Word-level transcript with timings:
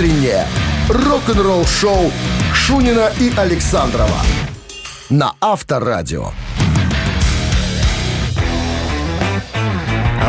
утреннее 0.00 0.46
рок-н-ролл-шоу 0.88 2.10
Шунина 2.54 3.12
и 3.20 3.30
Александрова 3.36 4.16
на 5.10 5.34
Авторадио. 5.42 6.30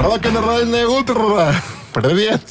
Рок-н-ролльное 0.03 0.87
утро! 0.87 1.55
Привет! 1.93 2.41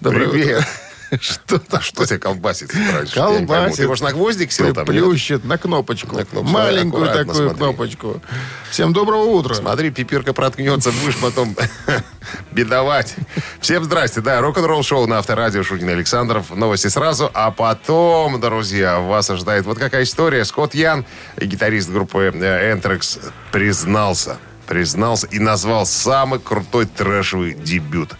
Доброе 0.00 0.28
Привет! 0.28 0.58
утро. 0.58 0.83
Что 1.20 1.58
там? 1.58 1.80
Что 1.80 2.04
тебя 2.04 2.18
колбасит? 2.18 2.70
Что-то. 2.70 3.14
Колбасит. 3.14 3.76
Ты, 3.76 3.88
может, 3.88 4.04
на 4.04 4.12
гвоздик 4.12 4.52
сел 4.52 4.72
там? 4.72 4.86
Плющит 4.86 5.44
на 5.44 5.58
кнопочку. 5.58 6.18
Маленькую 6.32 7.06
такую 7.06 7.54
кнопочку. 7.54 8.22
Всем 8.70 8.92
доброго 8.92 9.24
утра. 9.24 9.54
Смотри, 9.54 9.90
пипирка 9.90 10.32
проткнется, 10.32 10.90
будешь 10.92 11.16
потом 11.18 11.56
бедовать. 12.52 13.14
Всем 13.60 13.84
здрасте, 13.84 14.20
да, 14.20 14.40
рок-н-ролл 14.40 14.82
шоу 14.82 15.06
на 15.06 15.18
Авторадио 15.18 15.62
Шунин 15.62 15.88
Александров. 15.90 16.50
Новости 16.50 16.88
сразу, 16.88 17.30
а 17.34 17.50
потом, 17.50 18.40
друзья, 18.40 18.98
вас 18.98 19.30
ожидает 19.30 19.64
вот 19.66 19.78
какая 19.78 20.04
история. 20.04 20.44
Скотт 20.44 20.74
Ян, 20.74 21.04
гитарист 21.40 21.90
группы 21.90 22.32
э, 22.34 22.74
Anthrax, 22.74 23.20
признался, 23.52 24.38
признался 24.66 25.26
и 25.28 25.38
назвал 25.38 25.86
самый 25.86 26.40
крутой 26.40 26.86
трэшевый 26.86 27.54
дебют. 27.54 28.14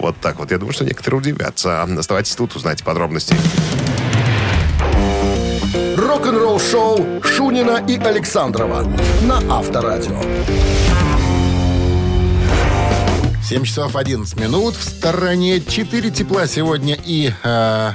Вот 0.00 0.16
так 0.18 0.38
вот. 0.38 0.50
Я 0.50 0.56
думаю, 0.56 0.72
что 0.72 0.84
некоторые 0.84 1.20
удивятся. 1.20 1.82
Оставайтесь 1.82 2.34
тут, 2.34 2.56
узнаете 2.56 2.82
подробности. 2.84 3.34
Рок-н-ролл-шоу 5.96 7.22
Шунина 7.22 7.84
и 7.86 7.98
Александрова 7.98 8.82
на 9.22 9.58
Авторадио. 9.58 10.20
7 13.44 13.64
часов 13.64 13.94
11 13.94 14.40
минут. 14.40 14.74
В 14.74 14.82
стороне 14.82 15.60
4 15.60 16.10
тепла 16.10 16.46
сегодня 16.46 16.96
и 17.04 17.32
э, 17.42 17.90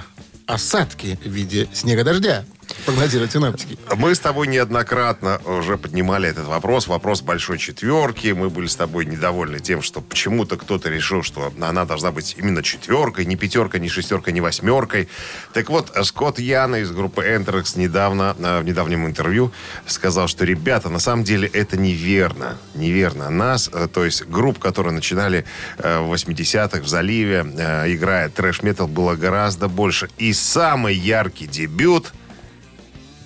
осадки 0.45 1.17
в 1.25 1.29
виде 1.29 1.67
снега-дождя. 1.73 2.45
Прогнозируют 2.85 3.31
синаптики. 3.31 3.77
Мы 3.95 4.13
с 4.13 4.19
тобой 4.19 4.47
неоднократно 4.47 5.39
уже 5.45 5.77
поднимали 5.77 6.29
этот 6.29 6.45
вопрос, 6.45 6.87
вопрос 6.87 7.21
большой 7.21 7.57
четверки. 7.57 8.27
Мы 8.27 8.49
были 8.49 8.67
с 8.67 8.75
тобой 8.75 9.05
недовольны 9.05 9.59
тем, 9.59 9.81
что 9.81 10.01
почему-то 10.01 10.57
кто-то 10.57 10.89
решил, 10.89 11.23
что 11.23 11.51
она 11.59 11.85
должна 11.85 12.11
быть 12.11 12.35
именно 12.37 12.61
четверкой, 12.61 13.25
не 13.25 13.35
пятеркой, 13.35 13.79
не 13.79 13.89
шестеркой, 13.89 14.33
не 14.33 14.41
восьмеркой. 14.41 15.07
Так 15.53 15.69
вот, 15.69 15.91
Скотт 16.03 16.39
Яна 16.39 16.77
из 16.77 16.91
группы 16.91 17.23
Anthrax 17.23 17.77
недавно, 17.77 18.35
э, 18.37 18.59
в 18.59 18.65
недавнем 18.65 19.05
интервью 19.05 19.51
сказал, 19.87 20.27
что, 20.27 20.45
ребята, 20.45 20.89
на 20.89 20.99
самом 20.99 21.23
деле 21.23 21.47
это 21.47 21.77
неверно. 21.77 22.57
Неверно. 22.75 23.29
Нас, 23.29 23.69
э, 23.71 23.87
то 23.91 24.05
есть 24.05 24.25
групп, 24.25 24.59
которые 24.59 24.93
начинали 24.93 25.45
э, 25.77 25.99
в 25.99 26.13
80-х 26.13 26.81
в 26.81 26.87
заливе, 26.87 27.39
играя 27.87 28.29
трэш-метал, 28.29 28.87
было 28.87 29.15
гораздо 29.15 29.67
больше. 29.67 30.09
И 30.17 30.33
самый 30.33 30.95
яркий 30.95 31.47
дебют 31.47 32.13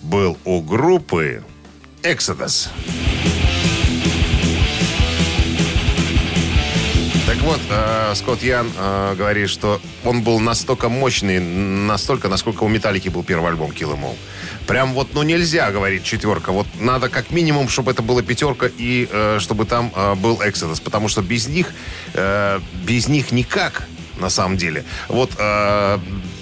был 0.02 0.38
у 0.46 0.62
группы 0.62 1.44
Exodus. 2.04 2.70
Так 7.26 7.38
вот, 7.42 7.60
э, 7.70 8.14
Скотт 8.16 8.42
Ян 8.42 8.72
э, 8.76 9.16
говорит, 9.16 9.50
что 9.50 9.80
он 10.04 10.24
был 10.24 10.40
настолько 10.40 10.90
мощный, 10.90 11.40
настолько, 11.40 12.28
насколько 12.28 12.64
у 12.64 12.68
Металлики 12.68 13.10
был 13.10 13.24
первый 13.24 13.52
альбом 13.52 13.70
Kill 13.70 13.94
Em 13.94 14.02
All. 14.04 14.16
Прям 14.66 14.94
вот, 14.94 15.14
ну 15.14 15.22
нельзя, 15.22 15.72
говорить 15.72 16.04
четверка. 16.04 16.52
Вот 16.52 16.66
надо 16.80 17.08
как 17.08 17.30
минимум, 17.30 17.70
чтобы 17.70 17.92
это 17.92 18.02
была 18.02 18.24
пятерка 18.24 18.68
и 18.78 19.08
э, 19.12 19.38
чтобы 19.40 19.66
там 19.66 19.92
э, 19.96 20.16
был 20.16 20.42
Exodus. 20.42 20.82
Потому 20.82 21.08
что 21.08 21.22
без 21.22 21.48
них, 21.48 21.72
э, 22.16 22.60
без 22.84 23.08
них 23.08 23.32
никак 23.32 23.84
на 24.20 24.30
самом 24.30 24.58
деле. 24.58 24.84
Вот 25.08 25.32
э, 25.38 26.00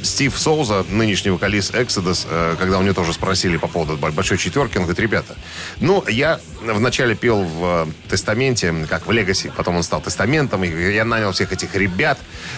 Стив 0.07 0.37
Соуза, 0.37 0.85
нынешний 0.89 1.31
вокалист 1.31 1.73
Exodus, 1.75 2.25
э, 2.29 2.55
когда 2.57 2.79
у 2.79 2.81
него 2.81 2.93
тоже 2.93 3.13
спросили 3.13 3.57
по 3.57 3.67
поводу 3.67 3.97
большой 3.97 4.37
четверки, 4.37 4.77
он 4.77 4.83
говорит, 4.83 4.99
ребята, 4.99 5.35
ну, 5.79 6.03
я 6.07 6.39
вначале 6.61 7.15
пел 7.15 7.43
в 7.43 7.87
э, 7.87 8.09
Тестаменте, 8.09 8.73
как 8.89 9.07
в 9.07 9.11
Легаси, 9.11 9.51
потом 9.55 9.75
он 9.75 9.83
стал 9.83 10.01
Тестаментом, 10.01 10.63
и 10.63 10.93
я 10.93 11.05
нанял 11.05 11.31
всех 11.31 11.51
этих 11.51 11.75
ребят, 11.75 12.17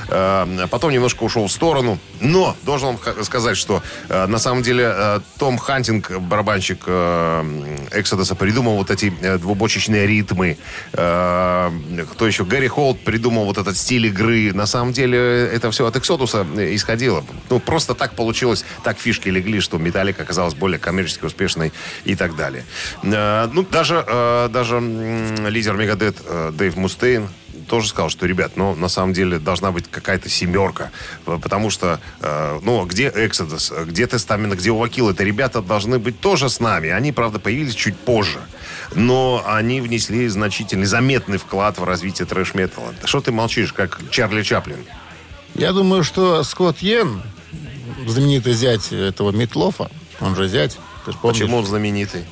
э, 0.09 0.67
потом 0.69 0.91
немножко 0.91 1.23
ушел 1.23 1.47
в 1.47 1.51
сторону, 1.51 1.99
но 2.21 2.55
должен 2.63 2.97
вам 2.97 3.23
сказать, 3.23 3.57
что 3.57 3.81
на 4.09 4.39
самом 4.39 4.63
деле 4.63 5.21
Том 5.37 5.57
Хантинг, 5.57 6.11
барабанщик 6.19 6.83
э, 6.85 7.43
Exodus, 7.91 8.35
придумал 8.35 8.75
вот 8.75 8.91
эти 8.91 9.09
двубочечные 9.37 10.07
ритмы, 10.07 10.57
кто 10.91 12.27
еще? 12.27 12.45
Гэри 12.45 12.67
Холт 12.67 12.99
придумал 12.99 13.45
вот 13.45 13.57
этот 13.57 13.77
стиль 13.77 14.07
игры. 14.07 14.53
На 14.53 14.65
самом 14.65 14.93
деле 14.93 15.45
это 15.47 15.71
все 15.71 15.85
от 15.85 15.95
Эксодуса 15.95 16.45
исходило. 16.57 17.23
Ну, 17.49 17.59
просто 17.59 17.93
так 17.93 18.13
получилось, 18.15 18.65
так 18.83 18.97
фишки 18.97 19.29
легли, 19.29 19.59
что 19.59 19.77
Металлика 19.77 20.23
оказалась 20.23 20.53
более 20.53 20.79
коммерчески 20.79 21.25
успешной 21.25 21.71
и 22.05 22.15
так 22.15 22.35
далее. 22.35 22.63
Э, 23.03 23.47
Ну, 23.51 23.63
даже, 23.63 24.03
э, 24.05 24.49
даже 24.51 24.79
лидер 24.79 25.75
Megadeth 25.75 26.17
э, 26.25 26.51
Дэйв 26.53 26.75
Мустейн 26.75 27.29
тоже 27.67 27.89
сказал, 27.89 28.09
что, 28.09 28.25
ребят, 28.25 28.53
ну, 28.55 28.75
на 28.75 28.87
самом 28.87 29.13
деле 29.13 29.37
должна 29.37 29.71
быть 29.71 29.85
какая-то 29.89 30.27
семерка, 30.27 30.91
потому 31.25 31.69
что, 31.69 31.99
ну, 32.63 32.83
где 32.85 33.09
Exodus, 33.09 33.85
где 33.85 34.07
Тестамент, 34.07 34.55
где 34.55 34.71
Увакил, 34.71 35.09
это 35.09 35.23
ребята 35.23 35.61
должны 35.61 35.99
быть 35.99 36.19
тоже 36.19 36.49
с 36.49 36.59
нами. 36.59 36.89
Они, 36.89 37.11
правда, 37.11 37.39
появились 37.39 37.75
чуть 37.75 37.95
позже, 37.95 38.39
но 38.95 39.43
они 39.45 39.81
внесли 39.81 40.27
значительный, 40.29 40.85
заметный 40.85 41.37
вклад 41.37 41.77
в 41.77 41.83
развитие 41.83 42.25
трэш-металла. 42.25 42.93
Что 43.03 43.21
ты 43.21 43.31
молчишь, 43.31 43.71
как 43.71 43.99
Чарли 44.09 44.41
Чаплин? 44.41 44.79
Я 45.55 45.73
думаю, 45.73 46.03
что 46.03 46.43
Скотт 46.43 46.79
Йен, 46.79 47.21
знаменитый 48.07 48.53
зять 48.53 48.91
этого 48.91 49.31
Метлофа, 49.31 49.91
он 50.19 50.35
же 50.35 50.47
зять, 50.47 50.77
ты 51.05 51.11
ж 51.11 51.15
помнишь? 51.15 51.39
Почему 51.39 51.57
он 51.57 51.65
знаменитый? 51.65 52.25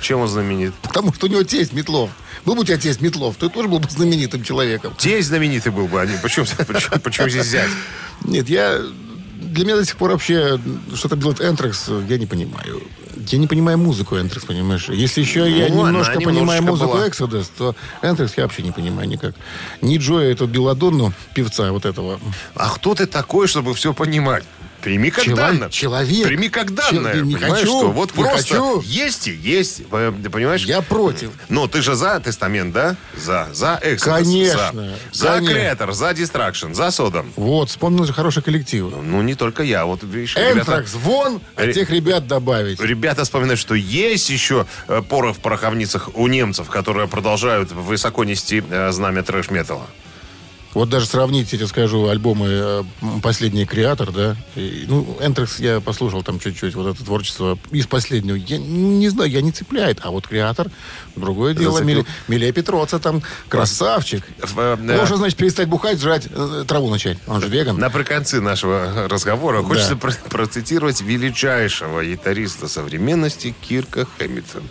Чем 0.00 0.20
он 0.20 0.28
знаменит? 0.28 0.74
Потому 0.82 1.12
что 1.12 1.26
у 1.26 1.28
него 1.28 1.42
тесть 1.42 1.72
Метлов. 1.72 2.10
Был 2.44 2.54
бы 2.54 2.62
у 2.62 2.64
тебя 2.64 2.76
тесть 2.76 3.00
Метлов, 3.00 3.36
ты 3.36 3.48
тоже 3.48 3.68
был 3.68 3.80
бы 3.80 3.90
знаменитым 3.90 4.42
человеком. 4.42 4.94
Тесть 4.96 5.28
знаменитый 5.28 5.72
был 5.72 5.88
бы, 5.88 6.00
а 6.00 6.06
не 6.06 6.16
почему, 6.18 6.46
почему, 6.66 7.00
почему 7.00 7.28
здесь 7.28 7.46
зять? 7.46 7.70
Нет, 8.22 8.48
я... 8.48 8.80
Для 9.34 9.64
меня 9.64 9.76
до 9.76 9.84
сих 9.84 9.96
пор 9.96 10.12
вообще 10.12 10.58
что-то 10.94 11.16
делает 11.16 11.40
Энтрекс, 11.40 11.88
я 12.08 12.18
не 12.18 12.26
понимаю. 12.26 12.82
Я 13.28 13.38
не 13.38 13.46
понимаю 13.46 13.78
музыку 13.78 14.16
Энтрекс, 14.16 14.44
понимаешь? 14.44 14.88
Если 14.88 15.20
еще 15.20 15.50
я 15.50 15.68
Ну, 15.68 15.80
она 15.80 15.90
немножко 15.90 16.20
понимаю 16.20 16.62
музыку 16.62 16.92
была. 16.92 17.06
Exodus, 17.06 17.46
то 17.56 17.76
Энтрекс 18.02 18.34
я 18.36 18.44
вообще 18.44 18.62
не 18.62 18.72
понимаю 18.72 19.08
никак. 19.08 19.34
Ни 19.80 19.98
Джоя, 19.98 20.30
эту 20.30 20.46
Беладонну, 20.46 21.12
певца 21.34 21.70
вот 21.72 21.84
этого. 21.84 22.20
А 22.54 22.70
кто 22.70 22.94
ты 22.94 23.06
такой, 23.06 23.48
чтобы 23.48 23.74
все 23.74 23.92
понимать? 23.92 24.44
Прими 24.84 25.10
как 25.10 25.24
Чело- 25.24 25.36
данное. 25.36 25.70
человек. 25.70 26.26
Прими 26.26 26.48
как 26.50 26.74
данное. 26.74 27.14
Чел- 27.14 27.24
не 27.24 27.34
понимаешь, 27.36 27.60
хочу, 27.60 27.78
что? 27.78 27.90
Вот 27.90 28.14
не 28.16 28.22
просто 28.22 28.38
хочу. 28.54 28.80
есть 28.82 29.28
и 29.28 29.32
есть. 29.32 29.78
Ты 29.88 30.30
понимаешь? 30.30 30.64
Я 30.64 30.82
против. 30.82 31.30
Ну, 31.48 31.66
ты 31.66 31.80
же 31.80 31.94
за 31.94 32.20
тестамент, 32.20 32.74
да? 32.74 32.96
За. 33.16 33.48
За 33.52 33.80
Exodus. 33.82 33.98
Конечно, 34.00 34.94
За, 35.12 35.24
за. 35.24 35.38
Creator, 35.38 35.92
за 35.92 36.10
Distraction, 36.10 36.74
за 36.74 36.90
Содом. 36.90 37.32
Вот, 37.36 37.70
вспомнил 37.70 38.04
же 38.04 38.12
хороший 38.12 38.42
коллектив. 38.42 38.92
Ну, 39.02 39.22
не 39.22 39.34
только 39.34 39.62
я. 39.62 39.86
Вот, 39.86 40.02
видишь, 40.02 40.36
ребята, 40.36 40.58
Энтракс 40.60 40.94
вон, 40.94 41.40
а 41.56 41.66
тех 41.72 41.88
ребят 41.90 42.26
добавить. 42.26 42.78
ребята 42.80 43.24
вспоминают, 43.24 43.58
что 43.58 43.74
есть 43.74 44.28
еще 44.28 44.66
э, 44.88 45.00
порох 45.08 45.36
в 45.38 45.40
пороховницах 45.40 46.10
у 46.14 46.26
немцев, 46.28 46.68
которые 46.68 47.08
продолжают 47.08 47.72
высоко 47.72 48.24
нести 48.24 48.62
э, 48.68 48.92
знамя 48.92 49.22
трэш-металла. 49.22 49.86
Вот 50.74 50.88
даже 50.88 51.06
сравнить, 51.06 51.52
я 51.52 51.58
тебе 51.58 51.68
скажу, 51.68 52.08
альбомы 52.08 52.46
э, 52.50 52.82
«Последний 53.22 53.64
креатор», 53.64 54.10
да. 54.10 54.36
И, 54.56 54.84
ну, 54.88 55.16
Энтракс 55.20 55.60
я 55.60 55.80
послушал 55.80 56.24
там 56.24 56.40
чуть-чуть, 56.40 56.74
вот 56.74 56.88
это 56.96 57.04
творчество 57.04 57.56
из 57.70 57.86
последнего. 57.86 58.34
Я 58.34 58.58
не 58.58 59.08
знаю, 59.08 59.30
я 59.30 59.40
не 59.40 59.52
цепляет. 59.52 60.00
А 60.02 60.10
вот 60.10 60.26
креатор, 60.26 60.68
другое 61.14 61.54
дело. 61.54 61.74
Зацепил. 61.74 61.98
Миле, 61.98 62.06
Миле 62.26 62.52
Петроца 62.52 62.98
там, 62.98 63.22
красавчик. 63.48 64.24
В, 64.42 64.58
э, 64.58 64.76
э, 64.80 64.96
Можно, 64.98 65.16
значит, 65.16 65.38
перестать 65.38 65.68
бухать, 65.68 66.00
жрать, 66.00 66.26
траву 66.66 66.90
начать. 66.90 67.18
Он 67.28 67.40
же 67.40 67.48
веган. 67.48 67.78
Наприконцы 67.78 68.40
нашего 68.40 69.06
разговора 69.08 69.62
хочется 69.62 69.90
Да. 69.94 69.96
про- 69.96 70.28
процитировать 70.28 71.00
величайшего 71.00 72.04
гитариста 72.04 72.66
современности 72.66 73.54
Кирка 73.60 74.08
Хэмилтон. 74.18 74.64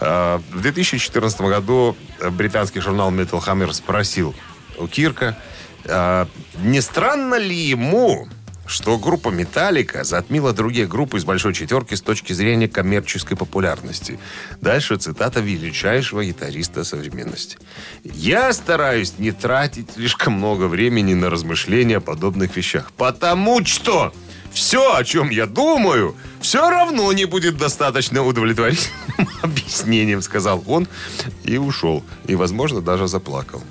А, 0.00 0.42
В 0.50 0.60
2014 0.62 1.48
году 1.48 1.96
британский 2.32 2.80
журнал 2.80 3.12
Metal 3.12 3.40
Hammer 3.40 3.72
спросил 3.72 4.34
у 4.78 4.86
Кирка, 4.86 5.36
а, 5.84 6.28
не 6.62 6.80
странно 6.80 7.36
ли 7.36 7.56
ему, 7.56 8.28
что 8.66 8.98
группа 8.98 9.28
«Металлика» 9.28 10.04
затмила 10.04 10.52
другие 10.52 10.86
группы 10.86 11.18
из 11.18 11.24
«Большой 11.24 11.52
четверки» 11.52 11.94
с 11.94 12.00
точки 12.00 12.32
зрения 12.32 12.68
коммерческой 12.68 13.36
популярности. 13.36 14.18
Дальше 14.60 14.96
цитата 14.96 15.40
величайшего 15.40 16.24
гитариста 16.24 16.84
современности. 16.84 17.58
«Я 18.02 18.52
стараюсь 18.52 19.18
не 19.18 19.32
тратить 19.32 19.92
слишком 19.92 20.34
много 20.34 20.68
времени 20.68 21.14
на 21.14 21.28
размышления 21.28 21.98
о 21.98 22.00
подобных 22.00 22.56
вещах, 22.56 22.92
потому 22.96 23.64
что 23.64 24.14
все, 24.52 24.94
о 24.94 25.04
чем 25.04 25.30
я 25.30 25.46
думаю, 25.46 26.16
все 26.40 26.70
равно 26.70 27.12
не 27.12 27.24
будет 27.24 27.56
достаточно 27.56 28.22
удовлетворительным 28.22 29.28
объяснением», 29.42 30.22
сказал 30.22 30.62
он 30.66 30.88
и 31.44 31.58
ушел. 31.58 32.04
И, 32.26 32.36
возможно, 32.36 32.80
даже 32.80 33.08
заплакал. 33.08 33.62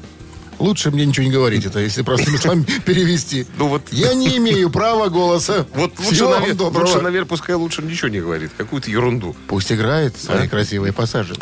Лучше 0.61 0.91
мне 0.91 1.05
ничего 1.05 1.25
не 1.25 1.31
говорить 1.31 1.65
это, 1.65 1.79
если 1.79 2.03
простыми 2.03 2.37
словами 2.37 2.63
перевести. 2.85 3.47
Ну 3.57 3.67
вот- 3.67 3.81
Я 3.91 4.13
не 4.13 4.37
имею 4.37 4.69
права 4.69 5.09
голоса. 5.09 5.65
Вот 5.73 5.97
лучше, 5.99 6.23
навер- 6.25 6.79
лучше, 6.79 7.01
наверное, 7.01 7.27
пускай 7.27 7.55
лучше 7.55 7.81
ничего 7.81 8.09
не 8.09 8.19
говорит. 8.21 8.51
Какую-то 8.57 8.91
ерунду. 8.91 9.35
Пусть 9.47 9.71
играет 9.71 10.15
свои 10.17 10.47
красивые 10.47 10.93
пассажи. 10.93 11.35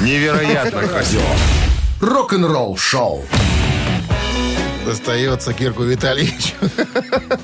Невероятно 0.00 0.82
красиво. 0.88 1.22
Рок-н-ролл 2.00 2.76
шоу. 2.76 3.24
Достается 4.86 5.52
Кирку 5.52 5.82
Витальевичу. 5.82 6.54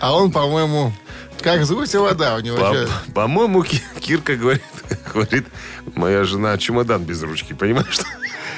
А 0.00 0.14
он, 0.14 0.30
по-моему, 0.30 0.92
как 1.40 1.66
гуся 1.66 2.00
вода 2.00 2.36
у 2.36 2.40
него. 2.40 2.56
По-. 2.58 2.88
По-моему, 3.12 3.62
Ки- 3.62 3.82
Кирка 4.00 4.36
говорит, 4.36 4.62
говорит, 5.12 5.46
моя 5.94 6.24
жена 6.24 6.56
чемодан 6.58 7.02
без 7.04 7.22
ручки, 7.22 7.54
понимаешь? 7.54 7.98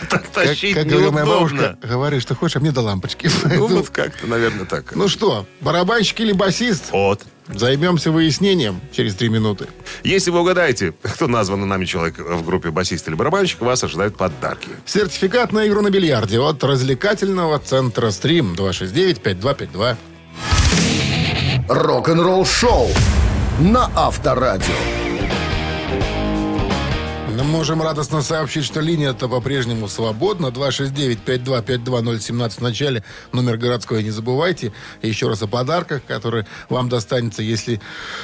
Так 0.08 0.22
Как, 0.22 0.46
тащить 0.46 0.74
как 0.74 0.86
говорила 0.86 1.10
моя 1.10 1.26
бабушка, 1.26 1.78
говори, 1.82 2.20
что 2.20 2.34
хочешь, 2.34 2.56
а 2.56 2.60
мне 2.60 2.72
до 2.72 2.82
лампочки. 2.82 3.30
Ну, 3.44 3.66
вот 3.66 3.90
как-то, 3.90 4.26
наверное, 4.26 4.64
так. 4.66 4.94
Ну 4.94 5.08
что, 5.08 5.46
барабанщик 5.60 6.20
или 6.20 6.32
басист? 6.32 6.92
Вот. 6.92 7.22
Займемся 7.48 8.10
выяснением 8.10 8.80
через 8.92 9.14
три 9.14 9.30
минуты. 9.30 9.68
Если 10.04 10.30
вы 10.30 10.40
угадаете, 10.40 10.92
кто 11.02 11.26
назван 11.26 11.66
нами 11.66 11.86
человек 11.86 12.18
в 12.18 12.44
группе 12.44 12.70
басист 12.70 13.08
или 13.08 13.14
барабанщик, 13.14 13.62
вас 13.62 13.82
ожидают 13.82 14.16
подарки. 14.16 14.68
Сертификат 14.84 15.52
на 15.52 15.66
игру 15.66 15.80
на 15.80 15.90
бильярде 15.90 16.38
от 16.40 16.62
развлекательного 16.62 17.58
центра 17.58 18.10
«Стрим» 18.10 18.54
269-5252. 18.54 19.96
Рок-н-ролл 21.68 22.44
шоу 22.44 22.88
на 23.60 23.90
Авторадио. 23.96 24.74
Можем 27.48 27.80
радостно 27.80 28.20
сообщить, 28.20 28.66
что 28.66 28.80
линия-то 28.80 29.26
по-прежнему 29.26 29.88
свободна. 29.88 30.48
269-5252-017 30.48 32.50
в 32.50 32.60
начале. 32.60 33.02
Номер 33.32 33.56
городской 33.56 34.02
не 34.02 34.10
забывайте. 34.10 34.74
И 35.00 35.08
еще 35.08 35.28
раз 35.28 35.42
о 35.42 35.46
подарках, 35.46 36.02
которые 36.06 36.46
вам 36.68 36.90
достанется, 36.90 37.42
если 37.42 37.80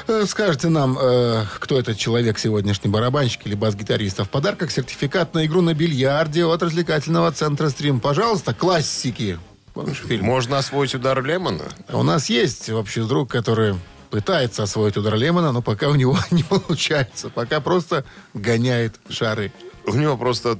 э, 0.09 0.27
скажете 0.29 0.69
нам, 0.69 0.99
э, 1.01 1.47
кто 1.59 1.79
этот 1.79 1.97
человек, 1.97 2.39
сегодняшний 2.39 2.91
барабанщик 2.91 3.47
или 3.47 3.55
бас-гитарист. 3.55 4.21
А 4.21 4.25
в 4.25 4.29
подарках 4.29 4.71
сертификат 4.71 5.33
на 5.33 5.47
игру 5.47 5.63
на 5.63 5.73
бильярде 5.73 6.45
от 6.45 6.63
развлекательного 6.63 7.33
центра 7.33 7.71
«Стрим». 7.71 8.01
Пожалуйста, 8.01 8.53
классики. 8.53 9.39
Помнишь 9.73 10.03
фильм? 10.07 10.27
Можно 10.27 10.59
освоить 10.59 10.95
удар 10.95 11.25
Лемона? 11.25 11.65
У 11.89 12.03
нас 12.03 12.29
есть 12.29 12.69
общий 12.69 13.01
друг, 13.01 13.31
который 13.31 13.75
пытается 14.15 14.63
освоить 14.63 14.97
удар 14.97 15.17
Лемона, 15.17 15.51
но 15.51 15.61
пока 15.61 15.89
у 15.89 15.97
него 15.97 16.17
не 16.31 16.45
получается. 16.45 17.31
Пока 17.31 17.61
просто 17.61 18.05
гоняет 18.33 18.95
шары. 19.11 19.51
У 19.87 19.95
него 19.95 20.17
просто 20.17 20.57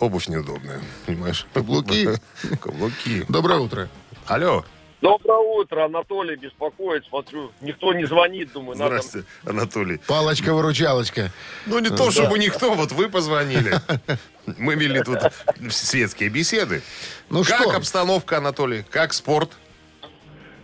обувь 0.00 0.28
неудобная, 0.28 0.80
понимаешь? 1.04 1.46
Каблуки? 1.52 2.08
Каблуки. 2.62 3.26
Доброе 3.28 3.58
утро. 3.60 3.90
Алло. 4.24 4.64
Доброе 5.02 5.60
утро, 5.60 5.84
Анатолий 5.84 6.36
беспокоит, 6.36 7.04
смотрю, 7.04 7.52
никто 7.60 7.92
не 7.92 8.06
звонит, 8.06 8.52
думаю, 8.52 8.78
надо... 8.78 8.92
Здравствуйте, 8.92 9.28
Анатолий. 9.44 10.00
Палочка-выручалочка. 10.06 11.30
Ну, 11.66 11.78
не 11.80 11.90
то, 11.90 12.10
чтобы 12.10 12.38
никто, 12.38 12.72
вот 12.72 12.92
вы 12.92 13.10
позвонили. 13.10 13.74
Мы 14.56 14.74
вели 14.74 15.02
тут 15.02 15.18
светские 15.70 16.30
беседы. 16.30 16.82
Ну 17.28 17.44
как 17.44 17.60
что? 17.60 17.76
обстановка, 17.76 18.38
Анатолий? 18.38 18.84
Как 18.88 19.12
спорт? 19.12 19.50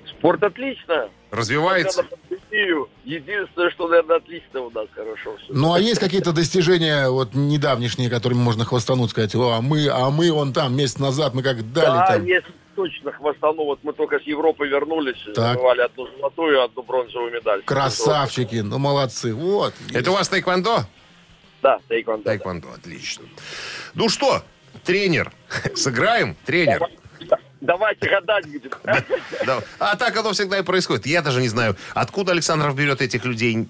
Спорт 0.07 0.43
отлично. 0.43 1.11
Развивается? 1.33 2.03
Несмотря 2.03 2.22
пандемию, 2.53 2.89
Единственное, 3.05 3.71
что, 3.71 3.89
наверное, 3.89 4.19
отлично 4.19 4.61
у 4.61 4.71
нас 4.71 4.87
хорошо 4.95 5.37
все. 5.37 5.53
Ну, 5.53 5.73
а 5.73 5.81
есть 5.81 5.99
какие-то 5.99 6.33
достижения 6.33 7.09
вот 7.09 7.35
недавнешние, 7.35 8.09
которыми 8.09 8.39
можно 8.39 8.65
хвастануть, 8.65 9.11
сказать, 9.11 9.35
о, 9.35 9.57
а 9.57 9.61
мы, 9.61 9.89
а 9.89 10.11
мы 10.11 10.31
вон 10.31 10.53
там 10.53 10.77
месяц 10.77 10.99
назад, 10.99 11.35
мы 11.35 11.43
как 11.43 11.73
дали 11.73 11.87
да, 11.87 12.07
там. 12.07 12.25
есть 12.25 12.47
точно 12.77 13.13
хвостану. 13.13 13.65
Вот 13.65 13.81
мы 13.83 13.93
только 13.93 14.21
с 14.21 14.23
Европы 14.23 14.69
вернулись, 14.69 15.19
Так. 15.35 15.35
завоевали 15.35 15.81
одну 15.81 16.07
золотую, 16.17 16.63
одну 16.63 16.83
бронзовую 16.83 17.33
медаль. 17.33 17.63
Красавчики, 17.65 18.57
ну 18.57 18.79
молодцы. 18.79 19.35
Вот. 19.35 19.75
Это 19.93 20.11
у 20.11 20.15
вас 20.15 20.29
тайквандо? 20.29 20.85
Да, 21.61 21.81
тайквандо. 21.89 22.25
Тайквандо, 22.25 22.69
отлично. 22.73 23.25
Ну 23.95 24.09
что, 24.09 24.43
тренер, 24.85 25.33
сыграем? 25.75 26.37
Тренер. 26.47 26.89
Давайте 27.63 28.09
гадать 28.09 28.47
будем. 28.47 28.71
Да. 29.47 29.63
А 29.79 29.97
так 29.97 30.17
оно 30.17 30.33
всегда 30.33 30.59
и 30.59 30.63
происходит. 30.63 31.07
Я 31.07 31.23
даже 31.23 31.41
не 31.41 31.49
знаю, 31.49 31.77
откуда 31.95 32.33
Александров 32.33 32.75
берет 32.75 33.01
этих 33.01 33.25
людей. 33.25 33.69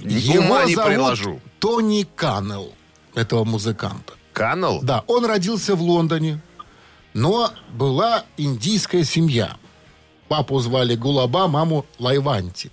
Его 0.00 0.44
Ума 0.44 0.64
не 0.66 0.74
зовут 0.74 0.90
приложу. 0.90 1.40
Тони 1.58 2.06
Каннелл, 2.14 2.74
этого 3.14 3.44
музыканта. 3.44 4.12
Канал? 4.34 4.80
Да, 4.82 5.04
он 5.06 5.24
родился 5.24 5.74
в 5.74 5.80
Лондоне, 5.80 6.40
но 7.14 7.50
была 7.72 8.24
индийская 8.36 9.04
семья. 9.04 9.56
Папу 10.28 10.58
звали 10.60 10.94
Гулаба, 10.94 11.48
маму 11.48 11.86
Лайванти. 11.98 12.70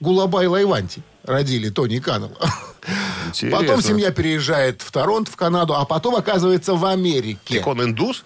Гулаба 0.00 0.42
и 0.42 0.46
Лайванти 0.46 1.02
родили 1.22 1.70
Тони 1.70 1.98
Каннелла. 1.98 2.36
Интересно. 3.28 3.60
Потом 3.60 3.80
семья 3.80 4.10
переезжает 4.10 4.82
в 4.82 4.90
Торонто, 4.90 5.30
в 5.30 5.36
Канаду, 5.36 5.74
а 5.74 5.84
потом 5.84 6.16
оказывается 6.16 6.74
в 6.74 6.84
Америке. 6.84 7.58
Так 7.58 7.66
он 7.68 7.82
индус? 7.82 8.24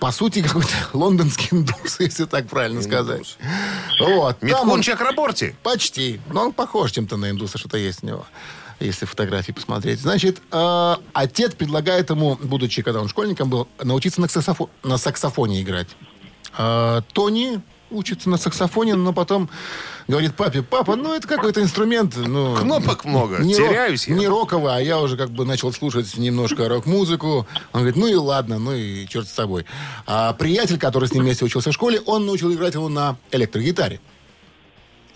По 0.00 0.12
сути, 0.12 0.42
какой-то 0.42 0.68
лондонский 0.92 1.48
индус, 1.52 1.96
если 2.00 2.24
так 2.26 2.46
правильно 2.48 2.82
сказать. 2.82 3.36
Вот. 4.00 4.36
Он- 4.74 4.82
Чакраборти? 4.82 5.54
Почти. 5.62 6.20
Но 6.30 6.42
он 6.46 6.52
похож 6.52 6.92
чем-то 6.92 7.16
на 7.16 7.30
индуса, 7.30 7.58
что-то 7.58 7.78
есть 7.78 8.02
у 8.02 8.06
него. 8.06 8.26
Если 8.80 9.06
фотографии 9.06 9.52
посмотреть. 9.52 10.00
Значит, 10.00 10.42
э, 10.50 10.96
отец 11.12 11.54
предлагает 11.54 12.10
ему, 12.10 12.36
будучи, 12.42 12.82
когда 12.82 13.00
он 13.00 13.08
школьником 13.08 13.48
был, 13.48 13.68
научиться 13.82 14.20
на, 14.20 14.26
саксофо- 14.26 14.68
на 14.82 14.98
саксофоне 14.98 15.62
играть. 15.62 15.88
Э, 16.58 17.00
Тони 17.12 17.60
учится 17.94 18.28
на 18.28 18.36
саксофоне, 18.36 18.94
но 18.94 19.12
потом 19.12 19.48
говорит 20.08 20.34
папе, 20.34 20.62
папа, 20.62 20.96
ну 20.96 21.14
это 21.14 21.26
какой-то 21.26 21.62
инструмент. 21.62 22.16
Ну, 22.16 22.56
Кнопок 22.56 23.04
много. 23.04 23.38
не 23.38 23.54
Теряюсь 23.54 24.06
рок- 24.08 24.16
я. 24.16 24.20
Не 24.20 24.28
роковый, 24.28 24.74
а 24.76 24.80
я 24.80 25.00
уже 25.00 25.16
как 25.16 25.30
бы 25.30 25.44
начал 25.44 25.72
слушать 25.72 26.16
немножко 26.16 26.68
рок-музыку. 26.68 27.46
Он 27.72 27.80
говорит, 27.80 27.96
ну 27.96 28.06
и 28.06 28.14
ладно, 28.14 28.58
ну 28.58 28.72
и 28.74 29.06
черт 29.06 29.28
с 29.28 29.32
тобой. 29.32 29.64
А 30.06 30.32
приятель, 30.34 30.78
который 30.78 31.08
с 31.08 31.12
ним 31.12 31.22
вместе 31.24 31.44
учился 31.44 31.70
в 31.70 31.74
школе, 31.74 32.00
он 32.06 32.26
научил 32.26 32.52
играть 32.52 32.74
его 32.74 32.88
на 32.88 33.16
электрогитаре. 33.30 34.00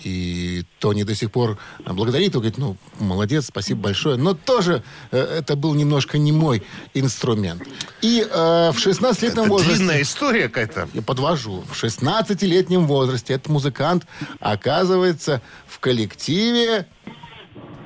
И 0.04 0.64
Тони 0.78 1.02
до 1.02 1.14
сих 1.14 1.32
пор 1.32 1.58
благодарит 1.84 2.30
его, 2.30 2.40
говорит, 2.40 2.58
ну, 2.58 2.76
молодец, 2.98 3.46
спасибо 3.46 3.82
большое. 3.82 4.16
Но 4.16 4.34
тоже 4.34 4.82
э, 5.10 5.18
это 5.18 5.56
был 5.56 5.74
немножко 5.74 6.18
не 6.18 6.30
мой 6.30 6.62
инструмент. 6.94 7.62
И 8.00 8.20
э, 8.20 8.70
в 8.72 8.76
16-летнем 8.76 9.42
Это 9.42 9.50
возрасте... 9.50 9.76
длинная 9.76 10.02
история 10.02 10.48
какая-то. 10.48 10.88
Я 10.94 11.02
подвожу. 11.02 11.64
В 11.70 11.82
16-летнем 11.82 12.86
возрасте 12.86 13.34
этот 13.34 13.48
музыкант 13.48 14.06
оказывается 14.40 15.42
в 15.66 15.80
коллективе 15.80 16.86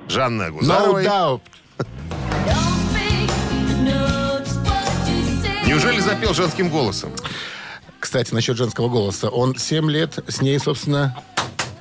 Жанна 0.09 0.42
No 0.42 0.47
Агузаровой. 0.49 1.04
Doubt. 1.04 1.40
Неужели 5.66 6.00
запел 6.00 6.35
женским 6.35 6.69
голосом? 6.69 7.12
Кстати, 7.99 8.35
насчет 8.35 8.59
женского 8.59 8.90
голоса. 8.90 9.31
Он 9.31 9.57
7 9.57 9.90
лет 9.90 10.19
с 10.28 10.42
ней, 10.42 10.59
собственно, 10.59 11.16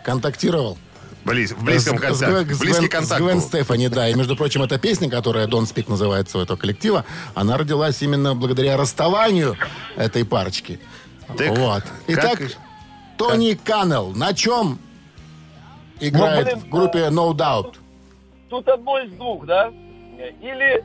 контактировал. 0.03 0.77
Близ- 1.23 1.53
в 1.53 1.63
близком 1.63 1.97
С- 1.97 1.99
с 1.99 2.03
контакте. 2.19 2.25
Гвен- 2.25 2.53
с 2.55 2.59
Близкий 2.59 2.79
Гвен- 2.87 2.89
контакт 2.89 3.21
С 3.21 3.23
Гвен. 3.23 3.41
Стефани, 3.41 3.89
да. 3.89 4.09
И, 4.09 4.13
между 4.15 4.35
прочим, 4.35 4.63
эта 4.63 4.79
песня, 4.79 5.09
которая 5.09 5.45
Don't 5.47 5.63
Speak 5.71 5.85
называется 5.87 6.39
у 6.39 6.41
этого 6.41 6.57
коллектива, 6.57 7.05
она 7.35 7.57
родилась 7.57 8.01
именно 8.01 8.33
благодаря 8.35 8.75
расставанию 8.75 9.55
этой 9.95 10.25
парочки. 10.25 10.79
Так, 11.37 11.55
вот. 11.57 11.83
Итак, 12.07 12.39
как- 12.39 12.51
Тони 13.17 13.53
Каннелл 13.53 14.13
на 14.15 14.33
чем 14.33 14.79
играет 15.99 16.45
блин, 16.47 16.59
в 16.59 16.69
группе 16.69 16.99
No 17.09 17.31
Doubt? 17.33 17.75
Тут 18.49 18.67
одно 18.67 18.99
из 18.99 19.11
двух, 19.11 19.45
да? 19.45 19.71
Или 20.41 20.83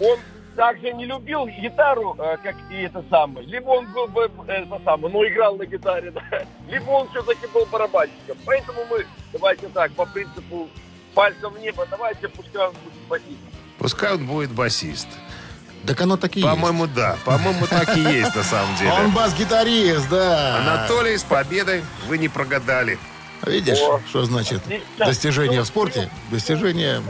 он 0.00 0.18
также 0.56 0.92
не 0.92 1.06
любил 1.06 1.46
гитару, 1.46 2.16
э, 2.18 2.36
как 2.42 2.54
и 2.70 2.82
это 2.82 3.04
самое, 3.10 3.46
либо 3.46 3.70
он 3.70 3.92
был 3.92 4.06
бы 4.08 4.30
э, 4.46 4.52
это 4.52 4.80
самое, 4.84 5.12
но 5.12 5.26
играл 5.26 5.56
на 5.56 5.66
гитаре, 5.66 6.10
да, 6.14 6.22
либо 6.68 6.90
он 6.90 7.08
все-таки 7.10 7.46
был 7.52 7.66
барабанщиком. 7.66 8.36
Поэтому 8.44 8.80
мы, 8.90 9.06
давайте 9.32 9.68
так, 9.68 9.92
по 9.92 10.06
принципу 10.06 10.68
пальцем 11.14 11.52
в 11.52 11.58
небо, 11.60 11.86
давайте 11.90 12.28
пускай 12.28 12.66
он 12.66 12.74
будет 12.74 13.08
басист. 13.08 13.40
Пускай 13.78 14.14
он 14.14 14.26
будет 14.26 14.50
басист. 14.52 15.08
Так 15.86 16.00
оно 16.00 16.16
так 16.16 16.34
и 16.36 16.40
есть. 16.40 16.50
По-моему, 16.50 16.86
да. 16.86 17.16
По-моему, 17.24 17.66
так 17.66 17.96
и 17.96 18.00
есть 18.00 18.34
на 18.34 18.42
самом 18.42 18.74
деле. 18.78 18.92
Он 18.92 19.10
бас-гитарист, 19.10 20.08
да. 20.08 20.58
Анатолий, 20.58 21.18
с 21.18 21.24
победой. 21.24 21.84
Вы 22.08 22.18
не 22.18 22.28
прогадали. 22.28 22.98
Видишь, 23.46 23.78
О. 23.80 24.00
что 24.08 24.24
значит 24.24 24.62
Отлично. 24.64 25.06
достижение 25.06 25.62
в 25.62 25.66
спорте, 25.66 26.10
достижение 26.30 27.02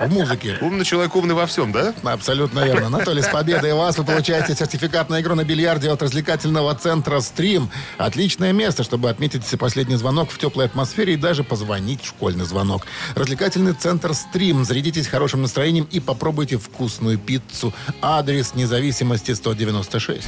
в 0.00 0.08
музыке. 0.08 0.58
Умный 0.60 0.84
человек 0.84 1.14
умный 1.16 1.34
во 1.34 1.46
всем, 1.46 1.72
да? 1.72 1.94
Абсолютно 2.02 2.60
верно. 2.60 2.86
Анатолий, 2.86 3.22
с 3.22 3.28
победой 3.28 3.74
вас! 3.74 3.98
Вы 3.98 4.04
получаете 4.04 4.54
сертификат 4.54 5.10
на 5.10 5.20
игру 5.20 5.34
на 5.34 5.44
бильярде 5.44 5.90
от 5.90 6.02
развлекательного 6.02 6.74
центра 6.74 7.20
«Стрим». 7.20 7.70
Отличное 7.98 8.52
место, 8.52 8.82
чтобы 8.82 9.10
отметить 9.10 9.42
последний 9.58 9.96
звонок 9.96 10.30
в 10.30 10.38
теплой 10.38 10.66
атмосфере 10.66 11.14
и 11.14 11.16
даже 11.16 11.44
позвонить 11.44 12.02
в 12.02 12.08
школьный 12.08 12.44
звонок. 12.44 12.86
Развлекательный 13.14 13.72
центр 13.72 14.14
«Стрим». 14.14 14.64
Зарядитесь 14.64 15.06
хорошим 15.06 15.42
настроением 15.42 15.88
и 15.90 16.00
попробуйте 16.00 16.58
вкусную 16.58 17.18
пиццу. 17.18 17.72
Адрес 18.02 18.54
независимости 18.54 19.32
196. 19.32 20.26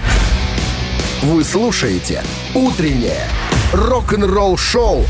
Вы 1.22 1.42
слушаете 1.44 2.22
«Утреннее 2.54 3.26
рок-н-ролл-шоу» 3.72 5.04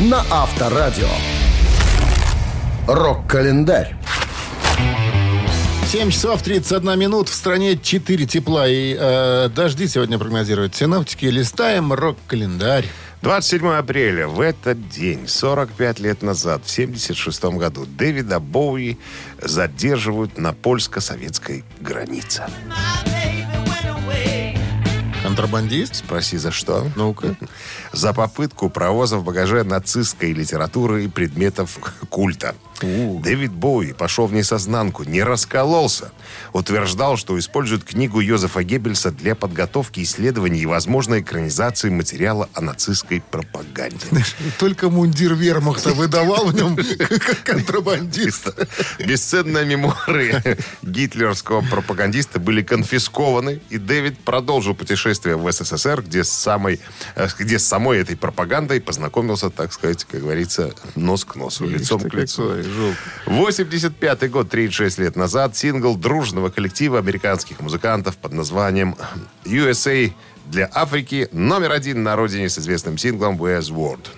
на 0.00 0.24
Авторадио. 0.30 1.08
Рок-календарь. 2.86 3.94
7 5.88 6.10
часов 6.10 6.42
31 6.42 6.98
минут. 6.98 7.28
В 7.28 7.34
стране 7.34 7.76
4 7.76 8.26
тепла 8.26 8.66
и 8.66 8.96
э, 8.98 9.50
дожди 9.54 9.86
сегодня 9.88 10.18
прогнозируют 10.18 10.74
синоптики. 10.74 11.26
Листаем 11.26 11.92
рок-календарь. 11.92 12.86
27 13.20 13.68
апреля. 13.72 14.26
В 14.26 14.40
этот 14.40 14.88
день, 14.88 15.28
45 15.28 15.98
лет 16.00 16.22
назад, 16.22 16.62
в 16.64 16.70
76 16.70 17.44
году, 17.44 17.84
Дэвида 17.84 18.40
Боуи 18.40 18.96
задерживают 19.42 20.38
на 20.38 20.54
польско-советской 20.54 21.64
границе. 21.80 22.44
Контрабандист? 25.22 25.96
Спроси, 25.96 26.38
за 26.38 26.50
что? 26.50 26.86
Ну-ка. 26.96 27.36
За 27.92 28.12
попытку 28.12 28.70
провоза 28.70 29.16
в 29.18 29.24
багаже 29.24 29.64
нацистской 29.64 30.32
литературы 30.32 31.04
и 31.04 31.08
предметов 31.08 31.78
культа. 32.08 32.54
Дэвид 32.82 33.52
Боуи 33.52 33.92
пошел 33.92 34.26
в 34.26 34.32
несознанку, 34.32 35.04
не 35.04 35.22
раскололся. 35.22 36.12
Утверждал, 36.52 37.16
что 37.16 37.38
использует 37.38 37.84
книгу 37.84 38.20
Йозефа 38.20 38.62
Геббельса 38.62 39.10
для 39.10 39.34
подготовки 39.34 40.00
исследований 40.02 40.60
и 40.60 40.66
возможной 40.66 41.20
экранизации 41.20 41.90
материала 41.90 42.48
о 42.54 42.60
нацистской 42.60 43.22
пропаганде. 43.30 44.06
Только 44.58 44.88
мундир 44.88 45.34
вермахта 45.34 45.92
выдавал 45.92 46.46
в 46.46 46.54
нем 46.54 46.78
контрабандиста. 47.44 48.54
Бесценные 48.98 49.64
мемуары 49.64 50.56
гитлерского 50.82 51.62
пропагандиста 51.62 52.40
были 52.40 52.62
конфискованы, 52.62 53.60
и 53.68 53.78
Дэвид 53.78 54.18
продолжил 54.18 54.74
путешествие 54.74 55.36
в 55.36 55.50
СССР, 55.50 56.02
где 56.02 56.24
с, 56.24 56.30
самой, 56.30 56.80
э, 57.14 57.28
где 57.38 57.58
с 57.58 57.66
самой 57.80 57.98
этой 57.98 58.14
пропагандой 58.14 58.78
познакомился, 58.78 59.48
так 59.48 59.72
сказать, 59.72 60.04
как 60.04 60.20
говорится, 60.20 60.74
нос 60.96 61.24
к 61.24 61.34
носу, 61.36 61.66
лицом 61.66 62.02
к 62.02 62.12
лицу. 62.12 62.42
Какой 62.42 62.62
жук. 62.62 62.94
85 63.24 64.30
год, 64.30 64.50
36 64.50 64.98
лет 64.98 65.16
назад, 65.16 65.56
сингл 65.56 65.96
дружного 65.96 66.50
коллектива 66.50 66.98
американских 66.98 67.60
музыкантов 67.60 68.18
под 68.18 68.34
названием 68.34 68.96
USA 69.46 70.12
для 70.44 70.68
Африки 70.74 71.28
номер 71.32 71.72
один 71.72 72.02
на 72.02 72.16
родине 72.16 72.50
с 72.50 72.58
известным 72.58 72.98
синглом 72.98 73.42
Where's 73.42 73.72
World. 73.72 74.08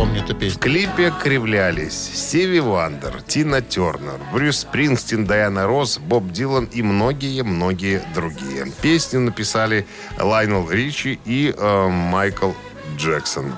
Помню 0.00 0.22
эту 0.22 0.34
В 0.34 0.38
песню. 0.38 0.60
клипе 0.60 1.12
кривлялись 1.22 2.10
Стиви 2.14 2.60
Уандер, 2.60 3.20
Тина 3.26 3.60
Тернер, 3.60 4.18
Брюс 4.32 4.60
Спрингстин, 4.60 5.26
Дайана 5.26 5.66
Росс, 5.66 5.98
Боб 5.98 6.30
Дилан 6.32 6.64
и 6.72 6.80
многие-многие 6.80 8.02
другие. 8.14 8.72
Песню 8.80 9.20
написали 9.20 9.86
Лайнел 10.18 10.70
Ричи 10.70 11.20
и 11.26 11.54
э, 11.54 11.88
Майкл 11.88 12.52
Джексон. 12.96 13.52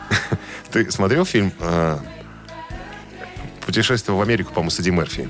Ты 0.72 0.90
смотрел 0.90 1.26
фильм 1.26 1.52
э, 1.60 1.98
«Путешествие 3.66 4.16
в 4.16 4.22
Америку», 4.22 4.54
по-моему, 4.54 4.70
с 4.70 4.80
Эдди 4.80 4.90
Мерфи? 4.90 5.28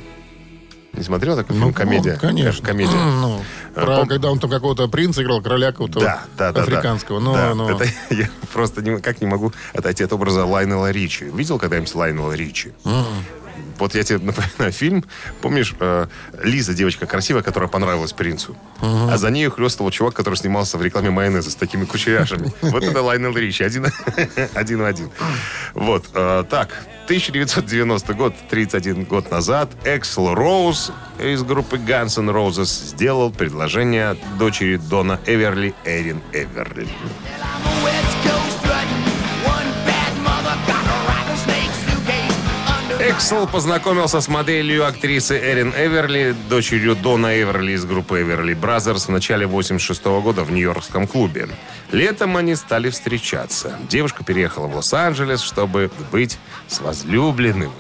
Не 0.93 1.03
смотрел 1.03 1.37
такой 1.37 1.57
фильм? 1.57 1.73
Комедия. 1.73 2.13
Ну, 2.13 2.19
конечно. 2.21 2.65
Комедия. 2.65 2.95
Ну, 2.95 3.43
про, 3.85 3.93
пом- 4.03 4.07
когда 4.07 4.31
он 4.31 4.39
там 4.39 4.51
какого-то 4.51 4.89
принца 4.89 5.23
играл, 5.23 5.41
короля 5.43 5.71
какого-то 5.73 6.01
Да, 6.01 6.25
да, 6.37 6.53
да. 6.53 6.63
африканского. 6.63 7.21
Да, 7.21 7.55
Ну, 7.55 7.67
да. 7.69 7.75
ну. 7.75 7.77
Это 7.81 7.85
я 8.15 8.29
просто 8.53 8.83
никак 8.83 9.21
не 9.21 9.27
могу 9.27 9.53
отойти 9.75 10.03
от 10.05 10.13
образа 10.13 10.45
Лайнела 10.45 10.91
Ричи. 10.91 11.25
Видел 11.25 11.59
когда-нибудь 11.59 11.95
Лайнела 11.95 12.33
Ричи? 12.33 12.73
Вот 13.79 13.95
я 13.95 14.03
тебе 14.03 14.19
напоминаю 14.25 14.73
фильм. 14.73 15.05
Помнишь, 15.43 15.75
э, 15.81 16.07
Лиза, 16.43 16.75
девочка 16.75 17.07
красивая, 17.07 17.43
которая 17.43 17.69
понравилась 17.69 18.13
принцу? 18.13 18.57
А 18.81 19.17
за 19.17 19.31
ней 19.31 19.49
хлестал 19.49 19.91
чувак, 19.91 20.15
который 20.15 20.37
снимался 20.37 20.79
в 20.79 20.83
рекламе 20.83 21.11
майонеза 21.11 21.51
с 21.51 21.55
такими 21.55 21.85
кучеряшами. 21.85 22.53
Вот 22.63 22.83
это 22.83 23.03
Лайнел 23.03 23.35
Ричи. 23.37 23.65
Один, 23.65 23.87
один 24.55 24.81
в 24.81 24.85
один. 24.85 25.11
Вот. 25.75 26.07
э, 26.15 26.45
Так, 26.51 26.69
1990 27.05 28.15
год, 28.15 28.35
31 28.51 29.05
год 29.05 29.31
назад, 29.31 29.71
Эксел 29.85 30.35
Роуз 30.35 30.91
из 31.21 31.43
группы 31.43 31.77
Guns 31.77 32.19
N' 32.19 32.31
Roses 32.31 32.65
сделал 32.65 33.31
предложение 33.31 34.17
дочери 34.39 34.77
Дона 34.77 35.21
Эверли, 35.27 35.75
Эрин 35.85 36.21
Эверли. 36.33 36.89
Эксел 43.17 43.47
познакомился 43.47 44.21
с 44.21 44.29
моделью 44.29 44.87
актрисой 44.87 45.39
Эрин 45.39 45.73
Эверли, 45.75 46.37
дочерью 46.51 46.95
Дона 46.95 47.41
Эверли 47.41 47.73
из 47.73 47.87
группы 47.87 48.21
Everly 48.21 48.53
Brothers 48.53 49.07
в 49.07 49.09
начале 49.09 49.47
86 49.47 50.05
года 50.05 50.45
в 50.45 50.53
Нью-Йоркском 50.53 51.07
клубе. 51.07 51.49
Летом 51.93 52.37
они 52.37 52.55
стали 52.55 52.91
встречаться. 52.91 53.79
Девушка 53.89 54.23
переехала 54.23 54.67
в 54.67 54.77
Лос-Анджелес, 54.77 55.41
чтобы 55.41 55.91
быть 56.13 56.39
с 56.69 56.81
возлюбленным. 56.81 57.73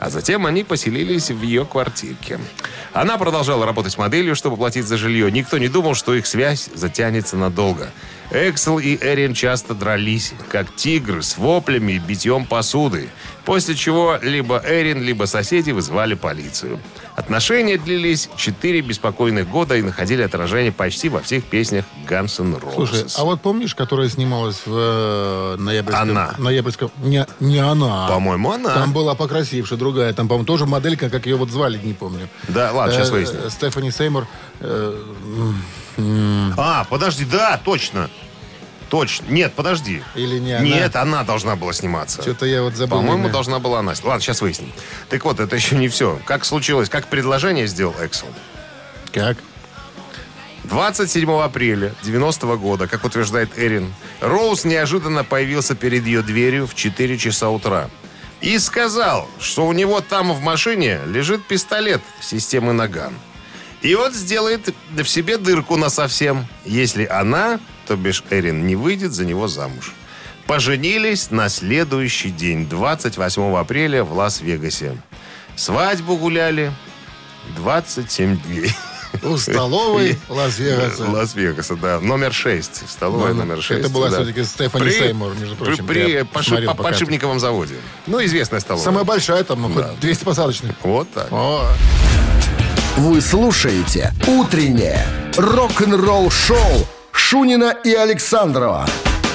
А 0.00 0.10
затем 0.10 0.44
они 0.44 0.64
поселились 0.64 1.30
в 1.30 1.40
ее 1.40 1.64
квартирке. 1.64 2.40
Она 2.92 3.16
продолжала 3.16 3.64
работать 3.64 3.96
моделью, 3.96 4.34
чтобы 4.34 4.56
платить 4.56 4.86
за 4.86 4.96
жилье. 4.96 5.30
Никто 5.30 5.58
не 5.58 5.68
думал, 5.68 5.94
что 5.94 6.14
их 6.14 6.26
связь 6.26 6.68
затянется 6.74 7.36
надолго. 7.36 7.92
Эксел 8.32 8.78
и 8.78 8.96
Эрин 8.96 9.34
часто 9.34 9.74
дрались, 9.74 10.34
как 10.50 10.74
тигры, 10.76 11.22
с 11.22 11.36
воплями 11.36 11.92
и 11.92 11.98
битьем 11.98 12.46
посуды. 12.46 13.08
После 13.44 13.74
чего 13.74 14.18
либо 14.22 14.62
Эрин, 14.64 15.02
либо 15.02 15.24
соседи 15.24 15.72
вызывали 15.72 16.14
полицию. 16.14 16.78
Отношения 17.16 17.76
длились 17.76 18.30
4 18.36 18.80
беспокойных 18.82 19.48
года 19.48 19.76
и 19.76 19.82
находили 19.82 20.22
отражение 20.22 20.70
почти 20.70 21.08
во 21.08 21.20
всех 21.20 21.44
песнях 21.44 21.84
Guns 22.08 22.40
N' 22.40 22.54
Roses. 22.54 22.74
Слушай, 22.74 23.04
а 23.16 23.24
вот 23.24 23.40
помнишь, 23.40 23.74
которая 23.74 24.08
снималась 24.08 24.62
в 24.64 24.72
э, 24.72 25.56
ноябрьском... 25.58 26.10
Она. 26.10 26.34
ноябрьском... 26.38 26.90
Не, 27.02 27.26
не 27.40 27.58
она. 27.58 28.06
По-моему, 28.08 28.52
она. 28.52 28.74
Там 28.74 28.92
была 28.92 29.14
покрасившая, 29.14 29.78
другая. 29.78 30.12
Там, 30.12 30.28
по-моему, 30.28 30.46
тоже 30.46 30.66
моделька, 30.66 31.10
как 31.10 31.26
ее 31.26 31.36
вот 31.36 31.50
звали, 31.50 31.80
не 31.82 31.94
помню. 31.94 32.28
Да, 32.48 32.70
ладно, 32.72 32.94
сейчас 32.94 33.08
Э, 33.08 33.12
выясним. 33.12 33.50
Стефани 33.50 33.90
Сеймур. 33.90 34.26
э, 34.60 35.02
А, 36.56 36.84
подожди, 36.88 37.24
да, 37.24 37.60
точно. 37.62 38.10
Точно. 38.90 39.26
Нет, 39.28 39.52
подожди. 39.54 40.02
Или 40.16 40.38
не 40.38 40.52
она? 40.52 40.64
Нет, 40.64 40.96
она 40.96 41.22
должна 41.22 41.54
была 41.54 41.72
сниматься. 41.72 42.22
Что-то 42.22 42.44
я 42.44 42.62
вот 42.62 42.74
забыл. 42.74 42.98
По-моему, 42.98 43.24
имя. 43.24 43.32
должна 43.32 43.60
была 43.60 43.78
она. 43.78 43.94
Ладно, 44.02 44.20
сейчас 44.20 44.40
выясним. 44.40 44.72
Так 45.08 45.24
вот, 45.24 45.38
это 45.38 45.54
еще 45.54 45.76
не 45.76 45.88
все. 45.88 46.18
Как 46.24 46.44
случилось, 46.44 46.88
как 46.88 47.06
предложение 47.06 47.68
сделал 47.68 47.94
Эксел? 48.00 48.26
Как? 49.12 49.38
27 50.64 51.30
апреля 51.40 51.94
90 52.02 52.46
года, 52.56 52.86
как 52.88 53.04
утверждает 53.04 53.50
Эрин, 53.56 53.94
Роуз 54.20 54.64
неожиданно 54.64 55.24
появился 55.24 55.74
перед 55.74 56.04
ее 56.04 56.22
дверью 56.22 56.66
в 56.66 56.74
4 56.74 57.16
часа 57.16 57.48
утра. 57.48 57.90
И 58.40 58.58
сказал, 58.58 59.28
что 59.38 59.66
у 59.66 59.72
него 59.72 60.00
там 60.00 60.32
в 60.32 60.40
машине 60.40 61.00
лежит 61.06 61.46
пистолет 61.46 62.00
системы 62.20 62.72
Наган. 62.72 63.14
И 63.82 63.94
вот 63.94 64.14
сделает 64.14 64.74
в 64.90 65.04
себе 65.06 65.38
дырку 65.38 65.76
на 65.76 65.88
совсем, 65.90 66.46
если 66.64 67.04
она, 67.06 67.58
то 67.86 67.96
бишь 67.96 68.22
Эрин, 68.30 68.66
не 68.66 68.76
выйдет 68.76 69.12
за 69.12 69.24
него 69.24 69.48
замуж. 69.48 69.92
Поженились 70.46 71.30
на 71.30 71.48
следующий 71.48 72.30
день, 72.30 72.66
28 72.68 73.56
апреля 73.56 74.04
в 74.04 74.12
Лас-Вегасе. 74.12 74.96
Свадьбу 75.56 76.16
гуляли 76.16 76.72
27 77.56 78.36
дней. 78.42 78.70
У 79.24 79.36
столовой 79.38 80.18
Лас-Вегаса. 80.28 81.04
Лас-Вегаса, 81.10 81.74
да. 81.76 82.00
Номер 82.00 82.32
6. 82.32 82.84
В 82.86 82.90
столовой 82.90 83.30
Ну, 83.34 83.40
номер 83.44 83.60
6. 83.62 83.80
это 83.80 83.88
была 83.88 84.08
да. 84.08 84.16
все-таки 84.18 84.44
Стефани 84.44 84.84
При- 84.84 84.92
Сеймур, 84.92 85.34
между 85.34 85.56
прочим. 85.56 85.86
при 85.86 86.22
по- 86.22 86.74
подшипниковом 86.74 87.40
заводе. 87.40 87.74
Ну, 88.06 88.24
известная 88.24 88.60
столовая. 88.60 88.84
Самая 88.84 89.04
большая, 89.04 89.42
там, 89.42 89.62
ну, 89.62 89.72
хоть 89.72 89.98
200 90.00 90.24
посадочных. 90.24 90.76
Вот 90.82 91.10
так. 91.12 91.26
О, 91.32 91.66
Вы 93.00 93.22
слушаете 93.22 94.12
«Утреннее 94.26 95.02
рок-н-ролл-шоу» 95.38 96.86
Шунина 97.12 97.74
и 97.82 97.94
Александрова 97.94 98.86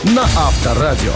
на 0.03 0.21
Авторадио. 0.21 1.13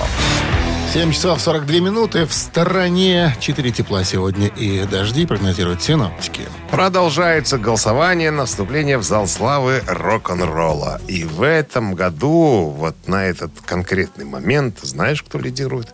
7 0.92 1.12
часов 1.12 1.40
42 1.42 1.80
минуты. 1.80 2.26
В 2.26 2.34
стороне 2.34 3.36
4 3.40 3.70
тепла 3.70 4.04
сегодня 4.04 4.48
и 4.48 4.84
дожди 4.88 5.28
прогнозируют 5.28 5.84
синоптики. 5.84 6.42
Продолжается 6.72 7.60
голосование 7.60 8.32
на 8.32 8.48
вступление 8.48 8.98
в 8.98 9.04
зал 9.04 9.28
славы 9.28 9.84
рок-н-ролла. 9.86 11.00
И 11.08 11.26
в 11.26 11.44
этом 11.44 11.94
году, 11.94 12.74
вот 12.76 12.96
на 13.06 13.26
этот 13.26 13.52
конкретный 13.64 14.26
момент, 14.26 14.80
знаешь, 14.82 15.22
кто 15.22 15.38
лидирует? 15.38 15.94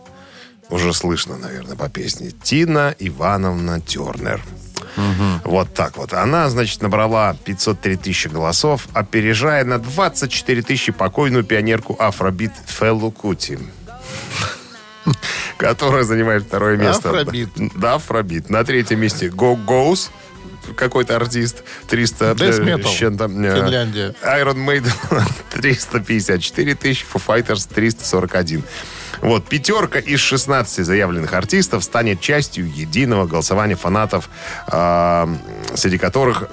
Уже 0.70 0.94
слышно, 0.94 1.36
наверное, 1.36 1.76
по 1.76 1.90
песне. 1.90 2.30
Тина 2.30 2.94
Ивановна 2.98 3.82
Тернер. 3.82 4.40
Вот 5.44 5.72
так 5.74 5.96
вот. 5.96 6.12
Она, 6.12 6.48
значит, 6.48 6.82
набрала 6.82 7.34
503 7.44 7.96
тысячи 7.96 8.28
голосов, 8.28 8.88
опережая 8.92 9.64
на 9.64 9.78
24 9.78 10.62
тысячи 10.62 10.92
покойную 10.92 11.44
пионерку 11.44 11.96
Афробит 11.98 12.52
Феллу 12.66 13.10
Кути. 13.10 13.58
Которая 15.58 16.04
занимает 16.04 16.44
второе 16.44 16.76
место. 16.76 17.10
Афробит. 17.10 17.50
Да, 17.76 17.94
Афробит. 17.94 18.50
На 18.50 18.64
третьем 18.64 19.00
месте 19.00 19.28
Go 19.28 19.56
Goes. 19.64 20.10
какой-то 20.76 21.16
артист 21.16 21.62
300 21.88 22.24
Death 22.32 22.60
э, 22.60 22.64
Metal. 22.64 22.88
с 22.88 22.96
чем-то, 22.96 23.24
э, 23.24 23.28
Финляндия. 23.28 24.14
Iron 24.22 24.56
Maiden 24.66 24.92
354 25.52 26.74
тысячи, 26.74 27.04
Foo 27.04 27.22
Fighters 27.24 27.68
341. 27.72 28.64
Вот, 29.20 29.46
пятерка 29.46 29.98
из 29.98 30.20
16 30.20 30.84
заявленных 30.84 31.32
артистов 31.32 31.84
станет 31.84 32.20
частью 32.20 32.66
единого 32.66 33.26
голосования 33.26 33.76
фанатов, 33.76 34.28
э, 34.70 35.26
среди 35.74 35.98
которых 35.98 36.48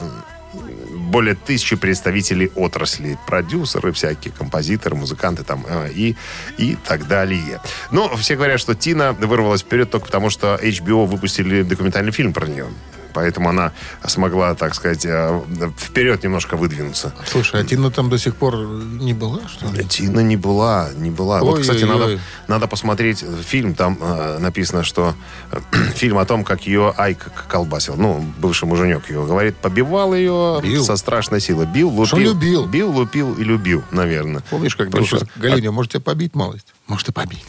более 1.14 1.36
тысячи 1.36 1.76
представителей 1.76 2.52
отрасли. 2.56 3.20
Продюсеры 3.28 3.92
всякие, 3.92 4.34
композиторы, 4.34 4.96
музыканты 4.96 5.44
там 5.44 5.64
э, 5.68 5.90
и, 5.94 6.16
и 6.58 6.76
так 6.76 7.08
далее. 7.08 7.62
Но 7.92 8.16
все 8.18 8.36
говорят, 8.36 8.60
что 8.60 8.74
Тина 8.74 9.14
вырвалась 9.14 9.62
вперед 9.62 9.92
только 9.92 10.08
потому, 10.08 10.32
что 10.32 10.56
HBO 10.56 11.06
выпустили 11.06 11.62
документальный 11.62 12.12
фильм 12.12 12.34
про 12.34 12.48
нее. 12.48 12.68
Поэтому 13.14 13.50
она 13.50 13.72
смогла, 14.06 14.56
так 14.56 14.76
сказать, 14.76 15.06
э, 15.06 15.42
вперед 15.78 16.24
немножко 16.24 16.58
выдвинуться. 16.58 17.14
Слушай, 17.26 17.62
а 17.62 17.64
Тина 17.64 17.92
там 17.92 18.10
до 18.10 18.18
сих 18.18 18.36
пор 18.36 18.56
не 18.58 19.14
была, 19.14 19.42
что 19.48 19.68
ли? 19.72 19.84
Тина 19.86 20.20
не 20.22 20.38
была, 20.38 20.90
не 20.96 21.10
была. 21.10 21.42
вот, 21.42 21.62
кстати, 21.62 21.84
Ой-ой-ой. 21.84 22.00
надо, 22.16 22.20
надо 22.48 22.68
посмотреть 22.68 23.24
фильм. 23.46 23.76
Там 23.76 23.98
э, 24.02 24.38
написано, 24.40 24.84
что 24.84 25.14
э, 25.52 25.60
фильм 25.96 26.18
о 26.18 26.26
том, 26.26 26.44
как 26.44 26.66
ее 26.68 26.94
Айк 26.98 27.32
колбасил. 27.48 27.96
Ну, 27.96 28.26
бывший 28.40 28.66
муженек 28.66 29.10
ее, 29.10 29.24
говорит, 29.26 29.56
побивал 29.58 30.14
ее 30.14 30.60
Бил. 30.64 30.84
со 30.84 30.96
страшной 30.96 31.40
силой. 31.42 31.66
Бил, 31.66 31.90
лупил. 31.90 32.06
Что 32.06 32.18
любил? 32.18 32.66
Бил, 32.66 32.92
лупил 32.92 33.34
и 33.36 33.44
любил, 33.44 33.84
наверное. 33.92 34.42
Помнишь, 34.50 34.76
как 34.76 34.88
Потому 34.88 35.06
девушка, 35.06 35.26
что- 35.30 35.40
Галиня, 35.40 35.72
может 35.72 35.92
тебя 35.92 36.02
побить 36.02 36.36
малость? 36.36 36.73
Может 36.88 37.10
и 37.10 37.12
побить. 37.14 37.46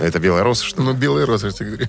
Это 0.00 0.20
белая 0.20 0.44
роза, 0.44 0.64
что 0.64 0.80
ли? 0.80 0.86
Ну, 0.86 0.92
белая 0.94 1.26
роза, 1.26 1.48
я 1.48 1.52
тебе 1.52 1.70
говорю. 1.70 1.88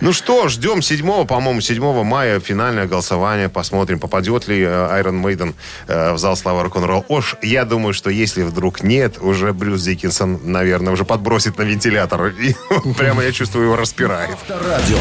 Ну 0.00 0.12
что, 0.12 0.48
ждем 0.48 0.82
7, 0.82 1.26
по-моему, 1.26 1.60
7 1.60 2.04
мая 2.04 2.38
финальное 2.38 2.86
голосование. 2.86 3.48
Посмотрим, 3.48 3.98
попадет 3.98 4.46
ли 4.46 4.60
э, 4.60 4.66
Iron 4.66 5.20
Maiden 5.22 5.54
э, 5.88 6.12
в 6.12 6.18
зал 6.18 6.36
славы 6.36 6.62
рок-н-ролл. 6.62 7.04
Уж 7.08 7.36
я 7.42 7.64
думаю, 7.64 7.92
что 7.92 8.08
если 8.08 8.44
вдруг 8.44 8.82
нет, 8.84 9.16
уже 9.20 9.52
Брюс 9.52 9.82
Диккенсон, 9.82 10.40
наверное, 10.44 10.92
уже 10.92 11.04
подбросит 11.04 11.58
на 11.58 11.62
вентилятор. 11.62 12.28
И 12.28 12.54
прямо 12.96 13.24
я 13.24 13.32
чувствую, 13.32 13.64
его 13.64 13.76
распирает. 13.76 14.30
Авторадио. 14.30 14.98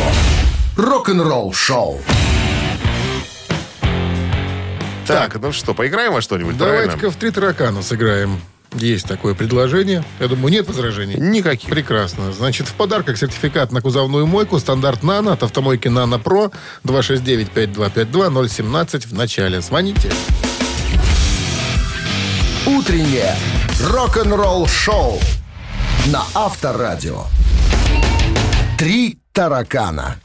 Рок-н-ролл 0.75 1.53
шоу. 1.53 2.01
Так, 5.05 5.35
ну 5.39 5.51
что, 5.51 5.75
поиграем 5.75 6.13
во 6.13 6.21
что-нибудь, 6.21 6.57
Давайте-ка 6.57 7.11
в 7.11 7.15
три 7.15 7.29
таракана 7.29 7.83
сыграем. 7.83 8.41
Есть 8.75 9.07
такое 9.07 9.33
предложение. 9.33 10.03
Я 10.19 10.27
думаю, 10.27 10.51
нет 10.51 10.67
возражений. 10.67 11.15
Никаких. 11.15 11.69
Прекрасно. 11.69 12.33
Значит, 12.33 12.67
в 12.67 12.73
подарках 12.73 13.17
сертификат 13.17 13.71
на 13.71 13.81
кузовную 13.81 14.27
мойку 14.27 14.59
стандарт 14.59 15.01
«Нано» 15.03 15.31
от 15.33 15.43
автомойки 15.43 15.87
«Нано 15.87 16.19
Про» 16.19 16.51
269-5252-017 16.83 19.07
в 19.07 19.13
начале. 19.13 19.61
Звоните. 19.61 20.11
Утреннее 22.65 23.33
рок-н-ролл 23.81 24.67
шоу 24.67 25.19
на 26.07 26.23
Авторадио. 26.33 27.23
Три 28.77 29.19
таракана. 29.31 30.17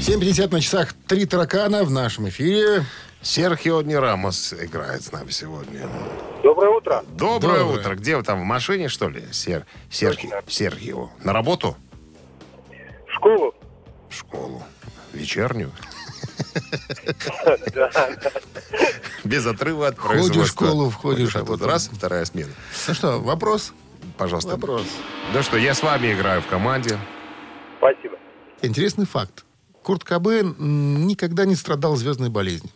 7.50 0.00 0.52
на 0.52 0.60
часах 0.60 0.94
«Три 1.06 1.26
таракана» 1.26 1.84
в 1.84 1.90
нашем 1.90 2.28
эфире. 2.28 2.84
Серхио 3.22 3.82
Дни 3.82 3.94
Рамос 3.96 4.54
играет 4.54 5.02
с 5.02 5.12
нами 5.12 5.30
сегодня. 5.30 5.86
Доброе 6.42 6.70
утро. 6.70 7.04
Доброе, 7.10 7.58
Доброе. 7.60 7.78
утро. 7.80 7.94
Где 7.94 8.16
вы 8.16 8.22
там, 8.22 8.40
в 8.40 8.44
машине, 8.44 8.88
что 8.88 9.08
ли? 9.10 9.24
Сер... 9.30 9.66
Серхи... 9.90 10.30
Сергио. 10.46 11.10
На 11.22 11.32
работу? 11.34 11.76
В 13.06 13.12
школу. 13.12 13.54
В 14.08 14.14
школу. 14.14 14.62
Вечернюю? 15.12 15.70
Без 19.24 19.44
отрыва 19.46 19.88
от 19.88 19.98
Ходишь 19.98 20.20
в 20.22 20.26
производства. 20.28 20.66
школу, 20.66 20.88
входишь, 20.90 21.36
а 21.36 21.44
потом- 21.44 21.68
раз, 21.68 21.90
вторая 21.92 22.24
смена. 22.24 22.52
Ну 22.88 22.94
что, 22.94 23.20
вопрос? 23.20 23.74
Пожалуйста. 24.16 24.52
Вопрос. 24.52 24.86
Да 25.34 25.42
что, 25.42 25.58
я 25.58 25.74
с 25.74 25.82
вами 25.82 26.12
играю 26.14 26.40
в 26.40 26.46
команде. 26.46 26.98
Спасибо. 27.78 28.16
Интересный 28.62 29.04
факт. 29.06 29.44
Курт 29.82 30.04
Кобейн 30.04 31.06
никогда 31.06 31.44
не 31.44 31.54
страдал 31.54 31.96
звездной 31.96 32.30
болезнью. 32.30 32.72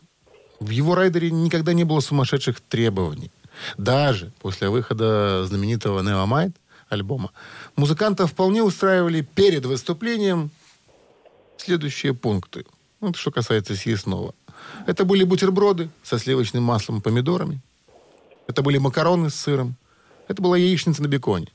В 0.65 0.71
его 0.71 0.95
райдере 0.95 1.31
никогда 1.31 1.75
не 1.75 1.85
было 1.85 2.01
сумасшедших 2.01 2.59
требований. 2.59 3.31
Даже 3.77 4.33
после 4.41 4.71
выхода 4.71 5.45
знаменитого 5.45 6.01
Nevermind 6.01 6.55
альбома 6.89 7.33
музыкантов 7.77 8.31
вполне 8.31 8.63
устраивали 8.63 9.21
перед 9.21 9.67
выступлением 9.67 10.51
следующие 11.59 12.15
пункты. 12.15 12.65
Ну, 13.03 13.11
Это 13.11 13.19
что 13.19 13.31
касается 13.31 13.77
съестного. 13.77 14.35
Это 14.87 15.05
были 15.05 15.25
бутерброды 15.25 15.91
со 16.03 16.19
сливочным 16.19 16.63
маслом 16.63 17.01
и 17.01 17.03
помидорами. 17.03 17.61
Это 18.47 18.63
были 18.63 18.79
макароны 18.79 19.29
с 19.29 19.35
сыром. 19.35 19.77
Это 20.29 20.41
была 20.41 20.57
яичница 20.57 21.03
на 21.03 21.09
беконе. 21.09 21.49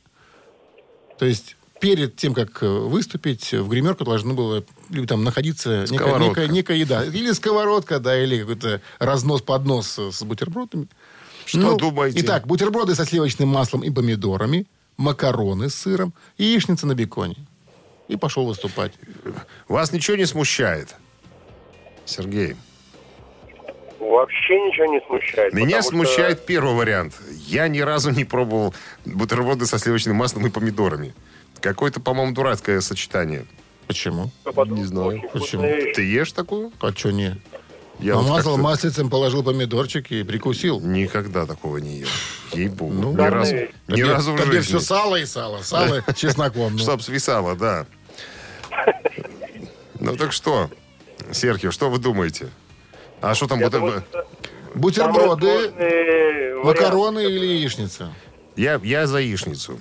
То 1.17 1.25
есть 1.25 1.55
перед 1.79 2.15
тем, 2.15 2.33
как 2.33 2.61
э, 2.61 2.67
выступить, 2.67 3.53
в 3.53 3.67
гримерку 3.67 4.03
должно 4.03 4.33
было 4.33 4.63
либо 4.89 5.07
там 5.07 5.23
находиться 5.23 5.85
некая, 5.89 6.17
некая, 6.19 6.47
некая 6.47 6.77
еда. 6.77 7.03
Или 7.05 7.31
сковородка, 7.31 7.99
да, 7.99 8.21
или 8.21 8.39
какой-то 8.39 8.81
разнос-поднос 8.99 9.87
с 9.87 10.11
с 10.11 10.23
бутербродами. 10.23 10.87
Что 11.45 11.75
думаете? 11.75 12.19
Итак, 12.21 12.45
бутерброды 12.45 12.95
со 12.95 13.05
сливочным 13.05 13.49
маслом 13.49 13.81
и 13.83 13.89
помидорами, 13.89 14.67
макароны 14.97 15.69
с 15.69 15.75
сыром, 15.75 16.13
яичница 16.37 16.85
на 16.85 16.93
беконе. 16.93 17.37
И 18.07 18.17
пошел 18.17 18.45
выступать. 18.45 18.93
Вас 19.67 19.91
ничего 19.91 20.17
не 20.17 20.25
смущает? 20.25 20.95
Сергей. 22.05 22.55
Вообще 23.99 24.55
ничего 24.61 24.85
не 24.87 25.01
смущает. 25.07 25.53
Меня 25.53 25.77
потому 25.77 25.81
что- 25.81 26.13
смущает 26.13 26.45
первый 26.45 26.73
вариант. 26.73 27.15
Я 27.47 27.67
ни 27.67 27.79
разу 27.79 28.11
не 28.11 28.23
пробовал 28.23 28.73
бутерброды 29.05 29.65
со 29.65 29.77
сливочным 29.77 30.15
маслом 30.15 30.47
и 30.47 30.49
помидорами. 30.49 31.13
Какое-то, 31.61 31.99
по-моему, 31.99 32.33
дурацкое 32.33 32.81
сочетание. 32.81 33.45
Почему? 33.87 34.31
Не 34.67 34.83
знаю. 34.85 35.21
Почему? 35.33 35.63
Ты 35.63 36.03
ешь 36.03 36.31
такую? 36.31 36.71
А 36.79 36.91
что 36.91 37.11
не? 37.11 37.39
Я 37.99 38.15
вот 38.15 38.23
Намазал 38.27 38.53
как-то 38.53 38.63
маслицем, 38.63 39.09
положил 39.09 39.43
помидорчик 39.43 40.09
и 40.11 40.23
прикусил. 40.23 40.79
Никогда 40.79 41.45
такого 41.45 41.77
не 41.79 41.97
ел. 41.99 42.07
Ей-богу. 42.53 42.93
Ну, 42.93 43.11
ни 43.11 43.15
да, 43.17 43.29
разу, 43.29 43.55
ну, 43.87 43.95
ни 43.95 43.99
Тебе- 43.99 44.11
разу 44.13 44.33
в 44.33 44.37
тебе 44.41 44.51
жизни. 44.61 44.77
все 44.77 44.79
сало 44.79 45.15
и 45.17 45.25
сало. 45.25 45.61
Сало 45.63 46.01
чесноком. 46.15 46.73
ну. 46.73 46.79
Чтоб 46.79 47.01
свисало, 47.01 47.55
да. 47.55 47.85
Ну 49.99 50.15
так 50.15 50.31
что, 50.31 50.69
Серхио, 51.31 51.71
что 51.71 51.89
вы 51.89 51.97
думаете? 51.99 52.49
А 53.21 53.35
что 53.35 53.47
там 53.47 53.59
Бутерброды, 54.75 55.71
вариант. 55.75 56.63
макароны 56.63 57.19
или 57.25 57.45
яичница? 57.47 58.13
Я, 58.55 58.79
я 58.83 59.07
за 59.07 59.17
яичницу. 59.19 59.77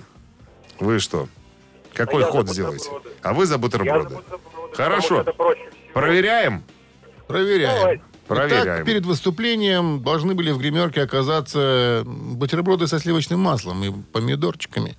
Вы 0.79 0.99
что? 0.99 1.29
Какой 1.93 2.23
А 2.23 2.25
я 2.25 2.31
ход 2.31 2.49
сделаете? 2.49 2.89
А 3.21 3.33
вы 3.33 3.45
за 3.45 3.53
Я 3.55 3.57
бутерброды? 3.59 4.09
за 4.09 4.15
бутерброды, 4.15 4.75
Хорошо. 4.75 5.25
Проверяем? 5.93 6.63
Проверяем. 7.27 7.77
Давай. 7.79 8.01
Проверяем. 8.27 8.63
Итак, 8.63 8.85
перед 8.85 9.05
выступлением 9.05 10.03
должны 10.03 10.35
были 10.35 10.51
в 10.51 10.59
гримерке 10.59 11.01
оказаться 11.01 12.03
бутерброды 12.05 12.87
со 12.87 12.99
сливочным 12.99 13.39
маслом 13.39 13.83
и 13.83 13.91
помидорчиками. 14.11 14.97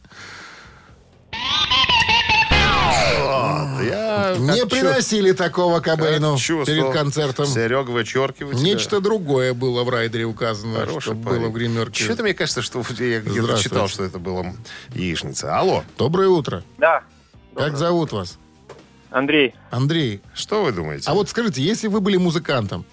Я 4.38 4.55
Не 4.55 4.61
как 4.61 4.71
приносили 4.71 5.33
такого 5.33 5.81
Кобейну 5.81 6.37
чувствовал. 6.38 6.64
перед 6.66 6.93
концертом. 6.93 7.47
Серега, 7.47 7.90
вычеркивайте. 7.90 8.62
Нечто 8.62 9.01
другое 9.01 9.55
было 9.55 9.85
в 9.85 9.88
райдере 9.90 10.25
указано, 10.25 10.81
Хороший 10.81 11.01
что 11.01 11.14
парень. 11.14 11.40
было 11.40 11.49
в 11.49 11.53
гримерке. 11.53 12.05
Что-то 12.05 12.23
мне 12.23 12.35
кажется, 12.35 12.62
что 12.62 12.83
я 12.99 13.21
где-то 13.21 13.59
читал, 13.59 13.88
что 13.88 14.05
это 14.05 14.19
было 14.19 14.55
яичница. 14.95 15.59
Алло, 15.59 15.85
Доброе 15.99 16.29
утро. 16.29 16.62
Да, 16.79 17.03
Как 17.55 17.77
зовут 17.77 18.12
вас? 18.12 18.38
Андрей. 19.11 19.55
Андрей. 19.71 20.21
что 20.35 20.62
вы 20.64 20.73
думаете? 20.73 21.11
А 21.11 21.14
вот 21.14 21.29
скажите, 21.29 21.62
если 21.62 21.88
вы 21.88 22.01
были 22.01 22.16
музыкантом, 22.16 22.85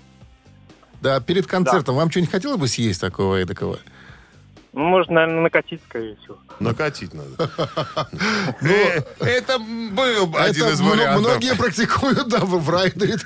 да, 1.01 1.19
перед 1.19 1.45
концертом, 1.45 1.95
вам 1.95 2.09
что-нибудь 2.09 2.31
хотелось 2.31 2.59
бы 2.59 2.67
съесть 2.67 2.99
такого 2.99 3.39
и 3.39 3.45
такого? 3.45 3.79
Ну, 4.73 4.83
можно, 4.83 5.13
наверное, 5.15 5.41
накатить, 5.41 5.81
скорее 5.87 6.15
всего. 6.17 6.37
Накатить 6.59 7.13
надо. 7.13 7.49
Э, 8.61 9.01
Это 9.19 9.59
был 9.59 10.35
один 10.37 10.67
из 10.67 10.81
вариантов. 10.81 11.21
многие 11.21 11.55
практикуют, 11.55 12.27
да, 12.27 12.39
в 12.39 12.69
райдере. 12.69 13.17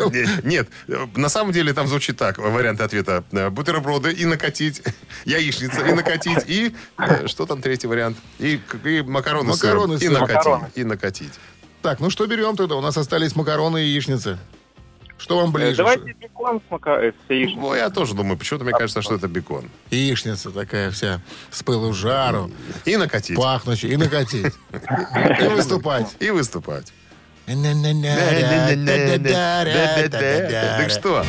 Нет, 0.44 0.68
на 1.16 1.30
самом 1.30 1.52
деле 1.52 1.74
там 1.74 1.88
звучит 1.88 2.18
так, 2.18 2.38
вариант 2.38 2.82
ответа. 2.82 3.24
Э, 3.32 3.50
Бутерброды 3.50 4.12
и 4.12 4.26
накатить, 4.26 4.82
яичница 5.26 5.82
и 5.88 5.94
накатить, 5.94 6.44
и 6.48 6.76
э, 6.98 7.28
что 7.28 7.46
там 7.46 7.62
третий 7.62 7.88
вариант? 7.88 8.18
И, 8.40 8.60
макароны, 9.06 9.54
с 9.54 9.60
сыром, 9.60 9.94
и 9.94 10.08
накатить. 10.10 10.78
И 10.78 10.84
накатить. 10.84 11.34
Так, 11.82 12.00
ну 12.00 12.10
что 12.10 12.28
берем 12.28 12.56
тогда? 12.56 12.76
У 12.76 12.82
нас 12.82 12.96
остались 12.98 13.36
макароны 13.36 13.84
и 13.84 13.88
яичницы. 13.88 14.38
Что 15.22 15.38
вам 15.38 15.50
Э, 15.50 15.54
ближе? 15.54 15.76
Давайте 15.78 16.14
бекон 16.14 16.60
с, 16.68 16.72
мака... 16.72 16.92
э, 17.00 17.12
с 17.12 17.30
яичницей. 17.30 17.62
Ну, 17.62 17.76
я 17.76 17.90
тоже 17.92 18.16
думаю, 18.16 18.38
почему-то 18.38 18.66
мне 18.66 18.74
кажется, 18.74 19.04
что 19.04 19.16
это 19.16 19.28
бекон. 19.28 19.70
Яичница 19.92 20.50
такая 20.50 20.90
вся 20.90 21.22
с 21.52 21.62
пылу 21.62 21.94
жару, 21.94 22.50
И 22.86 22.98
накатить. 22.98 23.38
пахнущая, 23.38 23.92
и 23.92 23.98
накатить. 23.98 24.54
И 25.40 25.48
выступать. 25.48 26.08
И 26.20 26.32
выступать. 26.32 26.92
Так 30.78 30.90
что? 30.90 31.26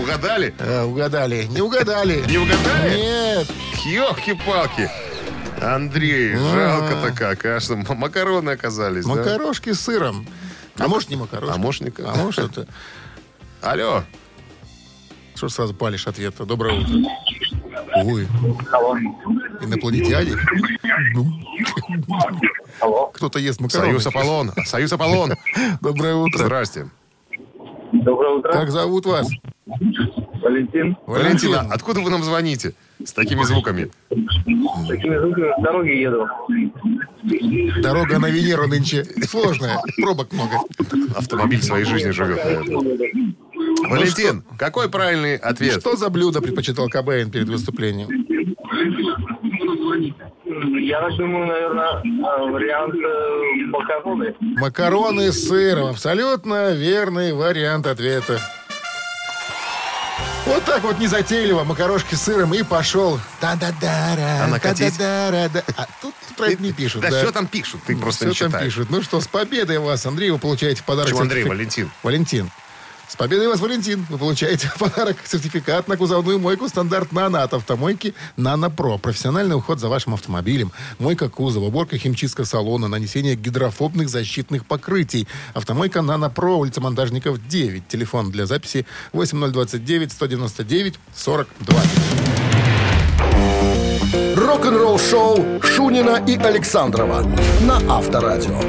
Угадали? 0.00 0.54
Угадали. 0.86 1.44
Не 1.50 1.60
угадали. 1.60 2.24
Не 2.26 2.38
угадали? 2.38 2.96
Нет. 2.96 3.46
Ёлки-палки. 3.84 4.90
Андрей, 5.60 6.36
жалко-то 6.36 7.12
как, 7.12 7.44
а 7.44 7.58
что, 7.60 7.74
макароны 7.76 8.50
оказались? 8.50 9.04
Макарошки 9.04 9.72
с 9.72 9.80
сыром. 9.80 10.24
А 10.78 10.88
может, 10.88 11.10
не 11.10 11.16
макарошки. 11.16 11.54
А 11.54 11.58
может, 11.58 11.80
не- 11.82 11.92
А 12.04 12.14
может, 12.14 12.56
это... 12.58 12.66
Алло, 13.60 14.04
Что 15.34 15.48
сразу 15.48 15.74
палишь 15.74 16.06
ответа? 16.06 16.44
Доброе 16.44 16.80
утро. 16.80 16.94
Ой. 17.96 18.28
Инопланетяне? 19.60 20.36
Ну. 21.14 23.10
Кто-то 23.12 23.38
ест 23.38 23.60
макароны. 23.60 23.88
Союз 24.00 24.06
Аполлон, 24.06 24.52
Союз 24.66 24.92
Аполлон. 24.92 25.32
Доброе 25.80 26.14
утро. 26.14 26.38
Здрасте. 26.44 26.88
Доброе 28.02 28.36
утро. 28.36 28.52
Как 28.52 28.70
зовут 28.70 29.06
вас? 29.06 29.28
Валентин. 30.42 30.96
Валентина, 31.06 31.60
откуда 31.70 32.00
вы 32.00 32.10
нам 32.10 32.22
звоните 32.22 32.74
с 33.04 33.12
такими 33.12 33.42
звуками? 33.44 33.90
Такими 34.08 35.18
звуками 35.18 35.52
с 35.58 35.62
дороги 35.62 35.90
еду. 35.90 36.26
Дорога 37.82 38.18
на 38.18 38.30
Венеру 38.30 38.66
нынче 38.66 39.04
сложная. 39.26 39.78
Пробок 40.00 40.32
много. 40.32 40.56
Автомобиль 41.16 41.62
своей 41.62 41.84
жизни 41.84 42.10
живет, 42.10 42.44
наверное. 42.44 43.34
Валентин, 43.88 44.44
какой 44.58 44.88
правильный 44.88 45.36
ответ? 45.36 45.80
Что 45.80 45.96
за 45.96 46.08
блюдо 46.08 46.40
предпочитал 46.40 46.88
Кобейн 46.88 47.30
перед 47.30 47.48
выступлением? 47.48 48.08
Я 49.94 51.08
думаю, 51.10 51.46
наверное, 51.46 52.02
э, 52.02 52.50
вариант 52.50 52.94
э, 52.94 53.66
макароны. 53.66 54.34
Макароны 54.40 55.32
с 55.32 55.48
сыром. 55.48 55.88
Абсолютно 55.90 56.72
верный 56.72 57.32
вариант 57.32 57.86
ответа. 57.86 58.40
Вот 60.46 60.64
так 60.64 60.82
вот 60.82 60.98
незатейливо, 60.98 61.64
макарошки 61.64 62.14
с 62.14 62.22
сыром 62.22 62.54
и 62.54 62.62
пошел. 62.62 63.20
Та-да-да-ра, 63.40 64.44
А 64.44 64.46
накатить? 64.48 64.96
та-да-да-ра-да. 64.96 65.62
А 65.76 65.86
тут 66.00 66.14
про 66.38 66.46
это 66.46 66.62
не 66.62 66.72
пишут. 66.72 67.02
Да, 67.02 67.10
что 67.10 67.32
там 67.32 67.46
пишут, 67.46 67.82
ты 67.86 67.94
просто 67.96 68.26
не 68.26 68.32
Все 68.32 68.44
там 68.44 68.52
читаешь. 68.52 68.72
пишут. 68.74 68.88
Ну 68.90 69.02
что, 69.02 69.20
с 69.20 69.26
победой 69.28 69.78
вас, 69.78 70.06
Андрей, 70.06 70.30
вы 70.30 70.38
получаете 70.38 70.80
в 70.80 70.84
подарок... 70.84 71.10
Почему 71.10 71.22
Андрей, 71.22 71.44
Валентин? 71.44 71.90
Валентин. 72.02 72.50
С 73.08 73.16
победой 73.16 73.48
вас, 73.48 73.60
Валентин! 73.60 74.04
Вы 74.10 74.18
получаете 74.18 74.70
подарок 74.78 75.16
сертификат 75.24 75.88
на 75.88 75.96
кузовную 75.96 76.38
мойку 76.38 76.68
стандарт 76.68 77.10
«Нано» 77.10 77.42
от 77.42 77.54
автомойки 77.54 78.14
«Нано 78.36 78.68
Про». 78.68 78.98
Профессиональный 78.98 79.56
уход 79.56 79.80
за 79.80 79.88
вашим 79.88 80.12
автомобилем. 80.12 80.72
Мойка 80.98 81.30
кузова, 81.30 81.64
уборка 81.64 81.96
химчистка 81.96 82.44
салона, 82.44 82.86
нанесение 82.86 83.34
гидрофобных 83.34 84.10
защитных 84.10 84.66
покрытий. 84.66 85.26
Автомойка 85.54 86.02
«Нано 86.02 86.28
Про», 86.28 86.58
улица 86.58 86.82
Монтажников, 86.82 87.40
9. 87.48 87.88
Телефон 87.88 88.30
для 88.30 88.44
записи 88.44 88.84
8029 89.14 90.12
199 90.12 91.00
40 91.16 91.48
20. 91.60 91.90
Рок-н-ролл 94.36 94.98
шоу 94.98 95.62
Шунина 95.62 96.22
и 96.26 96.36
Александрова 96.36 97.22
на 97.62 97.76
Авторадио. 97.96 98.60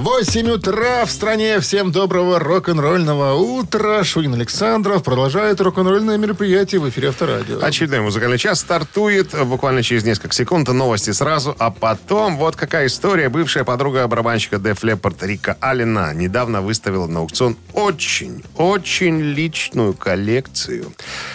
8 0.00 0.48
утра 0.50 1.04
в 1.04 1.10
стране. 1.10 1.60
Всем 1.60 1.92
доброго 1.92 2.38
рок-н-ролльного 2.38 3.34
утра. 3.34 4.02
Шунин 4.02 4.32
Александров 4.32 5.02
продолжает 5.02 5.60
рок-н-ролльное 5.60 6.16
мероприятие 6.16 6.80
в 6.80 6.88
эфире 6.88 7.10
Авторадио. 7.10 7.58
Очередной 7.60 8.00
музыкальный 8.00 8.38
час 8.38 8.60
стартует 8.60 9.34
буквально 9.44 9.82
через 9.82 10.02
несколько 10.04 10.34
секунд. 10.34 10.68
Новости 10.68 11.10
сразу, 11.10 11.54
а 11.58 11.70
потом 11.70 12.38
вот 12.38 12.56
какая 12.56 12.86
история. 12.86 13.28
Бывшая 13.28 13.64
подруга 13.64 14.08
барабанщика 14.08 14.58
Деф 14.58 14.82
Леппорт 14.84 15.22
Рика 15.22 15.58
Алина 15.60 16.14
недавно 16.14 16.62
выставила 16.62 17.06
на 17.06 17.20
аукцион 17.20 17.58
очень, 17.74 18.42
очень 18.56 19.20
личную 19.20 19.92
коллекцию. 19.92 20.94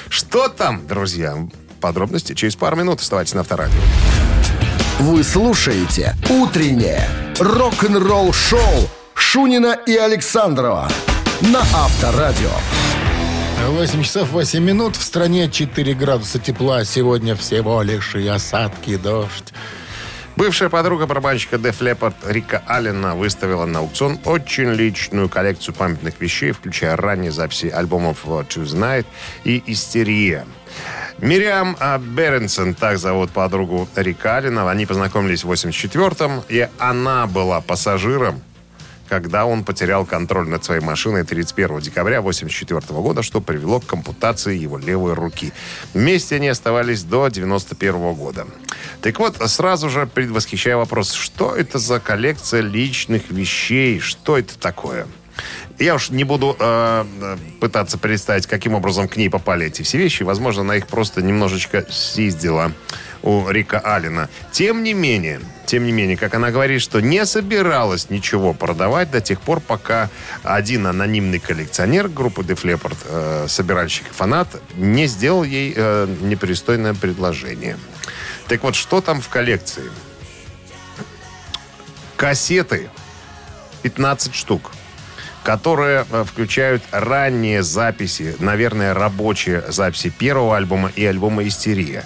Что 0.10 0.48
там, 0.48 0.88
друзья? 0.88 1.38
Подробности 1.82 2.34
через 2.34 2.56
пару 2.56 2.78
минут. 2.78 3.00
Оставайтесь 3.00 3.36
на 3.36 3.42
Авторадио. 3.42 3.78
Вы 5.00 5.26
слушаете 5.26 6.16
«Утреннее 6.30 7.06
рок-н-ролл-шоу» 7.38 8.90
Шунина 9.14 9.78
и 9.86 9.94
Александрова 9.94 10.88
на 11.42 11.60
Авторадио. 11.60 12.50
8 13.68 14.04
часов 14.04 14.32
8 14.32 14.64
минут. 14.64 14.96
В 14.96 15.04
стране 15.04 15.52
4 15.52 15.94
градуса 15.96 16.40
тепла. 16.40 16.86
Сегодня 16.86 17.36
всего 17.36 17.82
лишь 17.82 18.16
и 18.16 18.26
осадки, 18.26 18.92
и 18.92 18.98
дождь. 18.98 19.54
Бывшая 20.38 20.70
подруга 20.70 21.08
барабанщика 21.08 21.58
Деф 21.58 21.82
Леппорт 21.82 22.16
Рика 22.26 22.64
Аллена 22.66 23.16
выставила 23.16 23.66
на 23.66 23.80
аукцион 23.80 24.20
очень 24.24 24.72
личную 24.72 25.28
коллекцию 25.28 25.76
памятных 25.76 26.22
вещей, 26.22 26.54
включая 26.54 26.96
ранние 26.96 27.34
записи 27.34 27.66
альбомов 27.66 28.26
«Choose 28.26 28.76
Night» 28.76 29.06
и 29.44 29.62
«Истерия». 29.68 30.46
Мириам 31.20 31.78
а, 31.80 31.98
Беренсон, 31.98 32.74
так 32.74 32.98
зовут 32.98 33.32
подругу 33.32 33.88
Рика 33.96 34.38
Аллена. 34.38 34.70
Они 34.70 34.86
познакомились 34.86 35.44
в 35.44 35.52
84-м, 35.52 36.44
и 36.50 36.68
она 36.78 37.26
была 37.28 37.62
пассажиром 37.62 38.42
когда 39.08 39.46
он 39.46 39.64
потерял 39.64 40.06
контроль 40.06 40.48
над 40.48 40.64
своей 40.64 40.82
машиной 40.82 41.24
31 41.24 41.80
декабря 41.80 42.20
1984 42.20 43.02
года, 43.02 43.22
что 43.22 43.42
привело 43.42 43.80
к 43.80 43.94
ампутации 43.94 44.58
его 44.58 44.78
левой 44.78 45.14
руки. 45.14 45.54
Вместе 45.94 46.36
они 46.36 46.48
оставались 46.48 47.04
до 47.04 47.28
91 47.28 48.14
года. 48.14 48.48
Так 49.02 49.20
вот, 49.20 49.38
сразу 49.50 49.90
же 49.90 50.08
предвосхищая 50.08 50.78
вопрос, 50.78 51.14
что 51.14 51.56
это 51.56 51.78
за 51.78 52.00
коллекция 52.00 52.62
личных 52.62 53.30
вещей, 53.30 54.00
что 54.00 54.38
это 54.38 54.58
такое? 54.58 55.08
Я 55.78 55.96
уж 55.96 56.10
не 56.10 56.24
буду 56.24 56.56
э, 56.58 57.06
э, 57.22 57.38
пытаться 57.60 57.98
представить, 57.98 58.48
каким 58.48 58.76
образом 58.76 59.10
к 59.10 59.18
ней 59.18 59.30
попали 59.30 59.68
эти 59.68 59.82
все 59.82 59.98
вещи. 59.98 60.24
Возможно, 60.24 60.62
она 60.62 60.78
их 60.78 60.88
просто 60.88 61.22
немножечко 61.22 61.86
съездила 61.90 62.72
у 63.24 63.50
Рика 63.50 63.80
Аллена. 63.80 64.30
Тем 64.52 64.84
не 64.84 64.94
менее, 64.94 65.42
тем 65.66 65.84
не 65.84 65.92
менее, 65.92 66.16
как 66.16 66.34
она 66.34 66.52
говорит, 66.52 66.82
что 66.82 67.02
не 67.02 67.26
собиралась 67.26 68.10
ничего 68.10 68.54
продавать 68.54 69.12
до 69.12 69.20
тех 69.20 69.42
пор, 69.42 69.60
пока 69.60 70.10
один 70.44 70.88
анонимный 70.88 71.40
коллекционер 71.40 72.08
группы 72.08 72.42
Def 72.44 72.64
Leppard, 72.64 72.98
э, 73.06 73.46
собиральщик 73.50 74.08
и 74.10 74.14
фанат, 74.14 74.48
не 74.76 75.08
сделал 75.08 75.44
ей 75.44 75.74
э, 75.76 76.08
непристойное 76.22 76.94
предложение. 76.94 77.78
Так 78.48 78.64
вот, 78.64 78.76
что 78.76 79.02
там 79.02 79.20
в 79.20 79.28
коллекции? 79.28 79.92
Кассеты 82.16 82.90
15 83.82 84.34
штук 84.34 84.72
которые 85.46 86.06
э, 86.10 86.24
включают 86.24 86.82
ранние 86.92 87.62
записи, 87.62 88.36
наверное, 88.40 88.96
рабочие 88.96 89.64
записи 89.68 90.10
первого 90.10 90.58
альбома 90.58 90.92
и 90.96 91.06
альбома 91.06 91.48
«Истерия». 91.48 92.04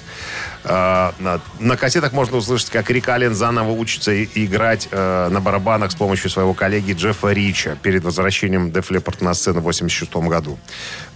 Э, 0.65 1.11
На, 1.59 1.77
кассетах 1.77 2.11
можно 2.11 2.37
услышать, 2.37 2.69
как 2.69 2.89
Рик 2.91 3.07
заново 3.31 3.71
учится 3.71 4.23
играть 4.23 4.89
э, 4.91 5.29
на 5.29 5.39
барабанах 5.39 5.91
с 5.91 5.95
помощью 5.95 6.29
своего 6.29 6.53
коллеги 6.53 6.91
Джеффа 6.91 7.31
Рича 7.31 7.77
перед 7.81 8.03
возвращением 8.03 8.71
Деф 8.71 8.91
Леппорт 8.91 9.21
на 9.21 9.33
сцену 9.33 9.61
в 9.61 9.63
86 9.63 10.13
году. 10.15 10.59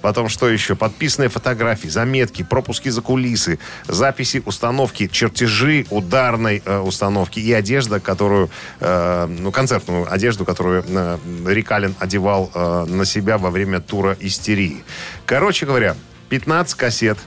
Потом 0.03 0.27
что 0.27 0.49
еще? 0.49 0.75
Подписанные 0.75 1.29
фотографии, 1.29 1.87
заметки, 1.87 2.43
пропуски 2.43 2.89
за 2.89 3.01
кулисы, 3.01 3.57
записи 3.87 4.43
установки, 4.45 5.07
чертежи 5.07 5.85
ударной 5.89 6.61
э, 6.63 6.79
установки 6.79 7.39
и 7.39 7.53
одежда, 7.53 8.01
которую, 8.01 8.49
э, 8.81 9.27
ну, 9.39 9.53
концертную 9.53 10.11
одежду, 10.11 10.43
которую 10.43 10.83
э, 10.85 11.17
Рик 11.47 11.71
Аллен 11.71 11.95
одевал 11.99 12.51
э, 12.53 12.85
на 12.85 13.05
себя 13.05 13.37
во 13.37 13.49
время 13.49 13.79
тура 13.79 14.17
«Истерии». 14.19 14.83
Короче 15.25 15.65
говоря, 15.65 15.95
15 16.27 16.75
кассет, 16.75 17.17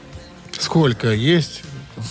Сколько 0.59 1.13
есть? 1.13 1.63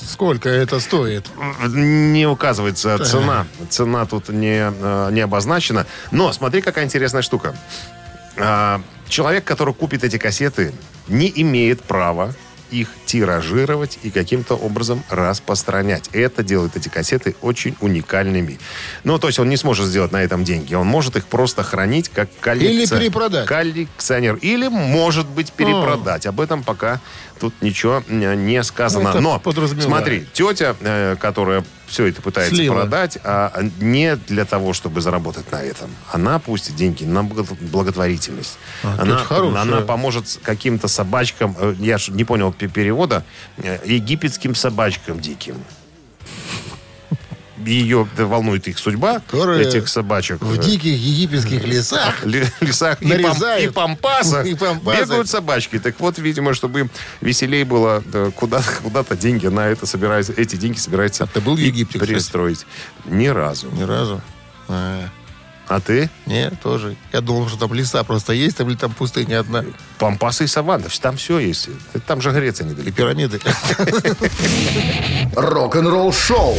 Сколько 0.09 0.49
это 0.49 0.79
стоит? 0.79 1.29
Не 1.67 2.25
указывается 2.25 2.97
цена. 3.05 3.45
Цена 3.69 4.05
тут 4.05 4.29
не, 4.29 4.71
э, 4.71 5.09
не 5.11 5.21
обозначена. 5.21 5.85
Но 6.11 6.31
смотри, 6.33 6.61
какая 6.61 6.85
интересная 6.85 7.21
штука. 7.21 7.55
А, 8.37 8.81
Человек, 9.07 9.43
который 9.43 9.73
купит 9.73 10.03
эти 10.03 10.17
кассеты, 10.17 10.73
не 11.07 11.31
имеет 11.35 11.81
права 11.83 12.33
их 12.71 12.89
тиражировать 13.05 13.99
и 14.01 14.09
каким-то 14.09 14.55
образом 14.55 15.03
распространять. 15.09 16.09
Это 16.13 16.43
делает 16.43 16.75
эти 16.75 16.89
кассеты 16.89 17.35
очень 17.41 17.75
уникальными. 17.79 18.59
Ну, 19.03 19.19
то 19.19 19.27
есть 19.27 19.37
он 19.37 19.47
не 19.49 19.55
сможет 19.55 19.85
сделать 19.85 20.11
на 20.11 20.23
этом 20.23 20.43
деньги. 20.43 20.73
Он 20.73 20.87
может 20.87 21.15
их 21.15 21.25
просто 21.27 21.61
хранить 21.61 22.09
как 22.09 22.27
коллекция. 22.39 22.97
Или 22.97 23.03
перепродать. 23.03 23.45
Коллекционер. 23.45 24.35
Или, 24.37 24.67
может 24.67 25.27
быть, 25.27 25.53
перепродать. 25.53 26.25
Об 26.25 26.41
этом 26.41 26.63
пока 26.63 26.99
тут 27.39 27.53
ничего 27.61 28.03
не 28.09 28.61
сказано. 28.63 29.09
Это 29.09 29.21
Но, 29.21 29.41
смотри, 29.79 30.25
тетя, 30.33 30.75
э, 30.81 31.15
которая 31.19 31.63
все 31.95 32.07
это 32.07 32.21
пытается 32.21 32.53
Слила. 32.55 32.75
продать, 32.81 33.17
а 33.23 33.63
не 33.79 34.17
для 34.17 34.43
того, 34.43 34.73
чтобы 34.73 34.99
заработать 34.99 35.49
на 35.49 35.63
этом. 35.63 35.89
Она 36.11 36.39
пустит 36.39 36.75
деньги 36.75 37.05
на 37.05 37.23
благо- 37.23 37.55
благотворительность. 37.61 38.57
А, 38.83 38.97
она, 39.01 39.61
она 39.61 39.79
поможет 39.79 40.39
каким-то 40.43 40.89
собачкам, 40.89 41.55
э, 41.57 41.73
я 41.79 41.97
не 42.09 42.25
понял 42.25 42.51
пе- 42.51 42.67
перевода, 42.67 43.23
э, 43.59 43.79
египетским 43.85 44.55
собачкам 44.55 45.21
диким. 45.21 45.55
Ее 47.65 48.07
волнует 48.17 48.67
их 48.67 48.77
судьба, 48.79 49.19
Которые 49.29 49.65
этих 49.67 49.87
собачек. 49.87 50.41
В 50.41 50.57
диких 50.57 50.93
египетских 50.97 51.63
лесах 51.65 52.23
лесах 52.25 53.01
и, 53.01 53.05
пам- 53.05 53.63
и 53.63 53.67
пампасах 53.69 54.45
И 54.45 54.53
пампасы. 54.55 55.01
бегают 55.01 55.29
собачки. 55.29 55.79
Так 55.79 55.99
вот, 55.99 56.17
видимо, 56.17 56.53
чтобы 56.53 56.81
им 56.81 56.89
веселее 57.21 57.65
было, 57.65 58.03
да, 58.05 58.31
куда, 58.31 58.61
куда-то 58.83 59.15
деньги 59.15 59.47
на 59.47 59.67
это 59.67 59.85
собираются, 59.85 60.33
эти 60.35 60.55
деньги 60.55 60.77
собираются 60.77 61.23
А 61.23 61.27
ты 61.27 61.41
был 61.41 61.55
в 61.55 61.59
Египте, 61.59 61.99
кстати? 61.99 62.11
пристроить. 62.13 62.65
Ни 63.05 63.27
разу. 63.27 63.67
ни 63.71 63.83
разу. 63.83 64.21
А, 64.67 65.09
А 65.67 65.79
ты? 65.79 66.09
нет, 66.25 66.53
тоже. 66.61 66.95
Я 67.13 67.21
думал, 67.21 67.47
что 67.49 67.57
там 67.57 67.73
леса 67.73 68.03
просто 68.03 68.33
есть, 68.33 68.57
там, 68.57 68.69
или 68.69 68.75
там 68.75 68.91
пустыня 68.93 69.39
одна. 69.39 69.63
Пампасы 69.97 70.43
и 70.45 70.47
саванна, 70.47 70.85
там 71.01 71.17
все 71.17 71.39
есть. 71.39 71.69
Там 72.07 72.21
же 72.21 72.31
Греция 72.31 72.67
И 72.67 72.69
недалеко. 72.71 72.95
пирамиды. 72.95 73.39
Рок-н-ролл 75.35 76.13
шоу 76.13 76.57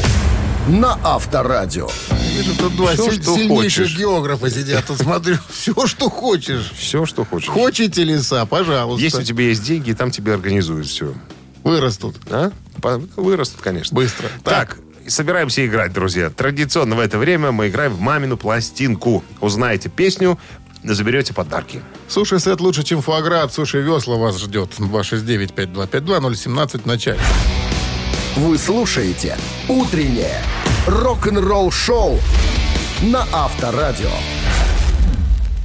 на 0.69 0.99
Авторадио. 1.05 1.89
Вижу, 2.35 2.55
тут 2.59 2.77
два 2.77 2.97
силь- 2.97 3.23
что 3.23 3.35
сильнейших 3.37 3.85
хочешь. 3.85 3.99
географа 3.99 4.51
сидят. 4.51 4.85
Тут 4.87 4.99
смотрю, 4.99 5.37
все, 5.51 5.87
что 5.87 6.11
хочешь. 6.11 6.73
Все, 6.77 7.07
что 7.07 7.25
хочешь. 7.25 7.49
Хотите 7.49 8.05
леса, 8.05 8.45
пожалуйста. 8.47 9.03
Если 9.03 9.21
у 9.21 9.25
тебя 9.25 9.45
есть 9.45 9.63
деньги, 9.65 9.93
там 9.93 10.11
тебе 10.11 10.35
организуют 10.35 10.87
все. 10.87 11.15
Вырастут. 11.63 12.17
А? 12.31 12.51
Вырастут, 13.17 13.61
конечно. 13.61 13.95
Быстро. 13.95 14.29
Так, 14.45 14.79
собираемся 15.09 15.67
играть, 15.67 15.93
друзья. 15.93 16.31
Традиционно 16.31 16.97
в 16.97 17.01
это 17.01 17.19
время 17.19 17.53
мы 17.53 17.69
играем 17.69 17.93
в 17.93 18.01
мамину 18.01 18.37
пластинку. 18.37 19.25
Узнаете 19.41 19.89
песню, 19.89 20.39
заберете 20.85 21.35
подарки. 21.35 21.83
Суши-сет 22.09 22.61
лучше, 22.61 22.85
чем 22.85 23.03
фуагра. 23.03 23.43
От 23.43 23.53
Суши 23.53 23.81
Весла 23.81 24.17
вас 24.17 24.39
ждет. 24.39 24.71
269-5252-017 24.79 26.83
в 26.83 26.87
начале. 26.87 27.19
Вы 28.37 28.59
слушаете 28.59 29.35
«Утреннее 29.67 30.43
рок-н-ролл-шоу» 30.87 32.19
на 33.03 33.23
Авторадио. 33.33 34.11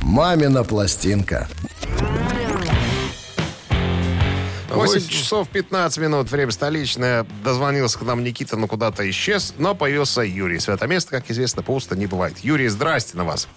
«Мамина 0.01 0.63
пластинка». 0.63 1.49
8 4.69 4.75
Восемь. 4.75 5.09
часов 5.09 5.49
15 5.49 5.97
минут, 5.97 6.31
время 6.31 6.51
столичное. 6.51 7.25
Дозвонился 7.43 7.99
к 7.99 8.03
нам 8.03 8.23
Никита, 8.23 8.55
но 8.55 8.67
куда-то 8.67 9.07
исчез. 9.09 9.53
Но 9.57 9.75
появился 9.75 10.21
Юрий. 10.21 10.59
Свято 10.59 10.87
место, 10.87 11.11
как 11.11 11.29
известно, 11.29 11.63
пусто 11.63 11.97
не 11.97 12.07
бывает. 12.07 12.37
Юрий, 12.37 12.69
здрасте 12.69 13.17
на 13.17 13.25
вас. 13.25 13.49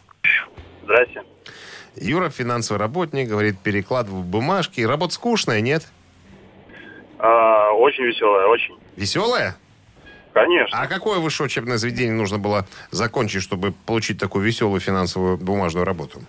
Здрасте. 0.82 1.22
Юра, 1.94 2.30
финансовый 2.30 2.78
работник, 2.78 3.28
говорит, 3.28 3.60
перекладываю 3.60 4.24
бумажки. 4.24 4.80
Работа 4.80 5.14
скучная, 5.14 5.60
нет? 5.60 5.86
А, 7.20 7.70
очень 7.74 8.02
веселая, 8.02 8.48
очень. 8.48 8.74
Веселая? 8.96 9.56
Конечно. 10.32 10.78
А 10.78 10.86
какое 10.86 11.20
высшее 11.20 11.46
учебное 11.46 11.78
заведение 11.78 12.14
нужно 12.14 12.38
было 12.38 12.66
закончить, 12.90 13.42
чтобы 13.42 13.72
получить 13.86 14.18
такую 14.18 14.44
веселую 14.44 14.80
финансовую 14.80 15.38
бумажную 15.38 15.84
работу? 15.84 16.20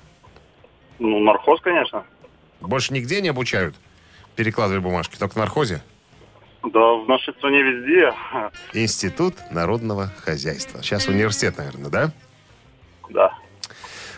Ну, 0.99 1.19
нархоз, 1.19 1.59
конечно. 1.61 2.05
Больше 2.61 2.93
нигде 2.93 3.21
не 3.21 3.29
обучают 3.29 3.75
перекладывать 4.35 4.83
бумажки, 4.83 5.17
только 5.17 5.33
в 5.33 5.37
нархозе? 5.37 5.81
Да, 6.63 6.93
в 6.93 7.07
нашей 7.07 7.33
стране 7.33 7.61
везде. 7.63 8.13
Институт 8.73 9.35
народного 9.51 10.11
хозяйства. 10.23 10.81
Сейчас 10.83 11.07
университет, 11.07 11.57
наверное, 11.57 11.89
да? 11.89 12.11
Да. 13.09 13.37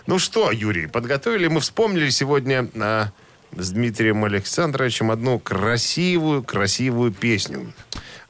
Ну 0.06 0.20
что, 0.20 0.52
Юрий, 0.52 0.88
подготовили, 0.88 1.48
мы 1.48 1.60
вспомнили 1.60 2.10
сегодня 2.10 2.70
а, 2.80 3.08
с 3.52 3.72
Дмитрием 3.72 4.24
Александровичем 4.24 5.12
одну 5.12 5.40
красивую, 5.40 6.44
красивую 6.44 7.12
песню 7.12 7.74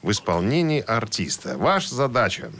в 0.02 0.10
исполнении 0.10 0.80
артиста. 0.80 1.56
Ваша 1.56 1.94
задача, 1.94 2.50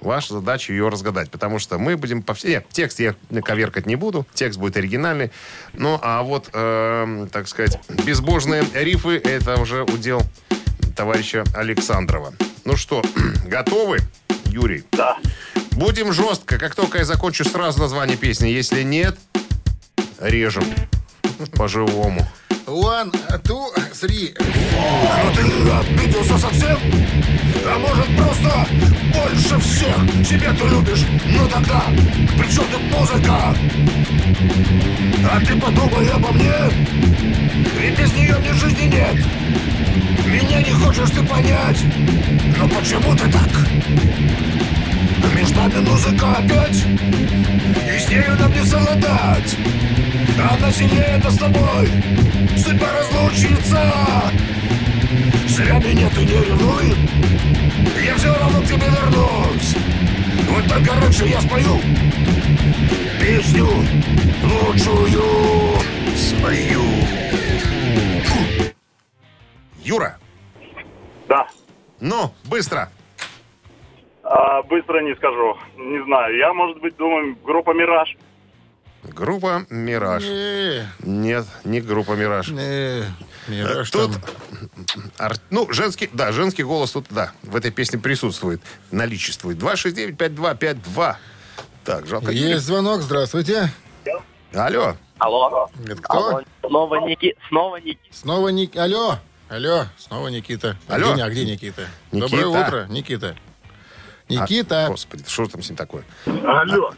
ваша 0.00 0.34
задача 0.34 0.72
ее 0.72 0.88
разгадать, 0.88 1.30
потому 1.30 1.58
что 1.58 1.78
мы 1.78 1.96
будем 1.96 2.22
по 2.22 2.34
всей... 2.34 2.50
Нет, 2.50 2.66
текст 2.70 3.00
я 3.00 3.14
коверкать 3.42 3.86
не 3.86 3.96
буду, 3.96 4.26
текст 4.34 4.58
будет 4.58 4.76
оригинальный. 4.76 5.30
Ну, 5.72 5.98
а 6.02 6.22
вот, 6.22 6.50
эм, 6.52 7.28
так 7.28 7.48
сказать, 7.48 7.78
безбожные 8.04 8.64
рифы, 8.74 9.16
это 9.16 9.60
уже 9.60 9.82
удел 9.82 10.22
товарища 10.96 11.44
Александрова. 11.54 12.34
Ну 12.64 12.76
что, 12.76 13.02
готовы, 13.46 13.98
Юрий? 14.46 14.84
Да. 14.92 15.18
Будем 15.72 16.12
жестко. 16.12 16.58
Как 16.58 16.74
только 16.74 16.98
я 16.98 17.04
закончу, 17.04 17.44
сразу 17.44 17.80
название 17.80 18.16
песни. 18.16 18.48
Если 18.48 18.82
нет, 18.82 19.18
режем. 20.20 20.64
По-живому. 21.56 22.26
One, 22.66 23.10
two, 23.42 23.68
three. 23.92 24.34
Но 25.22 25.32
ты 25.34 25.42
обиделся 25.70 26.38
совсем? 26.38 26.78
А 27.66 27.78
может 27.78 28.06
просто 28.16 28.66
больше 29.12 29.58
всех 29.60 30.26
себя 30.26 30.52
ты 30.52 30.66
любишь? 30.68 31.04
Ну 31.26 31.46
тогда 31.48 31.82
при 32.38 32.50
чем 32.50 32.64
тут 32.70 32.82
музыка? 32.90 33.54
А 35.30 35.40
ты 35.40 35.56
подумай 35.58 36.08
обо 36.08 36.32
мне 36.32 36.52
Ведь 37.78 37.98
без 37.98 38.12
нее 38.14 38.36
мне 38.38 38.52
жизни 38.52 38.84
нет 38.84 39.16
Меня 40.26 40.62
не 40.62 40.72
хочешь 40.72 41.10
ты 41.10 41.22
понять 41.22 41.82
Но 42.58 42.68
почему 42.68 43.14
ты 43.16 43.30
так? 43.30 43.50
Между 45.34 45.56
нами 45.56 45.88
музыка 45.88 46.32
опять 46.32 46.84
И 47.94 47.98
с 47.98 48.08
нею 48.08 48.36
нам 48.38 48.52
не 48.52 48.64
совладать 48.64 49.56
Она 50.38 50.70
сильнее 50.72 51.20
нас 51.22 51.34
с 51.34 51.38
тобой 51.38 51.88
Судьба 52.56 52.86
разлучится 52.98 53.92
Зря 55.48 55.78
меня 55.78 56.08
ты 56.10 56.24
не 56.24 56.32
ревнуй 56.32 56.94
Я 58.04 58.14
все 58.16 58.34
равно 58.34 58.60
к 58.60 58.64
тебе 58.66 58.86
вернусь 58.86 59.76
Вот 60.50 60.64
только 60.68 61.00
раньше 61.00 61.24
я 61.26 61.40
спою 61.40 61.80
Песню 63.20 63.66
лучшую 64.44 65.22
свою 66.16 66.82
Юра, 69.84 70.16
Да. 71.28 71.46
ну, 72.00 72.32
быстро. 72.44 72.88
А, 74.22 74.62
быстро 74.62 75.00
не 75.02 75.14
скажу. 75.14 75.58
Не 75.76 76.02
знаю. 76.04 76.36
Я, 76.38 76.54
может 76.54 76.80
быть, 76.80 76.96
думаю, 76.96 77.36
группа 77.44 77.72
«Мираж». 77.72 78.16
Группа 79.12 79.66
«Мираж». 79.70 80.24
Э, 80.26 80.86
Нет, 81.00 81.46
не 81.64 81.80
группа 81.80 82.12
«Мираж». 82.12 82.48
э, 82.50 83.04
Мираж 83.48 83.90
Тут, 83.90 84.12
там. 84.12 85.10
ар- 85.18 85.36
ну, 85.50 85.70
женский, 85.72 86.08
да, 86.12 86.32
женский 86.32 86.62
голос 86.62 86.92
тут, 86.92 87.06
да, 87.10 87.32
в 87.42 87.54
этой 87.54 87.70
песне 87.70 87.98
присутствует, 87.98 88.60
наличествует. 88.90 89.58
269-5252. 89.58 91.16
Так, 91.84 92.06
жалко. 92.06 92.30
Есть 92.30 92.64
звонок, 92.64 93.02
здравствуйте. 93.02 93.70
Алло. 94.54 94.96
Алло. 95.18 95.68
Это 95.84 96.00
кто? 96.02 96.42
Снова 96.66 97.06
Ники, 97.06 97.34
снова 97.48 97.76
Ники. 97.76 97.98
Снова 98.10 98.48
Ник... 98.48 98.76
Алло. 98.76 99.18
Алло, 99.48 99.84
снова 99.98 100.28
Никита. 100.28 100.76
А 100.88 100.94
Алло. 100.94 101.12
Где, 101.12 101.22
а 101.22 101.30
где 101.30 101.44
Никита? 101.44 101.86
Никита. 102.10 102.28
Доброе 102.38 102.46
утро, 102.46 102.86
Никита. 102.88 103.36
А, 104.28 104.32
Никита. 104.32 104.86
господи, 104.88 105.24
что 105.28 105.46
там 105.46 105.62
с 105.62 105.68
ним 105.68 105.76
такое? 105.76 106.02
Алло. 106.26 106.94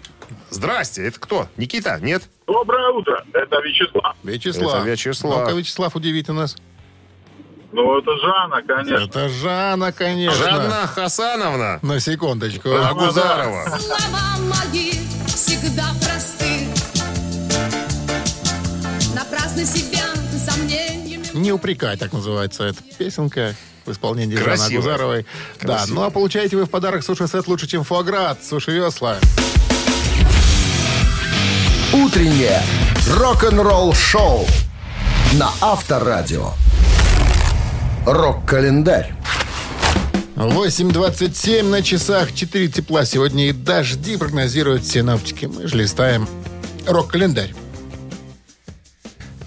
Здрасте, 0.51 1.07
это 1.07 1.19
кто? 1.21 1.49
Никита? 1.57 1.99
Нет? 2.01 2.23
Доброе 2.47 2.91
утро. 2.93 3.25
Это 3.33 3.57
Вячеслав. 3.61 4.17
Вячеслав. 4.23 4.75
Это 4.81 4.91
Вячеслав. 4.91 5.41
Ну-ка, 5.41 5.53
Вячеслав, 5.53 5.97
удивите 5.97 6.33
нас. 6.33 6.57
Ну, 7.73 7.99
это 7.99 8.17
Жанна, 8.19 8.63
конечно. 8.63 9.05
Это 9.05 9.29
Жанна, 9.29 9.93
конечно. 9.93 10.43
Жанна 10.45 10.87
Хасановна. 10.87 11.79
На 11.83 12.01
секундочку. 12.01 12.71
Агузарова. 12.71 13.79
Слова 13.79 14.37
мои 14.39 14.93
всегда 15.27 15.85
просты. 16.01 16.69
Напрасно 19.15 19.65
себя 19.65 20.05
сомнениями 20.39 21.27
Не 21.35 21.53
упрекай, 21.53 21.97
так 21.97 22.13
называется 22.13 22.65
эта 22.65 22.83
песенка 22.99 23.55
в 23.85 23.93
исполнении 23.93 24.37
Жанны 24.37 24.45
Красиво. 24.57 24.81
Агузаровой. 24.81 25.27
Да, 25.61 25.77
Красиво. 25.79 25.95
ну 25.95 26.03
а 26.05 26.11
получаете 26.11 26.57
вы 26.57 26.65
в 26.67 26.71
подарок 26.71 27.03
суши-сет 27.03 27.47
лучше, 27.47 27.67
чем 27.67 27.85
фуагра 27.85 28.31
от 28.31 28.45
Суши 28.45 28.73
Весла. 28.73 29.19
Утреннее 32.07 32.63
рок-н-ролл-шоу 33.09 34.47
на 35.33 35.51
Авторадио. 35.61 36.53
Рок-календарь. 38.07 39.13
8.27 40.37 41.65
на 41.65 41.83
часах, 41.83 42.33
4 42.33 42.69
тепла 42.69 43.05
сегодня 43.05 43.49
и 43.49 43.53
дожди 43.53 44.17
прогнозируют 44.17 44.87
синоптики. 44.87 45.47
Мы 45.47 45.67
же 45.67 45.79
листаем 45.79 46.29
рок-календарь. 46.87 47.53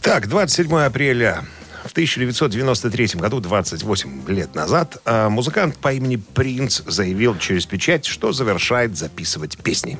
Так, 0.02 0.28
27 0.28 0.80
апреля. 0.80 1.46
В 1.86 1.92
1993 1.92 3.22
году, 3.22 3.40
28 3.40 4.28
лет 4.28 4.54
назад, 4.54 4.98
а, 5.06 5.30
музыкант 5.30 5.78
по 5.78 5.94
имени 5.94 6.18
Принц 6.18 6.82
заявил 6.86 7.38
через 7.38 7.66
печать, 7.66 8.06
что 8.06 8.34
завершает 8.34 8.98
записывать 8.98 9.58
песни. 9.58 9.98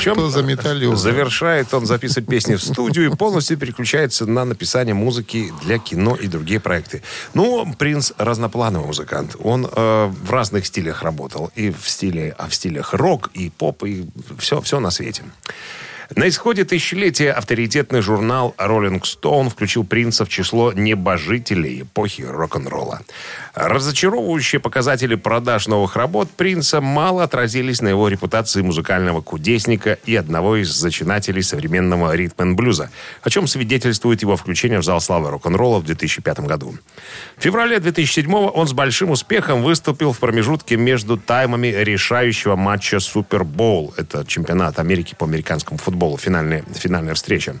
Причем 0.00 0.14
Что 0.14 0.30
за 0.30 0.42
металлюга? 0.42 0.96
завершает 0.96 1.74
он 1.74 1.84
записывать 1.84 2.26
песни 2.26 2.54
в 2.54 2.62
студию 2.62 3.12
и 3.12 3.14
полностью 3.14 3.58
переключается 3.58 4.24
на 4.24 4.46
написание 4.46 4.94
музыки 4.94 5.52
для 5.62 5.76
кино 5.76 6.16
и 6.16 6.26
другие 6.26 6.58
проекты. 6.58 7.02
Ну, 7.34 7.70
принц 7.74 8.12
разноплановый 8.16 8.86
музыкант. 8.86 9.36
Он 9.38 9.66
э, 9.70 10.06
в 10.06 10.30
разных 10.30 10.64
стилях 10.64 11.02
работал. 11.02 11.52
И 11.54 11.70
в 11.70 11.86
стиле, 11.86 12.34
а 12.38 12.48
в 12.48 12.54
стилях 12.54 12.94
рок, 12.94 13.28
и 13.34 13.50
поп, 13.50 13.84
и 13.84 14.06
все, 14.38 14.62
все 14.62 14.80
на 14.80 14.90
свете. 14.90 15.22
На 16.16 16.28
исходе 16.28 16.64
тысячелетия 16.64 17.30
авторитетный 17.30 18.00
журнал 18.00 18.52
Rolling 18.58 19.00
Stone 19.02 19.48
включил 19.48 19.84
принца 19.84 20.24
в 20.24 20.28
число 20.28 20.72
небожителей 20.72 21.82
эпохи 21.82 22.22
рок-н-ролла. 22.22 23.02
Разочаровывающие 23.54 24.60
показатели 24.60 25.14
продаж 25.14 25.68
новых 25.68 25.94
работ 25.94 26.28
принца 26.30 26.80
мало 26.80 27.22
отразились 27.22 27.80
на 27.80 27.88
его 27.88 28.08
репутации 28.08 28.60
музыкального 28.60 29.20
кудесника 29.20 29.98
и 30.04 30.16
одного 30.16 30.56
из 30.56 30.70
зачинателей 30.70 31.42
современного 31.42 32.14
ритм-н-блюза, 32.16 32.90
о 33.22 33.30
чем 33.30 33.46
свидетельствует 33.46 34.22
его 34.22 34.36
включение 34.36 34.80
в 34.80 34.84
зал 34.84 35.00
славы 35.00 35.30
рок-н-ролла 35.30 35.78
в 35.78 35.84
2005 35.84 36.40
году. 36.40 36.74
В 37.36 37.42
феврале 37.42 37.78
2007 37.78 38.32
он 38.34 38.66
с 38.66 38.72
большим 38.72 39.10
успехом 39.10 39.62
выступил 39.62 40.12
в 40.12 40.18
промежутке 40.18 40.76
между 40.76 41.16
таймами 41.16 41.68
решающего 41.68 42.56
матча 42.56 42.98
Супербоул. 42.98 43.94
Это 43.96 44.24
чемпионат 44.26 44.80
Америки 44.80 45.14
по 45.16 45.26
американскому 45.26 45.78
футболу, 45.78 45.99
финальная, 46.16 46.64
финальная 46.74 47.14
встреча. 47.14 47.56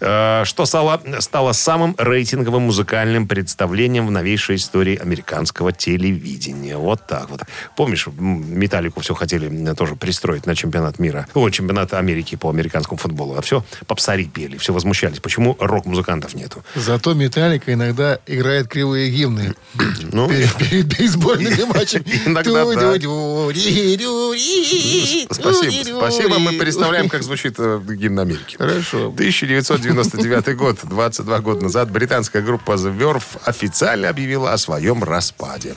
Э, 0.00 0.42
Что 0.44 0.66
стало, 0.66 1.00
стало 1.20 1.52
самым 1.52 1.94
рейтинговым 1.98 2.62
музыкальным 2.62 3.28
представлением 3.28 4.06
в 4.06 4.10
новейшей 4.10 4.56
истории 4.56 4.96
американского 4.96 5.72
телевидения. 5.72 6.76
Вот 6.76 7.06
так 7.06 7.30
вот. 7.30 7.42
Помнишь, 7.76 8.06
Металлику 8.18 9.00
все 9.00 9.14
хотели 9.14 9.46
м, 9.46 9.76
тоже 9.76 9.96
пристроить 9.96 10.46
на 10.46 10.54
чемпионат 10.54 10.98
мира, 10.98 11.26
о, 11.34 11.48
чемпионат 11.50 11.94
Америки 11.94 12.36
по 12.36 12.50
американскому 12.50 12.98
футболу. 12.98 13.36
А 13.36 13.42
все 13.42 13.64
попсари 13.86 14.24
пели, 14.24 14.56
все 14.56 14.72
возмущались. 14.72 15.20
Почему 15.20 15.56
рок-музыкантов 15.60 16.34
нету? 16.34 16.64
Зато 16.74 17.14
Металлика 17.14 17.72
иногда 17.72 18.18
играет 18.26 18.68
кривые 18.68 19.10
гимны 19.10 19.54
Ну, 20.12 20.28
перед, 20.28 20.54
перед 20.58 20.98
бейсбольными 20.98 21.64
матчами. 21.64 22.04
Иногда 22.26 22.64
да. 22.64 22.92
Ту-ду-ду-ри-ру-ри, 22.94 25.26
Спасибо, 25.30 25.98
спасибо. 25.98 26.38
Мы 26.38 26.52
представляем, 26.54 27.08
как 27.08 27.22
звучит 27.22 27.54
э, 27.58 27.73
гимн 27.78 28.20
Америки. 28.20 28.56
Хорошо. 28.56 29.08
1999 29.08 30.56
год, 30.56 30.78
22 30.82 31.38
года 31.40 31.62
назад, 31.62 31.90
британская 31.90 32.42
группа 32.42 32.72
The 32.72 32.96
Verve 32.96 33.40
официально 33.44 34.08
объявила 34.08 34.52
о 34.52 34.58
своем 34.58 35.02
распаде. 35.04 35.74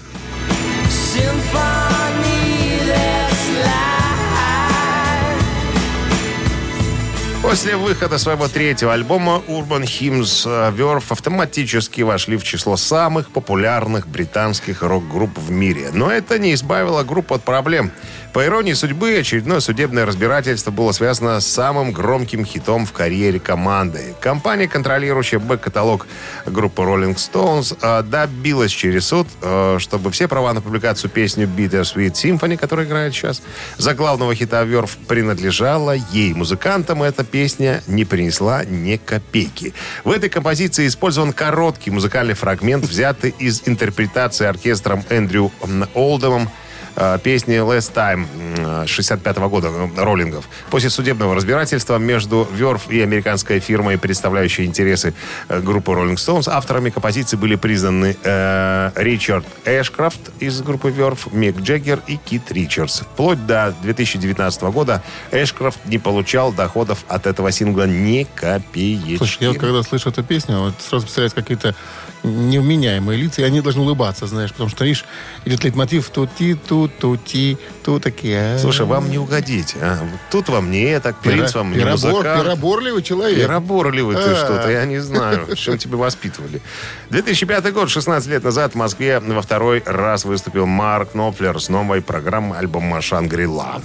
После 7.47 7.77
выхода 7.77 8.17
своего 8.17 8.49
третьего 8.49 8.91
альбома 8.91 9.41
Urban 9.47 9.83
Hymns 9.83 10.45
Verve 10.75 11.05
автоматически 11.07 12.01
вошли 12.01 12.35
в 12.35 12.43
число 12.43 12.75
самых 12.75 13.29
популярных 13.29 14.05
британских 14.05 14.81
рок-групп 14.81 15.37
в 15.37 15.49
мире. 15.49 15.91
Но 15.93 16.11
это 16.11 16.39
не 16.39 16.53
избавило 16.53 17.05
группу 17.05 17.35
от 17.35 17.43
проблем. 17.43 17.93
По 18.33 18.45
иронии 18.45 18.73
судьбы, 18.73 19.17
очередное 19.17 19.59
судебное 19.61 20.05
разбирательство 20.05 20.69
было 20.69 20.91
связано 20.91 21.39
с 21.39 21.47
самым 21.47 21.91
громким 21.91 22.45
хитом 22.45 22.85
в 22.85 22.91
карьере 22.91 23.39
команды. 23.39 24.13
Компания, 24.19 24.67
контролирующая 24.67 25.39
бэк-каталог 25.39 26.05
группы 26.45 26.83
Rolling 26.83 27.15
Stones, 27.15 27.75
э, 27.81 28.03
добилась 28.03 28.71
через 28.71 29.07
суд, 29.07 29.27
э, 29.41 29.77
чтобы 29.79 30.11
все 30.11 30.27
права 30.27 30.53
на 30.53 30.61
публикацию 30.61 31.09
песни 31.09 31.45
Bittersweet 31.45 32.13
Symphony, 32.13 32.57
которая 32.57 32.85
играет 32.85 33.13
сейчас, 33.13 33.41
за 33.77 33.95
главного 33.95 34.35
хита 34.35 34.63
Verve 34.63 34.91
принадлежала 35.07 35.95
ей. 36.11 36.33
Музыкантам 36.33 37.01
эта 37.03 37.23
песня 37.23 37.81
не 37.87 38.05
принесла 38.05 38.65
ни 38.65 38.97
копейки. 38.97 39.73
В 40.03 40.11
этой 40.11 40.29
композиции 40.29 40.85
использован 40.87 41.33
короткий 41.33 41.89
музыкальный 41.89 42.35
фрагмент, 42.35 42.85
взятый 42.85 43.33
из 43.39 43.63
интерпретации 43.65 44.45
оркестром 44.45 45.03
Эндрю 45.09 45.51
м, 45.63 45.87
Олдемом 45.95 46.43
э, 46.43 46.66
песни 47.23 47.55
Last 47.55 47.93
Time 47.93 48.25
м, 48.81 48.87
65 48.87 49.37
года 49.37 49.67
э, 49.67 50.03
роллингов. 50.03 50.45
После 50.69 50.89
судебного 50.89 51.35
разбирательства 51.35 51.97
между 51.97 52.47
Верф 52.51 52.89
и 52.89 53.01
американской 53.01 53.59
фирмой, 53.59 53.97
представляющей 53.97 54.65
интересы 54.65 55.13
э, 55.49 55.59
группы 55.59 55.91
Rolling 55.91 56.15
Stones, 56.15 56.49
авторами 56.49 56.89
композиции 56.89 57.37
были 57.37 57.55
признаны 57.55 58.15
э, 58.23 58.91
Ричард 58.95 59.45
Эшкрафт 59.65 60.19
из 60.39 60.61
группы 60.61 60.89
Верф, 60.89 61.31
Мик 61.31 61.59
Джеггер 61.59 62.01
и 62.07 62.17
Кит 62.17 62.51
Ричардс. 62.51 63.01
Вплоть 63.01 63.45
до 63.45 63.75
2019 63.83 64.61
года 64.63 65.03
Эшкрафт 65.31 65.79
не 65.85 65.97
получал 65.99 66.51
доходов 66.51 67.05
от 67.07 67.27
этого 67.27 67.51
сингла 67.51 67.85
ни 67.87 68.25
копеечки. 68.35 69.17
Слушай, 69.17 69.43
я 69.43 69.49
вот 69.49 69.59
когда 69.59 69.83
слышу 69.83 70.09
эту 70.09 70.23
песню, 70.23 70.59
вот 70.59 70.73
сразу 70.79 71.05
представляются 71.05 71.35
какие-то 71.35 71.75
невменяемые 72.27 73.17
лица, 73.17 73.41
и 73.41 73.45
они 73.45 73.61
должны 73.61 73.81
улыбаться, 73.81 74.27
знаешь, 74.27 74.51
потому 74.51 74.69
что, 74.69 74.83
видишь, 74.85 75.05
идет 75.45 75.63
лейтмотив 75.63 76.09
тути, 76.09 76.55
ту, 76.55 76.89
такие. 77.99 78.57
Слушай, 78.59 78.85
вам 78.85 79.09
не 79.09 79.17
угодить. 79.17 79.75
а? 79.79 79.99
Тут 80.29 80.49
вам 80.49 80.71
не 80.71 80.83
это, 80.83 81.13
принц 81.13 81.55
вам 81.55 81.75
не 81.77 81.83
музыкант. 81.85 82.45
Переборливый 82.45 83.03
человек. 83.03 83.47
Переборливый 83.47 84.15
ты 84.15 84.31
А. 84.31 84.35
что-то, 84.35 84.69
я 84.69 84.85
не 84.85 84.99
знаю, 84.99 85.47
что 85.55 85.77
тебя 85.77 85.97
воспитывали. 85.97 86.61
2005 87.09 87.73
год, 87.73 87.89
16 87.89 88.29
лет 88.29 88.43
назад 88.43 88.73
в 88.73 88.75
Москве 88.75 89.19
во 89.19 89.41
второй 89.41 89.83
раз 89.85 90.25
выступил 90.25 90.65
Марк 90.65 91.09
Knopfler 91.13 91.57
с 91.59 91.69
новой 91.69 92.01
программой 92.01 92.59
альбома 92.59 93.01
«Шангрила». 93.01 93.81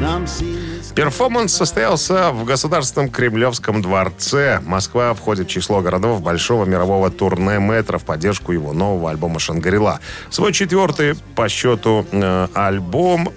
Now 0.00 0.16
I'm 0.16 0.26
seeing 0.26 0.59
Перформанс 0.94 1.52
состоялся 1.52 2.30
в 2.30 2.44
Государственном 2.44 3.10
Кремлевском 3.10 3.80
дворце. 3.80 4.60
Москва 4.64 5.14
входит 5.14 5.48
в 5.48 5.50
число 5.50 5.80
городов 5.80 6.20
большого 6.20 6.64
мирового 6.64 7.10
турне 7.10 7.58
маэстро 7.58 7.98
в 7.98 8.04
поддержку 8.04 8.52
его 8.52 8.72
нового 8.72 9.10
альбома 9.10 9.38
«Shangri-La». 9.38 10.00
Свой 10.30 10.52
четвертый 10.52 11.14
по 11.34 11.48
счету 11.48 12.06
э, 12.10 12.48
альбом 12.54 13.30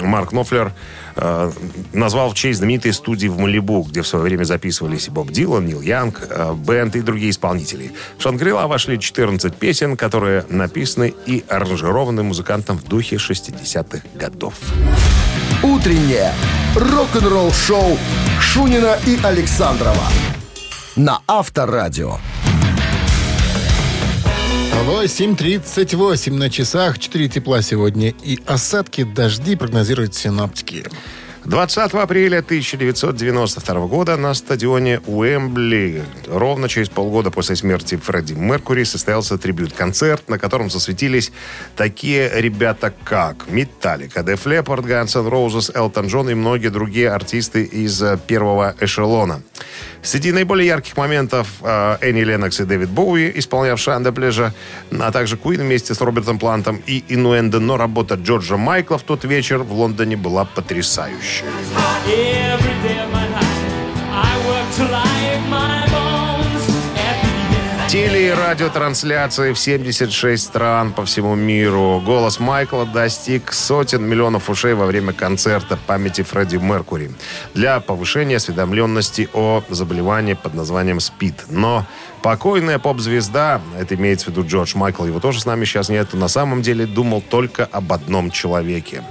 Марк 0.00 0.32
Нопфлер 0.32 0.72
э, 1.16 1.50
назвал 1.92 2.30
в 2.30 2.34
честь 2.34 2.58
знаменитой 2.58 2.92
студии 2.92 3.28
в 3.28 3.38
Малибу, 3.38 3.82
где 3.82 4.02
в 4.02 4.06
свое 4.06 4.24
время 4.24 4.44
записывались 4.44 5.08
и 5.08 5.10
Боб 5.10 5.30
Дилан, 5.30 5.66
Нил 5.66 5.80
Янг, 5.80 6.26
э, 6.28 6.54
Band 6.54 6.96
и 6.96 7.00
другие 7.00 7.30
исполнители. 7.30 7.92
В 8.18 8.22
«Shangri-La» 8.22 8.66
вошли 8.66 8.98
14 8.98 9.54
песен, 9.54 9.96
которые 9.96 10.44
написаны 10.48 11.14
и 11.26 11.44
аранжированы 11.48 12.22
музыкантом 12.22 12.78
в 12.78 12.84
духе 12.84 13.16
60-х 13.16 14.02
годов. 14.14 14.54
Утреннее 15.62 16.32
рок-н-ролл-шоу 16.76 17.98
Шунина 18.40 18.96
и 19.06 19.18
Александрова 19.24 20.04
на 20.94 21.20
Авторадио. 21.26 22.18
8.38 24.86 26.32
на 26.32 26.48
часах, 26.48 27.00
4 27.00 27.28
тепла 27.28 27.62
сегодня. 27.62 28.14
И 28.22 28.38
осадки, 28.46 29.02
дожди 29.02 29.56
прогнозируют 29.56 30.14
синоптики. 30.14 30.84
20 31.48 31.94
апреля 31.94 32.40
1992 32.40 33.86
года 33.86 34.18
на 34.18 34.34
стадионе 34.34 35.00
Уэмбли 35.06 36.04
ровно 36.26 36.68
через 36.68 36.90
полгода 36.90 37.30
после 37.30 37.56
смерти 37.56 37.96
Фредди 37.96 38.34
Меркури 38.34 38.84
состоялся 38.84 39.38
трибют-концерт, 39.38 40.28
на 40.28 40.38
котором 40.38 40.68
засветились 40.68 41.32
такие 41.74 42.30
ребята, 42.34 42.92
как 43.02 43.48
Def 44.20 44.44
Leppard, 44.44 44.84
Guns 44.84 45.18
N' 45.18 45.26
Roses, 45.26 45.74
Элтон 45.74 46.08
Джон 46.08 46.28
и 46.28 46.34
многие 46.34 46.68
другие 46.68 47.10
артисты 47.10 47.64
из 47.64 48.02
э, 48.02 48.18
первого 48.26 48.74
эшелона. 48.78 49.40
Среди 50.02 50.32
наиболее 50.32 50.66
ярких 50.66 50.96
моментов 50.96 51.48
э, 51.62 51.96
Энни 52.00 52.22
Леннокс 52.22 52.60
и 52.60 52.64
Дэвид 52.64 52.88
Боуи, 52.88 53.32
исполнявшие 53.34 53.94
Анда 53.94 54.12
Плежа, 54.12 54.52
а 54.90 55.10
также 55.10 55.36
Куин 55.36 55.60
вместе 55.60 55.94
с 55.94 56.00
Робертом 56.00 56.38
Плантом 56.38 56.80
и 56.86 57.04
Инуэндо, 57.08 57.60
но 57.60 57.76
работа 57.76 58.14
Джорджа 58.14 58.56
Майкла 58.56 58.98
в 58.98 59.02
тот 59.02 59.24
вечер 59.24 59.58
в 59.58 59.72
Лондоне 59.72 60.16
была 60.16 60.46
my 65.48 65.77
Теле- 67.88 68.28
и 68.28 68.30
радиотрансляции 68.30 69.54
в 69.54 69.58
76 69.58 70.44
стран 70.44 70.92
по 70.92 71.06
всему 71.06 71.34
миру. 71.34 72.02
Голос 72.04 72.38
Майкла 72.38 72.84
достиг 72.84 73.50
сотен 73.54 74.04
миллионов 74.04 74.50
ушей 74.50 74.74
во 74.74 74.84
время 74.84 75.14
концерта 75.14 75.78
памяти 75.86 76.20
Фредди 76.20 76.56
Меркури 76.56 77.10
для 77.54 77.80
повышения 77.80 78.36
осведомленности 78.36 79.30
о 79.32 79.64
заболевании 79.70 80.34
под 80.34 80.52
названием 80.52 81.00
СПИД. 81.00 81.46
Но 81.48 81.86
покойная 82.20 82.78
поп-звезда, 82.78 83.62
это 83.78 83.94
имеется 83.94 84.26
в 84.26 84.28
виду 84.30 84.46
Джордж 84.46 84.76
Майкл, 84.76 85.06
его 85.06 85.18
тоже 85.18 85.40
с 85.40 85.46
нами 85.46 85.64
сейчас 85.64 85.88
нет, 85.88 86.12
на 86.12 86.28
самом 86.28 86.60
деле 86.60 86.84
думал 86.84 87.22
только 87.22 87.64
об 87.64 87.90
одном 87.94 88.30
человеке. 88.30 89.02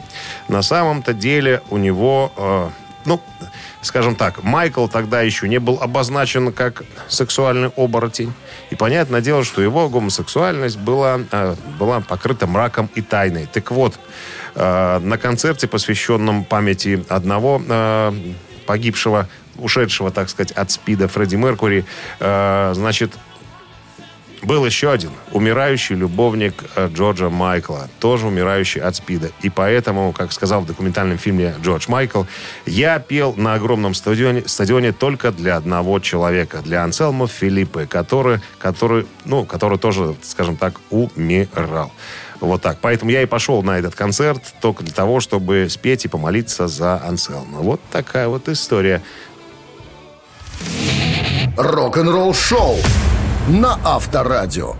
На 0.50 0.62
самом-то 0.62 1.14
деле 1.14 1.64
у 1.72 1.78
него... 1.78 2.32
э, 2.38 2.70
ну, 3.06 3.22
скажем 3.82 4.16
так, 4.16 4.44
Майкл 4.44 4.88
тогда 4.88 5.22
еще 5.22 5.48
не 5.48 5.60
был 5.60 5.80
обозначен 5.82 6.52
как 6.52 6.84
сексуальный 7.08 7.70
оборотень. 7.70 8.34
И 8.70 8.76
понятное 8.76 9.22
дело, 9.22 9.44
что 9.44 9.62
его 9.62 9.90
гомосексуальность 9.90 10.78
была, 10.78 11.22
э, 11.32 11.56
была 11.80 12.02
покрыта 12.02 12.48
мраком 12.48 12.90
и 12.96 13.02
тайной. 13.02 13.48
Так 13.52 13.72
вот, 13.72 14.00
э, 14.56 15.00
на 15.00 15.18
концерте, 15.18 15.68
посвященном 15.68 16.44
памяти 16.44 17.04
одного 17.08 17.62
э, 17.68 18.12
погибшего, 18.66 19.28
ушедшего, 19.56 20.12
так 20.12 20.30
сказать, 20.30 20.52
от 20.52 20.70
СПИДа 20.72 21.08
Фредди 21.08 21.36
Меркури, 21.36 21.84
значит, 22.20 23.14
был 24.42 24.66
еще 24.66 24.92
один 24.92 25.12
умирающий 25.32 25.96
любовник 25.96 26.64
э, 26.76 26.90
Джорджа 26.94 27.30
Майкла, 27.30 27.90
тоже 28.00 28.28
умирающий 28.28 28.82
от 28.82 28.96
СПИДа. 28.96 29.32
И 29.42 29.50
поэтому, 29.50 30.14
как 30.14 30.32
сказал 30.32 30.62
в 30.62 30.66
документальном 30.66 31.18
фильме 31.18 31.56
Джордж 31.62 31.86
Майкл, 31.88 32.24
я 32.66 33.00
пел 33.00 33.34
на 33.36 33.56
огромном 33.56 33.94
стадионе, 33.94 34.44
стадионе 34.46 34.92
только 34.92 35.32
для 35.32 35.56
одного 35.56 36.00
человека, 36.00 36.62
для 36.64 36.84
Анселма 36.84 37.28
Филиппы, 37.28 37.88
который, 37.88 38.40
который, 38.60 39.08
ну, 39.26 39.46
который 39.46 39.78
тоже, 39.78 40.16
скажем 40.22 40.58
так, 40.58 40.76
умирал. 40.90 41.92
Вот 42.40 42.62
так. 42.62 42.78
Поэтому 42.82 43.10
я 43.12 43.24
и 43.24 43.26
пошел 43.26 43.64
на 43.64 43.80
этот 43.80 43.96
концерт 43.96 44.44
только 44.62 44.84
для 44.84 44.94
того, 44.94 45.20
чтобы 45.20 45.68
спеть 45.70 46.06
и 46.06 46.08
помолиться 46.08 46.68
за 46.68 47.02
Анселма. 47.04 47.60
Вот 47.60 47.82
такая 47.92 48.28
вот 48.28 48.48
история. 48.48 49.02
Рок-н-ролл 51.58 52.36
шоу 52.36 52.78
на 53.48 53.80
Авторадио. 53.84 54.76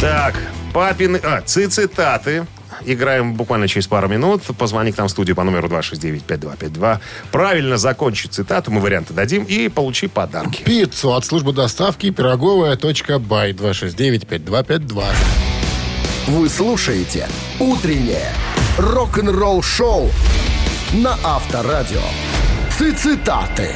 Так, 0.00 0.34
папины... 0.72 1.20
А, 1.22 1.40
цитаты. 1.42 2.46
Играем 2.84 3.34
буквально 3.34 3.68
через 3.68 3.86
пару 3.86 4.08
минут. 4.08 4.42
Позвони 4.56 4.92
к 4.92 4.98
нам 4.98 5.08
в 5.08 5.10
студию 5.10 5.36
по 5.36 5.44
номеру 5.44 5.68
269-5252. 5.68 6.98
Правильно 7.30 7.76
закончи 7.76 8.28
цитату, 8.28 8.70
мы 8.70 8.80
варианты 8.80 9.12
дадим, 9.12 9.44
и 9.44 9.68
получи 9.68 10.06
подарки. 10.06 10.62
Пиццу 10.62 11.14
от 11.14 11.24
службы 11.24 11.52
доставки 11.52 12.10
пироговая.бай 12.10 13.52
269-5252. 13.52 15.04
Вы 16.28 16.48
слушаете 16.48 17.28
«Утреннее 17.58 18.32
рок-н-ролл-шоу» 18.76 20.10
на 20.92 21.16
Авторадио. 21.24 22.02
Цитаты. 22.78 23.74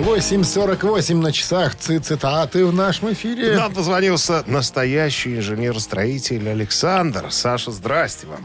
8.48 0.00 1.14
на 1.22 1.32
часах. 1.32 1.74
Ци- 1.76 1.98
Цитаты 2.00 2.66
в 2.66 2.74
нашем 2.74 3.12
эфире. 3.12 3.56
Нам 3.56 3.72
позвонился 3.72 4.42
настоящий 4.46 5.36
инженер-строитель 5.36 6.48
Александр. 6.48 7.26
Саша, 7.30 7.70
здрасте 7.70 8.26
вам. 8.26 8.40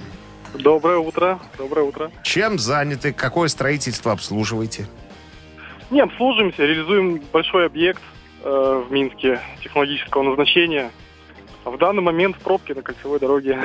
Доброе 0.54 0.98
утро. 0.98 1.40
Доброе 1.58 1.84
утро. 1.88 2.12
Чем 2.24 2.60
заняты? 2.60 3.14
Какое 3.14 3.48
строительство 3.48 4.12
обслуживаете? 4.12 4.86
Не, 5.90 6.02
обслуживаемся, 6.02 6.64
реализуем 6.66 7.22
большой 7.34 7.66
объект 7.66 8.02
э, 8.44 8.84
в 8.88 8.92
Минске 8.92 9.40
технологического 9.64 10.22
назначения. 10.24 10.92
А 11.66 11.72
в 11.72 11.78
данный 11.80 12.02
момент 12.04 12.38
пробки 12.38 12.74
на 12.74 12.82
кольцевой 12.84 13.20
дороге. 13.20 13.60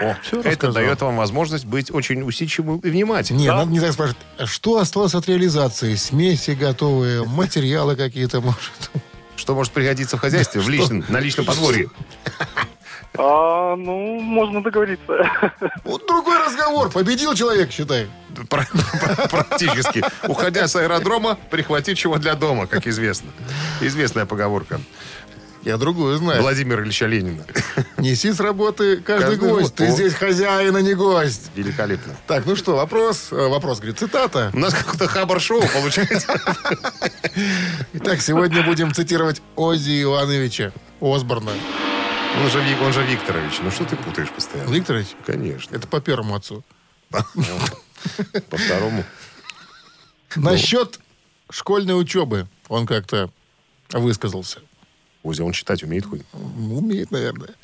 О, 0.00 0.14
Всё 0.22 0.40
это 0.40 0.48
рассказал. 0.50 0.72
дает 0.74 1.00
вам 1.00 1.16
возможность 1.16 1.64
быть 1.64 1.90
очень 1.90 2.22
усидчивым 2.22 2.78
и 2.78 2.90
внимательным. 2.90 3.42
Не, 3.42 3.48
надо 3.48 3.70
не 3.70 3.80
так 3.80 3.92
спрашивать. 3.92 4.18
Что 4.44 4.78
осталось 4.78 5.14
от 5.14 5.26
реализации? 5.28 5.94
Смеси 5.96 6.52
готовые, 6.52 7.24
материалы 7.26 7.96
какие-то, 7.96 8.40
может? 8.40 8.90
Что 9.36 9.54
может 9.54 9.72
пригодиться 9.72 10.16
в 10.16 10.20
хозяйстве, 10.20 10.60
в 10.60 10.68
личном, 10.68 11.04
на 11.08 11.18
личном 11.20 11.46
подворье? 11.46 11.88
А, 13.16 13.74
ну, 13.76 14.20
можно 14.20 14.62
договориться. 14.62 15.30
Вот 15.84 16.06
другой 16.06 16.38
разговор. 16.44 16.90
Победил 16.90 17.34
человек, 17.34 17.72
считай. 17.72 18.06
Пр- 18.48 18.68
пр- 18.68 19.28
Практически. 19.28 20.04
Уходя 20.28 20.68
с 20.68 20.76
аэродрома, 20.76 21.36
прихвати 21.50 21.94
чего 21.96 22.18
для 22.18 22.34
дома, 22.34 22.66
как 22.66 22.86
известно. 22.86 23.30
Известная 23.80 24.26
поговорка 24.26 24.80
Я 25.62 25.76
другую 25.76 26.16
знаю. 26.18 26.40
Владимира 26.40 26.82
Ильича 26.82 27.06
Ленина. 27.06 27.44
Неси 27.98 28.32
с 28.32 28.40
работы 28.40 28.98
каждый, 28.98 29.36
Каждый 29.36 29.48
гость. 29.50 29.74
Ты 29.74 29.90
здесь 29.90 30.14
хозяин, 30.14 30.74
а 30.76 30.80
не 30.80 30.94
гость. 30.94 31.50
Великолепно. 31.54 32.16
Так, 32.26 32.46
ну 32.46 32.56
что, 32.56 32.76
вопрос. 32.76 33.28
э, 33.32 33.48
Вопрос, 33.48 33.78
говорит, 33.78 33.98
цитата. 33.98 34.50
У 34.54 34.58
нас 34.58 34.72
какое-то 34.72 35.08
хабар-шоу 35.08 35.60
получается. 35.72 36.26
Итак, 37.94 38.20
сегодня 38.20 38.62
будем 38.62 38.92
цитировать 38.94 39.42
Ози 39.56 40.02
Ивановича 40.02 40.72
Осборна. 41.00 41.52
Он 42.40 42.50
же, 42.50 42.62
он 42.82 42.92
же 42.92 43.02
Викторович. 43.02 43.60
Ну 43.62 43.70
что 43.70 43.84
ты 43.84 43.96
путаешь 43.96 44.30
постоянно? 44.30 44.70
Викторович, 44.70 45.08
Конечно. 45.26 45.74
это 45.74 45.88
по 45.88 46.00
первому 46.00 46.34
отцу. 46.36 46.62
По 47.10 48.56
второму. 48.56 49.02
Насчет 50.36 51.00
школьной 51.50 51.98
учебы 52.00 52.46
он 52.68 52.86
как-то 52.86 53.30
высказался. 53.92 54.60
Озя, 55.24 55.44
он 55.44 55.52
читать 55.52 55.82
умеет 55.82 56.06
хоть? 56.06 56.22
Умеет, 56.32 57.10
наверное. 57.10 57.54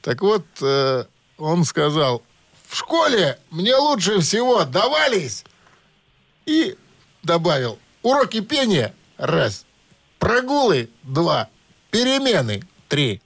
Так 0.00 0.20
вот, 0.22 0.44
э, 0.60 1.04
он 1.38 1.64
сказал, 1.64 2.22
в 2.68 2.76
школе 2.76 3.38
мне 3.50 3.74
лучше 3.76 4.20
всего 4.20 4.64
давались. 4.64 5.44
И 6.46 6.76
добавил, 7.22 7.78
уроки 8.02 8.40
пения– 8.40 8.94
раз, 9.16 9.64
прогулы– 10.18 10.90
два, 11.02 11.48
перемены– 11.90 12.62
три. 12.88 13.22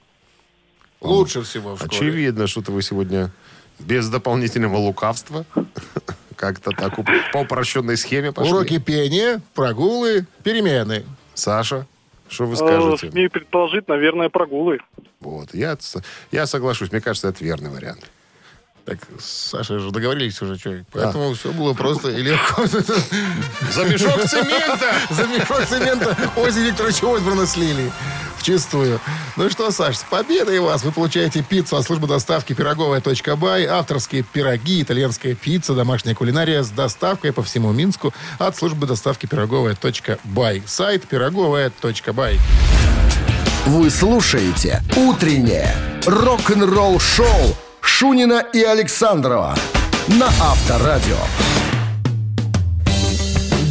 Лучше 1.01 1.43
всего 1.43 1.75
в 1.75 1.79
школе. 1.79 1.91
Очевидно, 1.91 2.47
что-то 2.47 2.73
вы 2.73 2.83
сегодня 2.83 3.33
без 3.79 4.09
дополнительного 4.09 4.77
лукавства 4.77 5.47
как-то 6.37 6.71
так 6.71 6.95
по 7.33 7.39
упрощенной 7.39 7.97
схеме 7.97 8.33
пошли. 8.33 8.53
Уроки 8.53 8.79
пения, 8.79 9.41
прогулы, 9.55 10.27
перемены. 10.43 11.05
Саша, 11.35 11.87
что 12.29 12.45
вы 12.47 12.55
Э, 12.55 12.57
скажете? 12.57 13.11
Смею 13.11 13.31
предположить, 13.31 13.89
наверное, 13.89 14.29
прогулы. 14.29 14.79
Вот, 15.21 15.55
я, 15.55 15.77
я 16.31 16.47
соглашусь. 16.47 16.93
Мне 16.93 17.01
кажется, 17.01 17.29
это 17.29 17.45
верный 17.45 17.71
вариант. 17.71 18.11
Так, 18.89 19.01
с 19.21 19.51
Сашей 19.51 19.81
же 19.81 19.91
договорились 19.91 20.41
уже, 20.41 20.57
что, 20.59 20.83
поэтому 20.93 21.35
все 21.35 21.53
было 21.53 21.75
просто 21.75 22.09
и 22.09 22.23
легко. 22.23 22.65
За 22.67 23.85
мешок 23.85 24.25
цемента! 24.25 24.95
За 25.11 25.27
мешок 25.27 25.67
цемента 25.67 26.17
Ози 26.37 26.61
Викторовича 26.61 27.15
Осборна 27.15 27.47
слили. 27.47 27.93
Вчистую. 28.39 28.99
Ну 29.37 29.51
что, 29.51 29.71
Саш, 29.71 29.99
с 29.99 30.05
победой 30.05 30.61
вас! 30.61 30.85
Вы 30.85 30.93
получаете 30.93 31.43
пиццу 31.43 31.77
от 31.77 31.85
службы 31.85 32.07
доставки 32.07 32.55
пироговая.бай, 32.55 33.67
авторские 33.67 34.23
пироги, 34.23 34.81
итальянская 34.81 35.35
пицца, 35.35 35.75
домашняя 35.75 36.15
кулинария 36.15 36.63
с 36.63 36.71
доставкой 36.71 37.35
по 37.35 37.43
всему 37.43 37.73
Минску 37.73 38.15
от 38.39 38.57
службы 38.57 38.87
доставки 38.87 39.27
пироговая.бай. 39.27 40.63
Сайт 40.67 41.07
пироговая.бай. 41.07 42.39
Вы 43.67 43.91
слушаете 43.91 44.83
«Утреннее 44.97 45.75
рок-н-ролл-шоу» 46.07 47.55
Шунина 47.81 48.45
и 48.53 48.63
Александрова 48.63 49.55
на 50.09 50.27
Авторадио. 50.27 51.17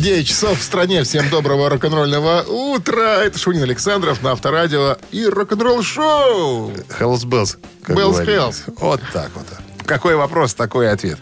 9 0.01 0.28
часов 0.28 0.60
в 0.60 0.64
стране. 0.64 1.03
Всем 1.03 1.30
доброго 1.30 1.70
рок-н-ролльного 1.70 2.43
утра. 2.47 3.24
Это 3.24 3.38
Шунин 3.38 3.64
Александров 3.64 4.22
на 4.22 4.32
Авторадио 4.32 4.97
и 5.12 5.26
рок-н-ролл 5.26 5.82
шоу. 5.82 6.72
Hells 6.99 7.26
Bells. 7.26 7.58
как 7.84 7.97
Bells 7.97 8.12
говорится. 8.12 8.64
Hells. 8.68 8.74
Вот 8.80 9.01
так 9.12 9.32
вот. 9.36 9.45
Какой 9.86 10.16
вопрос, 10.16 10.53
такой 10.53 10.91
ответ. 10.91 11.18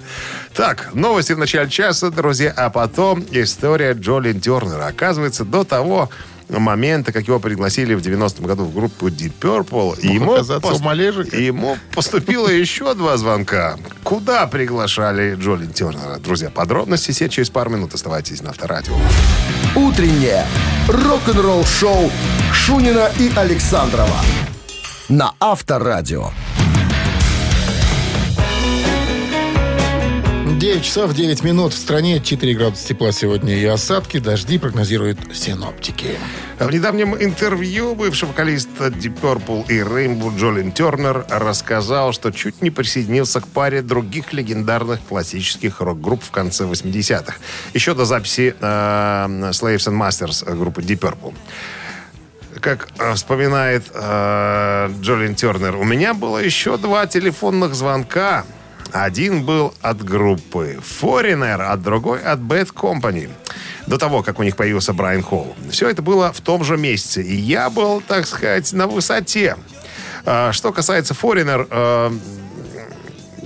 Так, 0.56 0.94
новости 0.94 1.34
в 1.34 1.38
начале 1.38 1.70
часа, 1.70 2.10
друзья, 2.10 2.52
а 2.56 2.70
потом 2.70 3.24
история 3.32 3.94
Джолин 3.94 4.42
Тернера. 4.42 4.88
Оказывается, 4.88 5.46
до 5.46 5.64
того 5.64 6.10
момента, 6.50 7.12
как 7.12 7.28
его 7.28 7.40
пригласили 7.40 7.94
в 7.94 8.00
90-м 8.00 8.46
году 8.46 8.66
в 8.66 8.74
группу 8.74 9.08
Deep 9.08 9.34
Purple, 9.40 10.06
ему, 10.06 10.34
оказаться 10.34 10.74
у 10.74 10.80
Малежика. 10.80 11.38
ему 11.38 11.78
поступило 11.94 12.48
еще 12.48 12.94
два 12.94 13.18
звонка. 13.18 13.78
Куда 14.04 14.48
приглашали 14.48 15.36
Джолин 15.36 15.72
Тернера? 15.72 16.18
Друзья, 16.18 16.50
подробности 16.50 17.12
все 17.12 17.30
через 17.30 17.50
пару 17.50 17.72
минут. 17.72 17.94
Оставайтесь 17.94 18.42
на 18.42 18.52
Авторадио. 18.52 18.94
«Утреннее 19.76 20.46
рок-н-ролл-шоу» 20.88 22.12
Шунина 22.54 23.10
и 23.20 23.32
Александрова 23.36 24.22
на 25.10 25.34
Авторадио. 25.40 26.32
9 30.66 30.84
часов 30.84 31.14
9 31.14 31.44
минут. 31.44 31.74
В 31.74 31.78
стране 31.78 32.20
4 32.20 32.56
градуса 32.56 32.88
тепла 32.88 33.12
сегодня 33.12 33.56
и 33.56 33.66
осадки. 33.66 34.18
Дожди 34.18 34.58
прогнозируют 34.58 35.20
синоптики. 35.32 36.18
В 36.58 36.72
недавнем 36.72 37.16
интервью 37.16 37.94
бывший 37.94 38.28
вокалист 38.28 38.70
Deep 38.80 39.22
Purple 39.22 39.68
и 39.70 39.82
Rainbow 39.82 40.36
Джолин 40.36 40.72
Тернер 40.72 41.24
рассказал, 41.30 42.14
что 42.14 42.32
чуть 42.32 42.64
не 42.64 42.72
присоединился 42.72 43.42
к 43.42 43.48
паре 43.48 43.84
других 43.84 44.34
легендарных 44.34 45.02
классических 45.08 45.82
рок-групп 45.82 46.24
в 46.24 46.32
конце 46.32 46.64
80-х. 46.64 47.36
Еще 47.76 47.94
до 47.94 48.06
записи 48.06 48.56
э, 48.60 48.66
Slaves 48.66 49.88
and 49.88 50.02
Masters 50.02 50.52
группы 50.52 50.82
Deep 50.82 50.98
Purple. 51.00 51.36
Как 52.60 52.88
э, 52.98 53.14
вспоминает 53.14 53.84
э, 53.94 54.90
Джолин 55.00 55.36
Тернер, 55.36 55.76
у 55.76 55.84
меня 55.84 56.16
было 56.16 56.40
еще 56.40 56.78
два 56.78 57.06
телефонных 57.06 57.76
звонка 57.76 58.46
Один 58.92 59.46
был 59.46 59.74
от 59.82 60.04
группы 60.04 60.80
Foreigner, 61.02 61.62
а 61.62 61.76
другой 61.76 62.22
от 62.22 62.40
Bad 62.40 62.74
Company. 62.74 63.30
До 63.88 63.98
того, 63.98 64.24
как 64.24 64.40
у 64.40 64.44
них 64.44 64.56
появился 64.56 64.94
Брайан 64.94 65.22
Холл. 65.22 65.56
Все 65.70 65.90
это 65.90 66.02
было 66.02 66.32
в 66.32 66.42
том 66.42 66.64
же 66.64 66.78
месяце. 66.78 67.22
И 67.22 67.36
я 67.36 67.70
был, 67.70 68.02
так 68.02 68.26
сказать, 68.26 68.72
на 68.74 68.88
высоте. 68.88 69.58
А, 70.26 70.52
Что 70.52 70.72
касается 70.72 71.14
Foreigner, 71.14 71.68
э, 71.70 72.12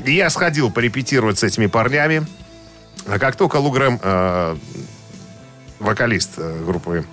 я 0.06 0.30
сходил 0.30 0.72
порепетировать 0.72 1.40
с 1.40 1.44
этими 1.44 1.66
парнями. 1.66 2.26
А 3.08 3.20
как 3.20 3.36
только 3.36 3.58
Лу 3.58 3.72
Грэм, 3.72 4.00
э, 4.02 4.56
вокалист 5.80 6.32
э, 6.38 6.64
группы 6.66 7.06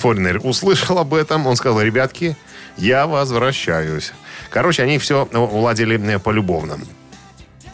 Foreigner, 0.00 0.38
услышал 0.38 0.98
об 0.98 1.14
этом, 1.14 1.46
он 1.46 1.56
сказал, 1.56 1.80
ребятки, 1.80 2.36
я 2.76 3.06
возвращаюсь. 3.06 4.12
Короче, 4.50 4.82
они 4.82 4.98
все 4.98 5.24
уладили 5.26 6.16
полюбовно. 6.16 6.78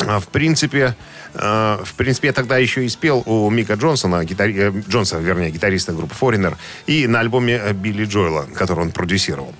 А, 0.06 0.18
В 0.18 0.28
принципе, 0.28 0.94
э, 1.34 1.78
в 1.84 1.94
принципе, 1.94 2.28
я 2.28 2.32
тогда 2.32 2.56
еще 2.58 2.84
и 2.84 2.88
спел 2.88 3.22
у 3.26 3.50
Мика 3.50 3.74
Джонсона, 3.74 4.24
гитари- 4.24 4.56
э, 4.58 4.82
Джонса, 4.88 5.18
вернее, 5.18 5.50
гитариста 5.50 5.92
группы 5.92 6.14
Foreigner, 6.18 6.56
и 6.86 7.06
на 7.06 7.20
альбоме 7.20 7.60
э, 7.62 7.72
Билли 7.72 8.04
Джоэла, 8.04 8.46
который 8.54 8.80
он 8.80 8.92
продюсировал. 8.92 9.54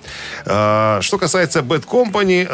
Э, 0.45 0.99
Что 1.01 1.17
касается 1.17 1.59
Bad 1.59 1.85
Company, 1.85 2.47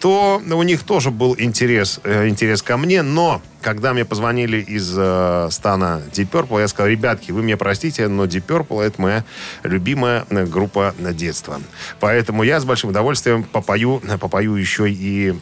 то 0.00 0.42
у 0.50 0.62
них 0.62 0.82
тоже 0.82 1.10
был 1.10 1.34
интерес, 1.38 2.00
э, 2.04 2.28
интерес 2.28 2.62
ко 2.62 2.76
мне, 2.76 3.02
но 3.02 3.42
когда 3.60 3.92
мне 3.92 4.04
позвонили 4.04 4.58
из 4.60 4.88
стана 5.52 6.00
Deep 6.12 6.30
Purple, 6.30 6.60
я 6.60 6.68
сказал, 6.68 6.88
ребятки, 6.90 7.32
вы 7.32 7.42
меня 7.42 7.56
простите, 7.56 8.08
но 8.08 8.24
Deep 8.24 8.46
Purple 8.46 8.82
это 8.82 9.00
моя 9.02 9.24
любимая 9.64 10.24
группа 10.30 10.94
на 10.98 11.12
детства. 11.12 11.60
Поэтому 12.00 12.42
я 12.44 12.60
с 12.60 12.64
большим 12.64 12.90
удовольствием 12.90 13.42
попою, 13.42 14.00
попою 14.20 14.54
еще 14.54 14.88
и 14.88 15.34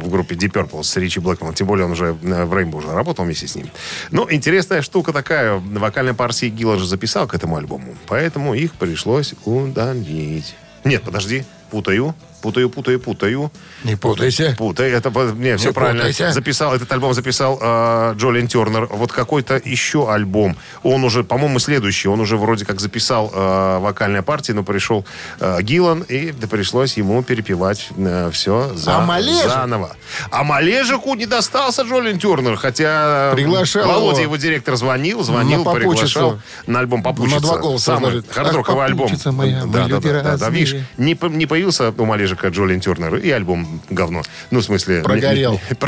в 0.00 0.08
группе 0.10 0.34
Deep 0.34 0.52
Purple 0.52 0.82
с 0.82 0.96
Ричи 0.96 1.20
Блэкманом. 1.20 1.54
Тем 1.54 1.66
более 1.66 1.86
он 1.86 1.92
уже 1.92 2.16
э, 2.22 2.44
в 2.44 2.52
Rainbow 2.52 2.76
уже 2.76 2.92
работал 2.92 3.24
вместе 3.24 3.46
с 3.46 3.54
ним. 3.54 3.70
Ну, 4.10 4.26
интересная 4.30 4.82
штука 4.82 5.12
такая. 5.12 5.56
Вокальная 5.56 6.14
партия 6.14 6.48
Гилла 6.48 6.78
же 6.78 6.86
записал 6.86 7.26
к 7.26 7.34
этому 7.34 7.56
альбому. 7.56 7.94
Поэтому 8.06 8.54
их 8.54 8.74
пришлось 8.74 9.34
удалить. 9.44 10.54
Нет, 10.84 11.02
подожди. 11.02 11.44
Путаю. 11.70 12.14
Путаю, 12.40 12.70
путаю, 12.70 12.98
путаю. 13.00 13.50
Не 13.84 13.96
путайся. 13.96 14.54
Путай. 14.58 14.90
Это, 14.90 15.10
не, 15.10 15.56
все 15.56 15.68
Не 15.68 15.72
правильно. 15.72 16.00
путайся. 16.00 16.32
Записал, 16.32 16.74
этот 16.74 16.90
альбом 16.92 17.14
записал 17.14 17.58
э, 17.60 18.14
Джолин 18.16 18.48
Тернер. 18.48 18.86
Вот 18.86 19.12
какой-то 19.12 19.60
еще 19.64 20.10
альбом. 20.12 20.56
Он 20.82 21.04
уже, 21.04 21.22
по-моему, 21.24 21.58
следующий. 21.58 22.08
Он 22.08 22.20
уже 22.20 22.36
вроде 22.36 22.64
как 22.64 22.80
записал 22.80 23.30
э, 23.32 23.78
вокальная 23.78 24.22
партия, 24.22 24.54
но 24.54 24.62
пришел 24.62 25.04
э, 25.38 25.60
Гиллан, 25.62 26.02
и 26.02 26.32
да, 26.32 26.46
пришлось 26.46 26.96
ему 26.96 27.22
перепевать 27.22 27.88
все 28.32 28.72
за, 28.74 28.96
А 28.96 29.00
Малежик? 29.04 29.44
заново. 29.48 29.96
А 30.30 30.42
Малежику 30.44 31.14
не 31.14 31.26
достался 31.26 31.82
Джолин 31.82 32.18
Тернер, 32.18 32.56
хотя 32.56 33.32
Приглашал 33.34 33.86
Володя, 33.86 34.22
его. 34.22 34.34
его 34.34 34.36
директор, 34.36 34.76
звонил, 34.76 35.22
звонил, 35.22 35.64
На 35.64 35.72
приглашал 35.72 36.38
на 36.66 36.80
альбом 36.80 37.02
«Попутчица». 37.02 37.34
На 37.36 37.40
два 37.40 37.58
голоса 37.58 37.96
Самый 37.96 38.22
хардроковый 38.30 38.86
альбом. 38.86 39.10
моя, 39.26 39.64
да, 39.66 39.86
да, 39.88 40.00
да, 40.00 40.22
да, 40.22 40.36
да. 40.36 40.48
Видишь, 40.50 40.76
не, 40.96 41.18
не 41.30 41.46
появился 41.46 41.92
у 41.96 42.04
Малежика 42.04 42.29
Джолин 42.48 42.80
Тернер, 42.80 43.16
и 43.16 43.30
альбом 43.30 43.80
говно. 43.90 44.22
Ну, 44.50 44.60
в 44.60 44.64
смысле... 44.64 45.02
Прогорел. 45.02 45.60
не- 45.70 45.74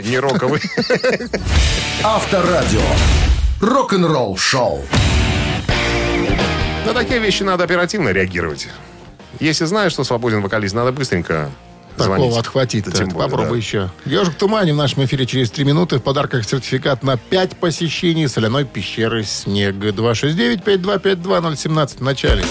не-. 0.00 0.10
Не, 0.10 0.18
роковый. 0.20 0.60
Авторадио. 2.02 2.80
Рок-н-ролл 3.60 4.36
шоу. 4.36 4.84
На 6.86 6.92
такие 6.94 7.18
вещи 7.20 7.42
надо 7.42 7.64
оперативно 7.64 8.10
реагировать. 8.10 8.68
Если 9.40 9.64
знаешь, 9.66 9.92
что 9.92 10.04
свободен 10.04 10.40
вокалист, 10.42 10.74
надо 10.74 10.92
быстренько 10.92 11.50
звонить. 11.96 12.24
Такого 12.26 12.40
отхватить. 12.40 12.84
Да 12.86 12.92
тем 12.92 13.08
более, 13.08 13.28
Попробуй 13.28 13.58
да. 13.58 13.64
еще. 13.64 13.90
Ежик 14.04 14.34
в 14.34 14.36
тумане 14.36 14.72
в 14.72 14.76
нашем 14.76 15.04
эфире 15.04 15.26
через 15.26 15.50
три 15.50 15.64
минуты. 15.64 15.96
В 15.98 16.02
подарках 16.02 16.44
сертификат 16.44 17.02
на 17.02 17.16
5 17.16 17.56
посещений 17.56 18.28
соляной 18.28 18.64
пещеры 18.64 19.24
«Снег». 19.24 19.74
269-5252017 19.74 21.98
в 21.98 22.02
начале. 22.02 22.44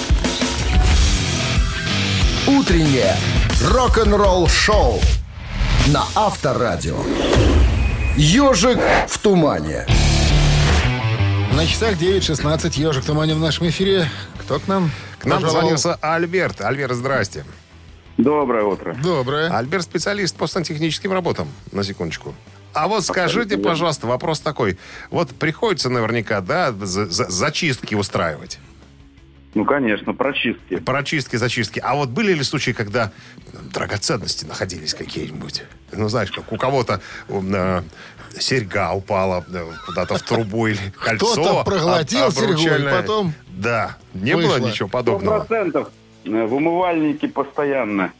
Утреннее 2.47 3.13
рок-н-ролл 3.61 4.47
шоу 4.47 4.99
на 5.87 6.03
Авторадио. 6.15 6.97
Ежик 8.15 8.79
в 9.07 9.17
тумане. 9.19 9.85
На 11.53 11.65
часах 11.67 11.93
9.16. 11.95 12.79
Ежик 12.79 13.03
в 13.03 13.05
тумане 13.05 13.35
в 13.35 13.39
нашем 13.39 13.67
эфире. 13.67 14.09
Кто 14.39 14.59
к 14.59 14.67
нам? 14.67 14.91
К 15.19 15.25
нам 15.25 15.41
пожаловал? 15.41 15.71
дозвонился 15.71 15.95
Альберт. 16.01 16.61
Альберт, 16.61 16.93
здрасте. 16.95 17.43
Доброе 18.17 18.63
утро. 18.63 18.95
Доброе. 19.03 19.49
Альберт 19.55 19.83
специалист 19.83 20.35
по 20.35 20.47
сантехническим 20.47 21.11
работам, 21.11 21.47
на 21.71 21.83
секундочку. 21.83 22.33
А 22.73 22.87
вот 22.87 23.03
скажите, 23.05 23.57
пожалуйста, 23.57 24.07
вопрос 24.07 24.39
такой. 24.39 24.77
Вот 25.11 25.29
приходится 25.31 25.89
наверняка, 25.89 26.41
да, 26.41 26.71
за- 26.71 27.07
за- 27.07 27.29
зачистки 27.29 27.95
устраивать. 27.95 28.59
Ну, 29.57 29.65
конечно, 29.65 30.13
прочистки. 30.13 30.75
Прочистки, 30.75 31.35
зачистки. 31.35 31.79
А 31.83 31.95
вот 31.95 32.09
были 32.09 32.31
ли 32.33 32.43
случаи, 32.43 32.73
когда 32.73 33.11
драгоценности 33.73 34.45
находились 34.45 34.93
какие-нибудь? 34.93 35.63
Ну, 35.93 36.07
знаешь, 36.09 36.29
как 36.31 36.51
у 36.53 36.57
кого-то 36.57 37.01
э, 37.27 37.81
серьга 38.37 38.93
упала 38.93 39.43
э, 39.51 39.65
куда-то 39.87 40.15
в 40.17 40.21
трубу 40.21 40.67
или 40.67 40.77
кольцо. 41.03 41.31
Кто-то 41.33 41.63
проглотил 41.63 42.31
серьгу 42.31 42.61
и 42.87 42.91
потом 42.91 43.33
Да, 43.47 43.97
не 44.13 44.35
было 44.35 44.57
ничего 44.59 44.87
Сто 44.87 44.97
подобного. 44.99 45.39
процентов. 45.39 45.89
Э, 46.25 46.45
В 46.45 46.53
умывальнике 46.53 47.27
постоянно. 47.27 48.13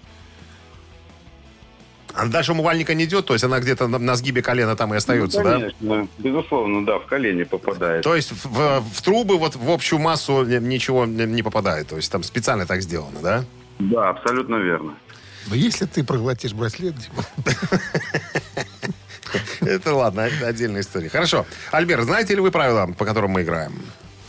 А 2.14 2.26
дальше 2.28 2.51
умывальника 2.53 2.93
не 2.93 3.05
идет, 3.05 3.26
то 3.26 3.34
есть 3.34 3.43
она 3.45 3.60
где-то 3.60 3.88
на, 3.88 3.99
на 3.99 4.16
сгибе 4.16 4.41
колена 4.41 4.76
там 4.76 4.93
и 4.93 4.97
остается, 4.97 5.39
ну, 5.39 5.43
да? 5.43 5.53
конечно. 5.60 6.08
Безусловно, 6.18 6.86
да, 6.86 6.99
в 6.99 7.05
колени 7.05 7.43
попадает. 7.43 8.03
То 8.03 8.16
есть 8.16 8.32
в, 8.32 8.80
в- 8.82 9.01
трубы 9.01 9.38
вот 9.38 9.55
в 9.55 9.70
общую 9.70 9.99
массу 9.99 10.43
ни- 10.43 10.58
ничего 10.58 11.05
не 11.05 11.43
попадает. 11.43 11.88
То 11.88 11.97
есть 11.97 12.12
там 12.12 12.24
специально 12.24 12.66
так 12.66 12.82
сделано, 12.82 13.20
да? 13.22 13.43
Да, 13.80 14.10
абсолютно 14.10 14.55
верно. 14.55 14.95
Но 15.47 15.55
если 15.55 15.86
ты 15.86 16.03
проглотишь 16.03 16.53
браслет, 16.53 16.95
Это 19.62 19.93
ладно, 19.93 20.22
это 20.22 20.47
отдельная 20.47 20.82
история. 20.82 21.10
Хорошо. 21.10 21.45
Альберт, 21.72 22.03
знаете 22.05 22.34
ли 22.36 22.41
вы 22.41 22.51
правила, 22.51 22.88
по 22.97 23.05
которым 23.05 23.32
мы 23.32 23.43
играем? 23.43 23.74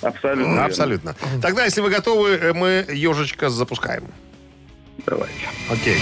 Абсолютно. 0.03 0.65
Абсолютно. 0.65 1.17
Тогда, 1.43 1.65
если 1.65 1.81
вы 1.81 1.91
готовы, 1.91 2.53
мы 2.55 2.85
ежечка 2.89 3.51
запускаем. 3.51 4.05
Давайте. 5.07 5.49
Окей. 5.71 5.99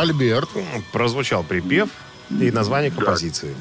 Альберт. 0.00 0.48
Прозвучал 0.92 1.44
припев 1.44 1.90
и 2.30 2.50
название 2.50 2.90
композиции. 2.90 3.54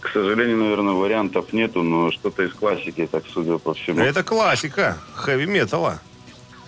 К 0.00 0.08
сожалению, 0.08 0.56
наверное, 0.56 0.94
вариантов 0.94 1.52
нету, 1.52 1.82
но 1.82 2.10
что-то 2.10 2.42
из 2.42 2.52
классики, 2.52 3.06
так 3.10 3.24
судя 3.32 3.58
по 3.58 3.74
всему. 3.74 4.00
Это 4.00 4.24
классика 4.24 4.98
хэви-металла. 5.14 6.00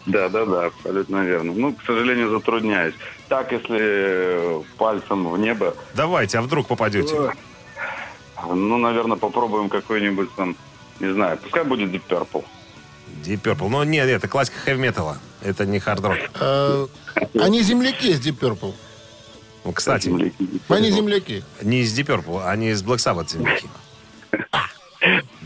Да, 0.07 0.28
да, 0.28 0.45
да, 0.45 0.66
абсолютно 0.66 1.24
верно. 1.24 1.53
Ну, 1.55 1.72
к 1.72 1.82
сожалению, 1.85 2.30
затрудняюсь. 2.30 2.95
Так, 3.28 3.53
если 3.53 3.78
э, 3.80 4.62
пальцем 4.76 5.28
в 5.28 5.39
небо, 5.39 5.74
Давайте, 5.95 6.39
а 6.39 6.43
вдруг 6.43 6.68
попадете? 6.68 7.32
ну, 8.47 8.76
наверное, 8.76 9.16
попробуем 9.16 9.68
какой-нибудь 9.70 10.28
там, 10.37 10.57
не 11.01 11.12
знаю, 11.12 11.39
пускай 11.39 11.64
будет 11.64 11.91
Deep 11.91 12.03
Purple. 12.09 12.45
Deep 13.24 13.41
Purple. 13.41 13.68
Но 13.68 13.82
нет, 13.85 14.09
это 14.09 14.28
классика 14.28 14.59
хэви-металла. 14.59 15.18
Это 15.45 15.66
не 15.66 15.78
хард-рок. 15.78 16.18
Они 17.40 17.62
земляки 17.62 18.12
с 18.12 18.20
Deep 18.20 18.38
Purple. 18.38 18.74
Ну, 19.64 19.72
кстати, 19.72 20.09
Они 20.68 20.90
земляки. 20.90 21.45
не 21.62 21.80
из 21.82 21.97
Deep 21.99 22.07
Purple, 22.07 22.47
они 22.47 22.70
из 22.70 22.82
Black 22.82 22.97
Sabbath 22.99 23.30
земляки. 23.32 23.68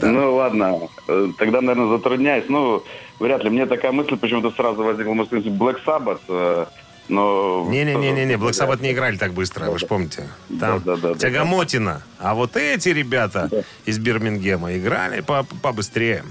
Ну 0.00 0.36
ладно, 0.36 0.78
Э, 1.08 1.28
тогда, 1.38 1.60
наверное, 1.60 1.88
затрудняюсь. 1.96 2.44
Ну, 2.48 2.84
вряд 3.18 3.42
ли. 3.42 3.50
Мне 3.50 3.66
такая 3.66 3.90
мысль 3.90 4.16
почему-то 4.16 4.52
сразу 4.52 4.84
возникла, 4.84 5.12
может, 5.14 5.32
Black 5.32 5.78
Sabbath, 5.84 6.20
э, 6.28 6.66
но... 7.08 7.66
Не-не-не-не, 7.68 8.34
Black 8.36 8.52
Sabbath 8.52 8.80
не 8.80 8.92
играли 8.92 9.16
так 9.16 9.32
быстро, 9.32 9.68
вы 9.70 9.78
же 9.80 9.86
помните. 9.86 10.28
Там 10.60 10.80
Да, 10.84 10.94
да, 10.96 11.08
да, 11.08 11.14
тягомотина. 11.18 12.02
А 12.20 12.34
вот 12.36 12.56
эти 12.56 12.90
ребята 12.90 13.50
из 13.86 13.98
Бирмингема 13.98 14.76
играли 14.76 15.20
по- 15.20 15.44
побыстрее. 15.62 16.22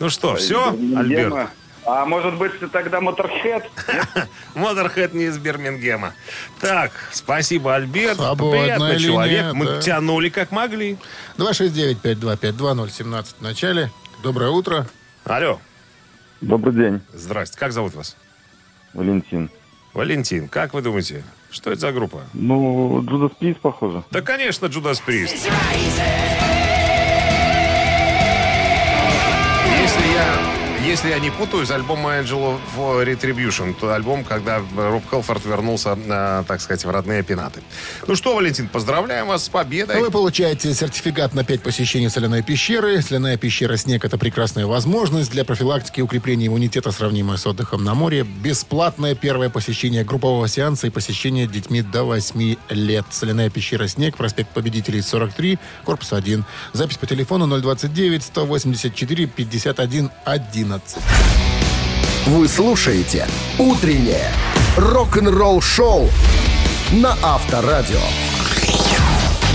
Ну 0.00 0.10
что, 0.10 0.34
все, 0.34 0.70
Альберт? 0.96 1.50
А 1.86 2.06
может 2.06 2.38
быть, 2.38 2.52
тогда 2.72 3.00
Моторхед? 3.00 3.68
Моторхед 4.54 5.12
не 5.12 5.24
из 5.24 5.36
Бирмингема. 5.38 6.14
Так, 6.60 6.92
спасибо, 7.12 7.74
Альберт. 7.74 8.16
Свободная 8.16 8.62
Приятный 8.62 8.96
линия, 8.96 9.06
человек. 9.06 9.52
Мы 9.52 9.66
да. 9.66 9.80
тянули 9.82 10.30
как 10.30 10.50
могли. 10.50 10.96
269-5252-017 11.36 13.26
в 13.38 13.42
начале. 13.42 13.90
Доброе 14.22 14.50
утро. 14.50 14.86
Алло. 15.24 15.60
Добрый 16.40 16.74
день, 16.74 17.00
Здрасте. 17.12 17.58
Как 17.58 17.72
зовут 17.72 17.94
вас? 17.94 18.16
Валентин. 18.94 19.50
Валентин. 19.92 20.48
Как 20.48 20.72
вы 20.72 20.82
думаете, 20.82 21.22
что 21.50 21.70
это 21.70 21.80
за 21.80 21.92
группа? 21.92 22.22
Ну, 22.32 23.04
Джудас 23.04 23.32
Прист, 23.38 23.60
похоже. 23.60 24.04
Да, 24.10 24.22
конечно, 24.22 24.66
Джудас 24.66 25.00
Прист. 25.00 25.48
Если 30.84 31.08
я 31.08 31.18
не 31.18 31.30
путаю, 31.30 31.64
с 31.64 31.70
альбома 31.70 32.18
Angel 32.18 32.58
of 32.76 33.04
Retribution, 33.06 33.74
то 33.78 33.94
альбом, 33.94 34.22
когда 34.22 34.60
Роб 34.76 35.02
Хелфорд 35.10 35.44
вернулся, 35.46 35.96
э, 35.96 36.44
так 36.46 36.60
сказать, 36.60 36.84
в 36.84 36.90
родные 36.90 37.22
пенаты. 37.22 37.62
Ну 38.06 38.14
что, 38.14 38.34
Валентин, 38.34 38.68
поздравляем 38.68 39.28
вас 39.28 39.44
с 39.44 39.48
победой. 39.48 39.98
Вы 39.98 40.10
получаете 40.10 40.74
сертификат 40.74 41.32
на 41.32 41.42
5 41.42 41.62
посещений 41.62 42.10
соляной 42.10 42.42
пещеры. 42.42 43.00
Соляная 43.00 43.38
пещера 43.38 43.76
«Снег»— 43.76 44.04
это 44.06 44.18
прекрасная 44.18 44.66
возможность 44.66 45.30
для 45.30 45.44
профилактики 45.44 46.00
и 46.00 46.02
укрепления 46.02 46.48
иммунитета, 46.48 46.90
сравнимая 46.90 47.38
с 47.38 47.46
отдыхом 47.46 47.82
на 47.82 47.94
море. 47.94 48.24
Бесплатное 48.24 49.14
первое 49.14 49.48
посещение 49.48 50.04
группового 50.04 50.48
сеанса 50.48 50.86
и 50.86 50.90
посещение 50.90 51.46
детьми 51.46 51.80
до 51.80 52.04
8 52.04 52.56
лет. 52.68 53.06
Соляная 53.10 53.48
пещера 53.48 53.88
«Снег», 53.88 54.16
проспект 54.16 54.50
Победителей, 54.50 55.00
43, 55.00 55.58
корпус 55.84 56.12
1. 56.12 56.44
Запись 56.72 56.98
по 56.98 57.06
телефону 57.06 57.46
029-184-51-11. 60.74 60.80
Вы 62.26 62.48
слушаете 62.48 63.26
«Утреннее 63.58 64.30
рок-н-ролл-шоу» 64.76 66.08
на 66.92 67.16
Авторадио. 67.22 68.00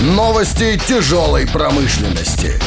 Новости 0.00 0.80
тяжелой 0.86 1.46
промышленности. 1.46 2.60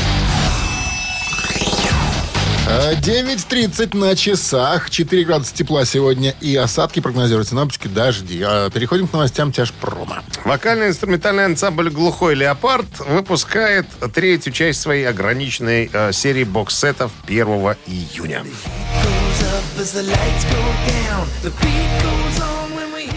А, 2.65 2.93
9.30 2.93 3.95
на 3.97 4.15
часах. 4.15 4.89
4 4.89 5.23
градуса 5.25 5.53
тепла 5.53 5.85
сегодня 5.85 6.33
и 6.39 6.55
осадки 6.55 6.99
прогнозируют 6.99 7.49
синоптики 7.49 7.87
дожди. 7.87 8.41
А 8.45 8.69
Переходим 8.69 9.07
к 9.07 9.13
новостям 9.13 9.51
тяжпрома. 9.51 10.23
Вокально-инструментальный 10.45 11.45
ансамбль 11.45 11.89
«Глухой 11.89 12.35
леопард» 12.35 12.99
выпускает 12.99 13.85
третью 14.13 14.53
часть 14.53 14.81
своей 14.81 15.07
ограниченной 15.07 15.89
э, 15.91 16.11
серии 16.13 16.43
бокс-сетов 16.43 17.11
1 17.27 17.47
июня. 17.87 18.43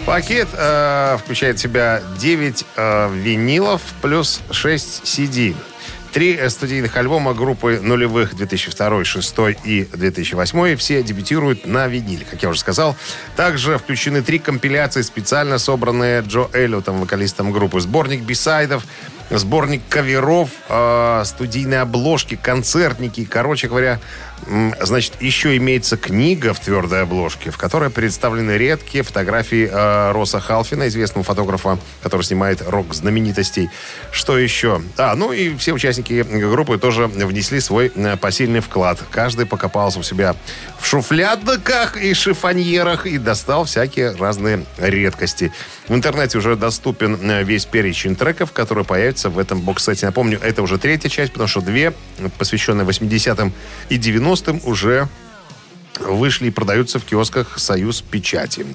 Пакет 0.05 0.47
э, 0.53 1.17
включает 1.21 1.59
в 1.59 1.61
себя 1.61 2.01
9 2.19 2.65
э, 2.75 3.09
винилов 3.13 3.81
плюс 4.01 4.41
6 4.51 5.03
CD. 5.03 5.55
Три 6.13 6.49
студийных 6.49 6.95
альбома 6.97 7.33
группы 7.33 7.79
нулевых 7.81 8.35
2002, 8.35 8.89
2006 8.89 9.35
и 9.63 9.87
2008 9.93 10.75
все 10.77 11.03
дебютируют 11.03 11.65
на 11.65 11.87
виниле, 11.87 12.25
как 12.29 12.41
я 12.41 12.49
уже 12.49 12.59
сказал. 12.59 12.95
Также 13.35 13.77
включены 13.77 14.21
три 14.21 14.39
компиляции, 14.39 15.01
специально 15.01 15.57
собранные 15.57 16.21
Джо 16.21 16.47
Эллиотом, 16.53 17.01
вокалистом 17.01 17.51
группы. 17.51 17.79
Сборник 17.79 18.21
бисайдов, 18.21 18.83
сборник 19.29 19.81
каверов, 19.89 20.49
э, 20.69 21.23
студийные 21.25 21.81
обложки, 21.81 22.35
концертники. 22.35 23.25
Короче 23.25 23.67
говоря, 23.67 23.99
значит, 24.81 25.21
еще 25.21 25.57
имеется 25.57 25.97
книга 25.97 26.53
в 26.53 26.59
твердой 26.59 27.03
обложке, 27.03 27.51
в 27.51 27.57
которой 27.57 27.89
представлены 27.89 28.51
редкие 28.51 29.03
фотографии 29.03 29.69
э, 29.71 30.11
Роса 30.11 30.39
Халфина, 30.39 30.87
известного 30.87 31.23
фотографа, 31.23 31.79
который 32.03 32.21
снимает 32.21 32.61
рок-знаменитостей. 32.65 33.69
Что 34.11 34.37
еще? 34.37 34.81
А, 34.97 35.15
ну 35.15 35.31
и 35.31 35.55
все 35.57 35.73
участники 35.73 36.23
группы 36.23 36.77
тоже 36.77 37.07
внесли 37.07 37.59
свой 37.59 37.91
э, 37.93 38.17
посильный 38.17 38.61
вклад. 38.61 38.99
Каждый 39.11 39.45
покопался 39.45 39.99
у 39.99 40.03
себя 40.03 40.35
в 40.79 40.85
шуфлядках 40.85 41.97
и 41.97 42.13
шифоньерах 42.13 43.05
и 43.05 43.17
достал 43.17 43.65
всякие 43.65 44.15
разные 44.15 44.65
редкости. 44.77 45.51
В 45.87 45.93
интернете 45.93 46.37
уже 46.37 46.55
доступен 46.55 47.17
э, 47.29 47.43
весь 47.43 47.65
перечень 47.65 48.15
треков, 48.15 48.51
которые 48.51 48.85
появятся 48.85 49.16
в 49.25 49.39
этом 49.39 49.61
бокс-сете. 49.61 50.05
Напомню, 50.05 50.39
это 50.41 50.61
уже 50.61 50.77
третья 50.77 51.09
часть, 51.09 51.33
потому 51.33 51.47
что 51.47 51.61
две, 51.61 51.93
посвященные 52.37 52.85
80-м 52.85 53.53
и 53.89 53.97
90-м, 53.97 54.61
уже 54.63 55.07
вышли 55.99 56.47
и 56.47 56.51
продаются 56.51 56.99
в 56.99 57.05
киосках 57.05 57.59
«Союз 57.59 58.01
Печати». 58.01 58.65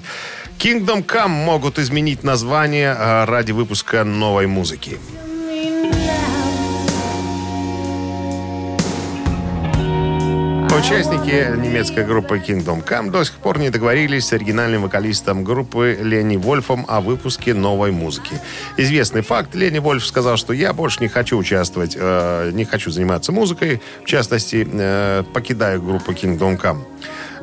Kingdom 0.59 1.05
Come 1.05 1.45
могут 1.45 1.79
изменить 1.79 2.23
название 2.25 2.95
э, 2.99 3.25
ради 3.25 3.53
выпуска 3.53 4.05
новой 4.05 4.47
музыки. 4.47 4.99
Участники 10.79 11.55
немецкой 11.59 12.03
группы 12.05 12.39
Kingdom 12.39 12.83
Come 12.83 13.11
до 13.11 13.23
сих 13.25 13.35
пор 13.35 13.59
не 13.59 13.69
договорились 13.69 14.27
с 14.29 14.33
оригинальным 14.33 14.83
вокалистом 14.83 15.45
группы 15.45 15.99
Лени 16.01 16.39
Вольфом 16.39 16.87
о 16.89 17.03
выпуске 17.03 17.53
новой 17.53 17.91
музыки. 17.91 18.41
Известный 18.79 19.21
факт, 19.21 19.55
Лени 19.55 19.81
Вольф 19.81 20.05
сказал, 20.07 20.39
что 20.39 20.55
я 20.55 20.73
больше 20.73 21.01
не 21.01 21.09
хочу 21.09 21.37
участвовать, 21.37 21.95
э, 21.95 22.51
не 22.55 22.65
хочу 22.65 22.91
заниматься 22.91 23.33
музыкой, 23.33 23.83
в 24.03 24.07
частности, 24.07 24.67
э, 24.73 25.25
покидаю 25.35 25.83
группу 25.83 26.13
Kingdom 26.13 26.59
Come. 26.59 26.81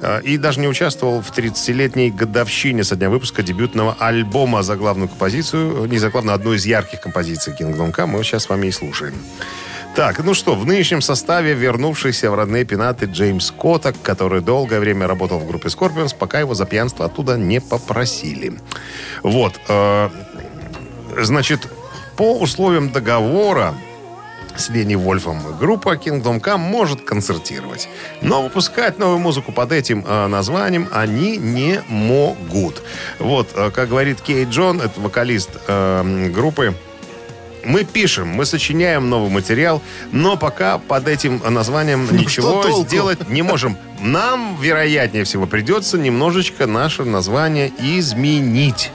Э, 0.01 0.21
И 0.23 0.37
даже 0.37 0.59
не 0.59 0.67
участвовал 0.67 1.21
в 1.21 1.31
30-летней 1.31 2.09
годовщине 2.09 2.83
со 2.83 2.95
дня 2.95 3.11
выпуска 3.11 3.43
дебютного 3.43 3.95
альбома 3.99 4.63
за 4.63 4.75
главную 4.75 5.07
композицию, 5.07 5.85
не 5.85 5.99
за 5.99 6.09
главную, 6.09 6.33
одну 6.33 6.53
из 6.53 6.65
ярких 6.65 6.99
композиций 7.01 7.53
Kingdom 7.53 7.93
Come. 7.93 8.07
Мы 8.07 8.23
сейчас 8.23 8.43
с 8.43 8.49
вами 8.49 8.67
и 8.67 8.71
слушаем. 8.71 9.13
Так, 9.95 10.23
ну 10.23 10.33
что, 10.33 10.55
в 10.55 10.65
нынешнем 10.65 11.01
составе 11.01 11.53
вернувшийся 11.53 12.31
в 12.31 12.35
родные 12.35 12.63
пенаты 12.63 13.05
Джеймс 13.05 13.51
Коттак, 13.51 13.95
который 14.01 14.41
долгое 14.41 14.79
время 14.79 15.07
работал 15.07 15.39
в 15.39 15.47
группе 15.47 15.67
Scorpions, 15.67 16.15
пока 16.17 16.39
его 16.39 16.53
за 16.53 16.65
пьянство 16.65 17.05
оттуда 17.05 17.37
не 17.37 17.59
попросили. 17.59 18.53
Вот. 19.23 19.59
э, 19.67 20.09
значит, 21.17 21.67
по 22.15 22.39
условиям 22.39 22.91
договора 22.91 23.73
с 24.55 24.69
Лени 24.69 24.95
Вольфом 24.95 25.41
группа 25.57 25.95
Kingdom 25.95 26.41
Come 26.41 26.57
может 26.57 27.01
концертировать. 27.01 27.89
Но 28.21 28.43
выпускать 28.43 28.99
новую 28.99 29.19
музыку 29.19 29.51
под 29.51 29.71
этим 29.71 30.03
э, 30.05 30.27
названием 30.27 30.87
они 30.91 31.37
не 31.37 31.81
могут. 31.87 32.83
Вот, 33.19 33.49
э, 33.55 33.71
как 33.71 33.89
говорит 33.89 34.21
Кейт 34.21 34.49
Джон, 34.49 34.81
это 34.81 34.99
вокалист 34.99 35.49
э, 35.67 36.29
группы, 36.33 36.75
мы 37.63 37.83
пишем, 37.83 38.29
мы 38.29 38.45
сочиняем 38.45 39.09
новый 39.09 39.29
материал, 39.29 39.81
но 40.11 40.37
пока 40.37 40.77
под 40.77 41.07
этим 41.07 41.41
названием 41.47 42.07
ничего 42.11 42.63
толку? 42.63 42.87
сделать 42.87 43.29
не 43.29 43.41
можем. 43.41 43.77
Нам, 44.01 44.57
вероятнее 44.61 45.23
всего, 45.23 45.45
придется 45.45 45.97
немножечко 45.97 46.67
наше 46.67 47.03
название 47.03 47.71
изменить. 47.79 48.91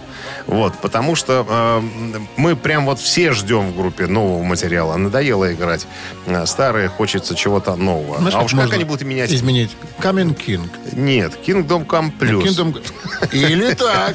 Вот, 0.47 0.75
потому 0.81 1.15
что 1.15 1.47
э, 1.49 2.21
мы 2.37 2.55
прям 2.55 2.85
вот 2.85 3.01
все 3.01 3.33
ждем 3.33 3.73
в 3.73 3.77
группе 3.77 4.07
нового 4.07 4.43
материала. 4.43 4.97
Надоело 4.97 5.53
играть. 5.53 5.87
Э, 6.27 6.45
Старые, 6.47 6.89
хочется 6.89 7.35
чего-то 7.35 7.77
нового. 7.77 8.19
Знаешь, 8.19 8.35
а 8.35 8.39
как 8.39 8.47
уж 8.47 8.53
как 8.53 8.73
они 8.75 8.85
будут 8.85 9.03
менять? 9.03 9.33
Изменить. 9.33 9.71
Coming 10.01 10.37
King. 10.37 10.69
Нет, 10.93 11.33
Kingdom 11.47 11.87
Come 11.87 12.12
Plus. 12.19 12.43
Kingdom... 12.43 12.83
Или 13.33 13.73
так. 13.75 14.15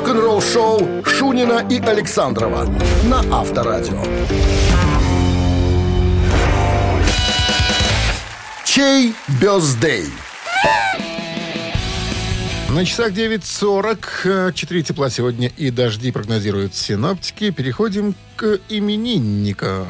Рок-н-ролл-шоу 0.00 1.04
Шунина 1.04 1.66
и 1.68 1.78
Александрова 1.78 2.64
на 3.04 3.18
Авторадио. 3.38 4.02
Чей 8.64 9.12
бездей? 9.42 10.06
На 12.70 12.86
часах 12.86 13.12
9.40. 13.12 14.54
4 14.54 14.82
тепла 14.82 15.10
сегодня 15.10 15.52
и 15.58 15.70
дожди 15.70 16.10
прогнозируют 16.12 16.74
синоптики. 16.74 17.50
Переходим 17.50 18.14
к 18.36 18.58
именинникам. 18.70 19.86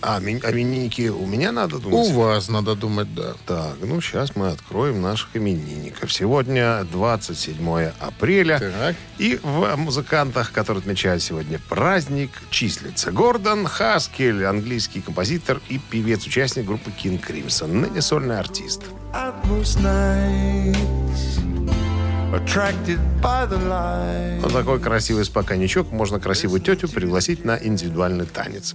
А, 0.00 0.20
ми- 0.20 0.34
именинники 0.38 1.08
у 1.08 1.26
меня 1.26 1.50
надо 1.52 1.76
У 1.76 1.80
думать? 1.80 2.12
вас 2.12 2.48
надо 2.48 2.74
думать, 2.76 3.12
да. 3.14 3.34
Так, 3.46 3.76
ну 3.82 4.00
сейчас 4.00 4.36
мы 4.36 4.48
откроем 4.48 5.02
наших 5.02 5.28
именинников. 5.34 6.12
Сегодня 6.12 6.84
27 6.92 7.90
апреля. 7.98 8.58
Так. 8.60 8.96
И 9.18 9.40
в 9.42 9.74
музыкантах, 9.76 10.52
которые 10.52 10.80
отмечают 10.82 11.22
сегодня 11.22 11.58
праздник, 11.68 12.30
числится 12.50 13.10
Гордон 13.10 13.66
Хаскель, 13.66 14.44
английский 14.44 15.00
композитор 15.00 15.60
и 15.68 15.78
певец-участник 15.78 16.64
группы 16.64 16.90
King 16.90 17.20
Crimson, 17.20 17.66
ныне 17.72 18.00
сольный 18.00 18.38
артист. 18.38 18.82
Вот 24.42 24.52
такой 24.52 24.78
красивый 24.80 25.24
спокойничок. 25.24 25.90
Можно 25.90 26.20
красивую 26.20 26.60
тетю 26.60 26.88
пригласить 26.88 27.44
на 27.44 27.56
индивидуальный 27.60 28.26
танец. 28.26 28.74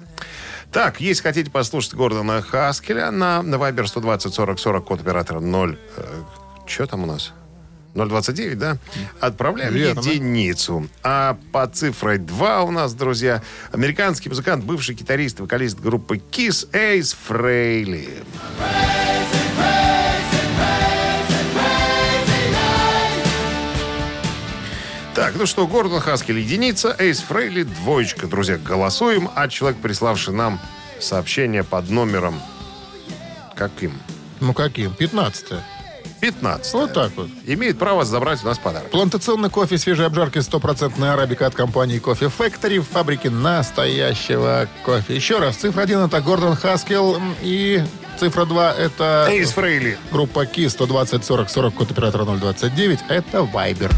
Так, 0.74 1.00
если 1.00 1.22
хотите 1.22 1.52
послушать 1.52 1.94
Гордона 1.94 2.42
Хаскеля 2.42 3.12
на, 3.12 3.42
Viber 3.42 3.86
120 3.86 4.34
40 4.34 4.60
40 4.60 4.84
код 4.84 5.02
оператора 5.02 5.40
0... 5.40 5.78
что 6.66 6.88
там 6.88 7.04
у 7.04 7.06
нас? 7.06 7.32
029, 7.94 8.58
да? 8.58 8.78
Отправляем 9.20 9.72
Верно. 9.72 10.00
единицу. 10.00 10.90
А 11.04 11.38
по 11.52 11.68
цифрой 11.68 12.18
2 12.18 12.64
у 12.64 12.72
нас, 12.72 12.96
друзья, 12.96 13.44
американский 13.72 14.30
музыкант, 14.30 14.64
бывший 14.64 14.96
гитарист, 14.96 15.40
вокалист 15.40 15.80
группы 15.80 16.18
Kiss 16.18 16.68
Эйс 16.74 17.14
Фрейли. 17.14 18.10
Так, 25.16 25.36
ну 25.38 25.46
что, 25.46 25.68
Гордон 25.68 26.00
Хаскель 26.00 26.40
единица, 26.40 26.96
Эйс 26.98 27.20
Фрейли 27.20 27.64
двоечка. 27.64 28.26
Друзья, 28.26 28.58
голосуем, 28.58 29.30
а 29.36 29.48
человек, 29.48 29.80
приславший 29.80 30.34
нам 30.34 30.60
сообщение 31.00 31.64
под 31.64 31.90
номером... 31.92 32.42
Каким? 33.56 33.94
Ну 34.40 34.54
каким? 34.54 34.94
15 34.96 35.54
15. 36.20 36.74
Вот 36.74 36.94
так 36.94 37.12
вот. 37.16 37.28
Имеет 37.46 37.78
право 37.78 38.06
забрать 38.06 38.44
у 38.44 38.48
нас 38.48 38.58
подарок. 38.58 38.90
Плантационный 38.90 39.50
кофе 39.50 39.78
свежей 39.78 40.06
обжарки 40.06 40.38
100% 40.38 41.06
арабика 41.06 41.46
от 41.46 41.54
компании 41.54 42.00
Кофе 42.00 42.28
Factory 42.28 42.80
в 42.80 42.88
фабрике 42.88 43.30
настоящего 43.30 44.68
кофе. 44.86 45.16
Еще 45.16 45.40
раз, 45.40 45.58
цифра 45.58 45.82
1 45.82 46.00
это 46.00 46.22
Гордон 46.22 46.56
Хаскел 46.56 47.22
и 47.42 47.84
цифра 48.18 48.46
2 48.46 48.74
это 48.74 49.28
Эйс 49.30 49.52
Фрейли. 49.52 49.98
группа 50.12 50.46
Ки 50.46 50.70
120 50.70 51.24
40 51.24 51.50
40 51.50 51.74
код 51.74 51.92
оператора 51.92 52.24
029. 52.24 53.00
Это 53.10 53.44
Вайбер. 53.44 53.92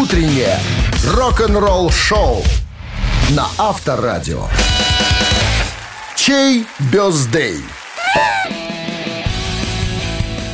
Утреннее 0.00 0.58
рок-н-ролл-шоу 1.06 2.42
на 3.32 3.46
Авторадио. 3.58 4.46
Чей 6.16 6.64
бездей? 6.90 7.60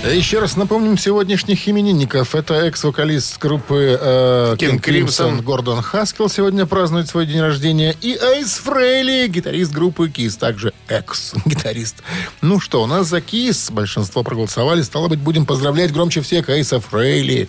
Еще 0.04 0.40
раз 0.40 0.56
напомним 0.56 0.98
сегодняшних 0.98 1.68
именинников. 1.68 2.34
Это 2.34 2.54
экс-вокалист 2.54 3.38
группы 3.38 3.98
э, 4.00 4.56
King 4.58 4.80
Crimson. 4.80 5.42
Гордон 5.42 5.82
Хаскел 5.82 6.28
сегодня 6.28 6.66
празднует 6.66 7.08
свой 7.08 7.24
день 7.24 7.40
рождения. 7.40 7.94
И 8.00 8.18
Эйс 8.20 8.54
Фрейли, 8.54 9.28
гитарист 9.28 9.72
группы 9.72 10.08
Кис, 10.08 10.36
также 10.36 10.72
экс-гитарист. 10.88 12.02
Ну 12.40 12.58
что, 12.58 12.82
у 12.82 12.86
нас 12.86 13.06
за 13.06 13.20
Кис 13.20 13.70
большинство 13.70 14.24
проголосовали. 14.24 14.82
Стало 14.82 15.06
быть, 15.06 15.20
будем 15.20 15.46
поздравлять 15.46 15.92
громче 15.92 16.22
всех 16.22 16.48
Эйса 16.48 16.80
Фрейли. 16.80 17.48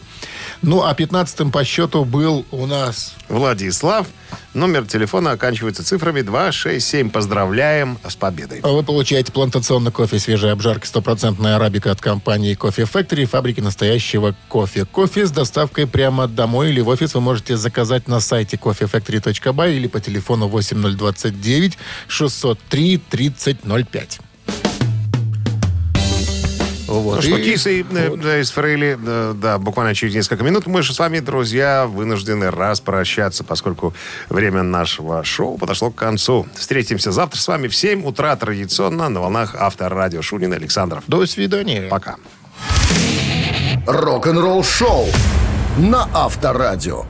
Ну, 0.61 0.83
а 0.83 0.93
15-м 0.93 1.51
по 1.51 1.63
счету 1.63 2.03
был 2.03 2.45
у 2.51 2.65
нас... 2.65 3.15
Владислав. 3.29 4.07
Номер 4.53 4.85
телефона 4.85 5.31
оканчивается 5.31 5.85
цифрами 5.85 6.21
267. 6.21 7.09
Поздравляем 7.11 7.97
с 8.07 8.15
победой. 8.15 8.61
Вы 8.61 8.83
получаете 8.83 9.31
плантационный 9.31 9.91
кофе 9.91 10.19
свежей 10.19 10.51
обжарки 10.51 10.85
100% 10.85 11.47
арабика 11.47 11.91
от 11.91 12.01
компании 12.01 12.55
Кофе 12.55 12.83
Factory, 12.83 13.25
фабрики 13.25 13.61
настоящего 13.61 14.35
кофе. 14.47 14.85
Кофе 14.85 15.27
с 15.27 15.31
доставкой 15.31 15.87
прямо 15.87 16.27
домой 16.27 16.69
или 16.69 16.81
в 16.81 16.87
офис 16.89 17.13
вы 17.13 17.21
можете 17.21 17.55
заказать 17.55 18.07
на 18.07 18.19
сайте 18.19 18.57
coffeefactory.by 18.57 19.75
или 19.75 19.87
по 19.87 19.99
телефону 19.99 20.47
8029 20.47 21.77
603 22.07 22.97
3005. 22.97 24.19
Вот. 26.89 27.17
Ну 27.17 27.21
что, 27.21 27.37
И- 27.37 27.43
Кис 27.43 27.67
и 27.67 27.85
э, 27.91 28.37
Эйс 28.37 28.49
Фрейли, 28.51 28.97
э, 28.99 29.33
да, 29.35 29.59
буквально 29.59 29.93
через 29.93 30.15
несколько 30.15 30.43
минут 30.43 30.65
мы 30.65 30.81
же 30.81 30.93
с 30.93 30.99
вами, 30.99 31.19
друзья, 31.19 31.85
вынуждены 31.85 32.49
распрощаться, 32.49 33.43
поскольку 33.43 33.93
время 34.29 34.63
нашего 34.63 35.23
шоу 35.23 35.57
подошло 35.57 35.91
к 35.91 35.95
концу. 35.95 36.47
Встретимся 36.55 37.11
завтра 37.11 37.39
с 37.39 37.47
вами 37.47 37.67
в 37.67 37.75
7 37.75 38.03
утра 38.05 38.35
традиционно 38.35 39.07
на 39.09 39.19
волнах 39.21 39.55
Авторадио 39.55 40.21
Шунин 40.23 40.53
Александров. 40.53 41.03
До 41.07 41.25
свидания. 41.27 41.87
Пока. 41.89 42.15
Рок-н-ролл-шоу 43.85 45.05
на 45.77 46.09
Авторадио. 46.13 47.05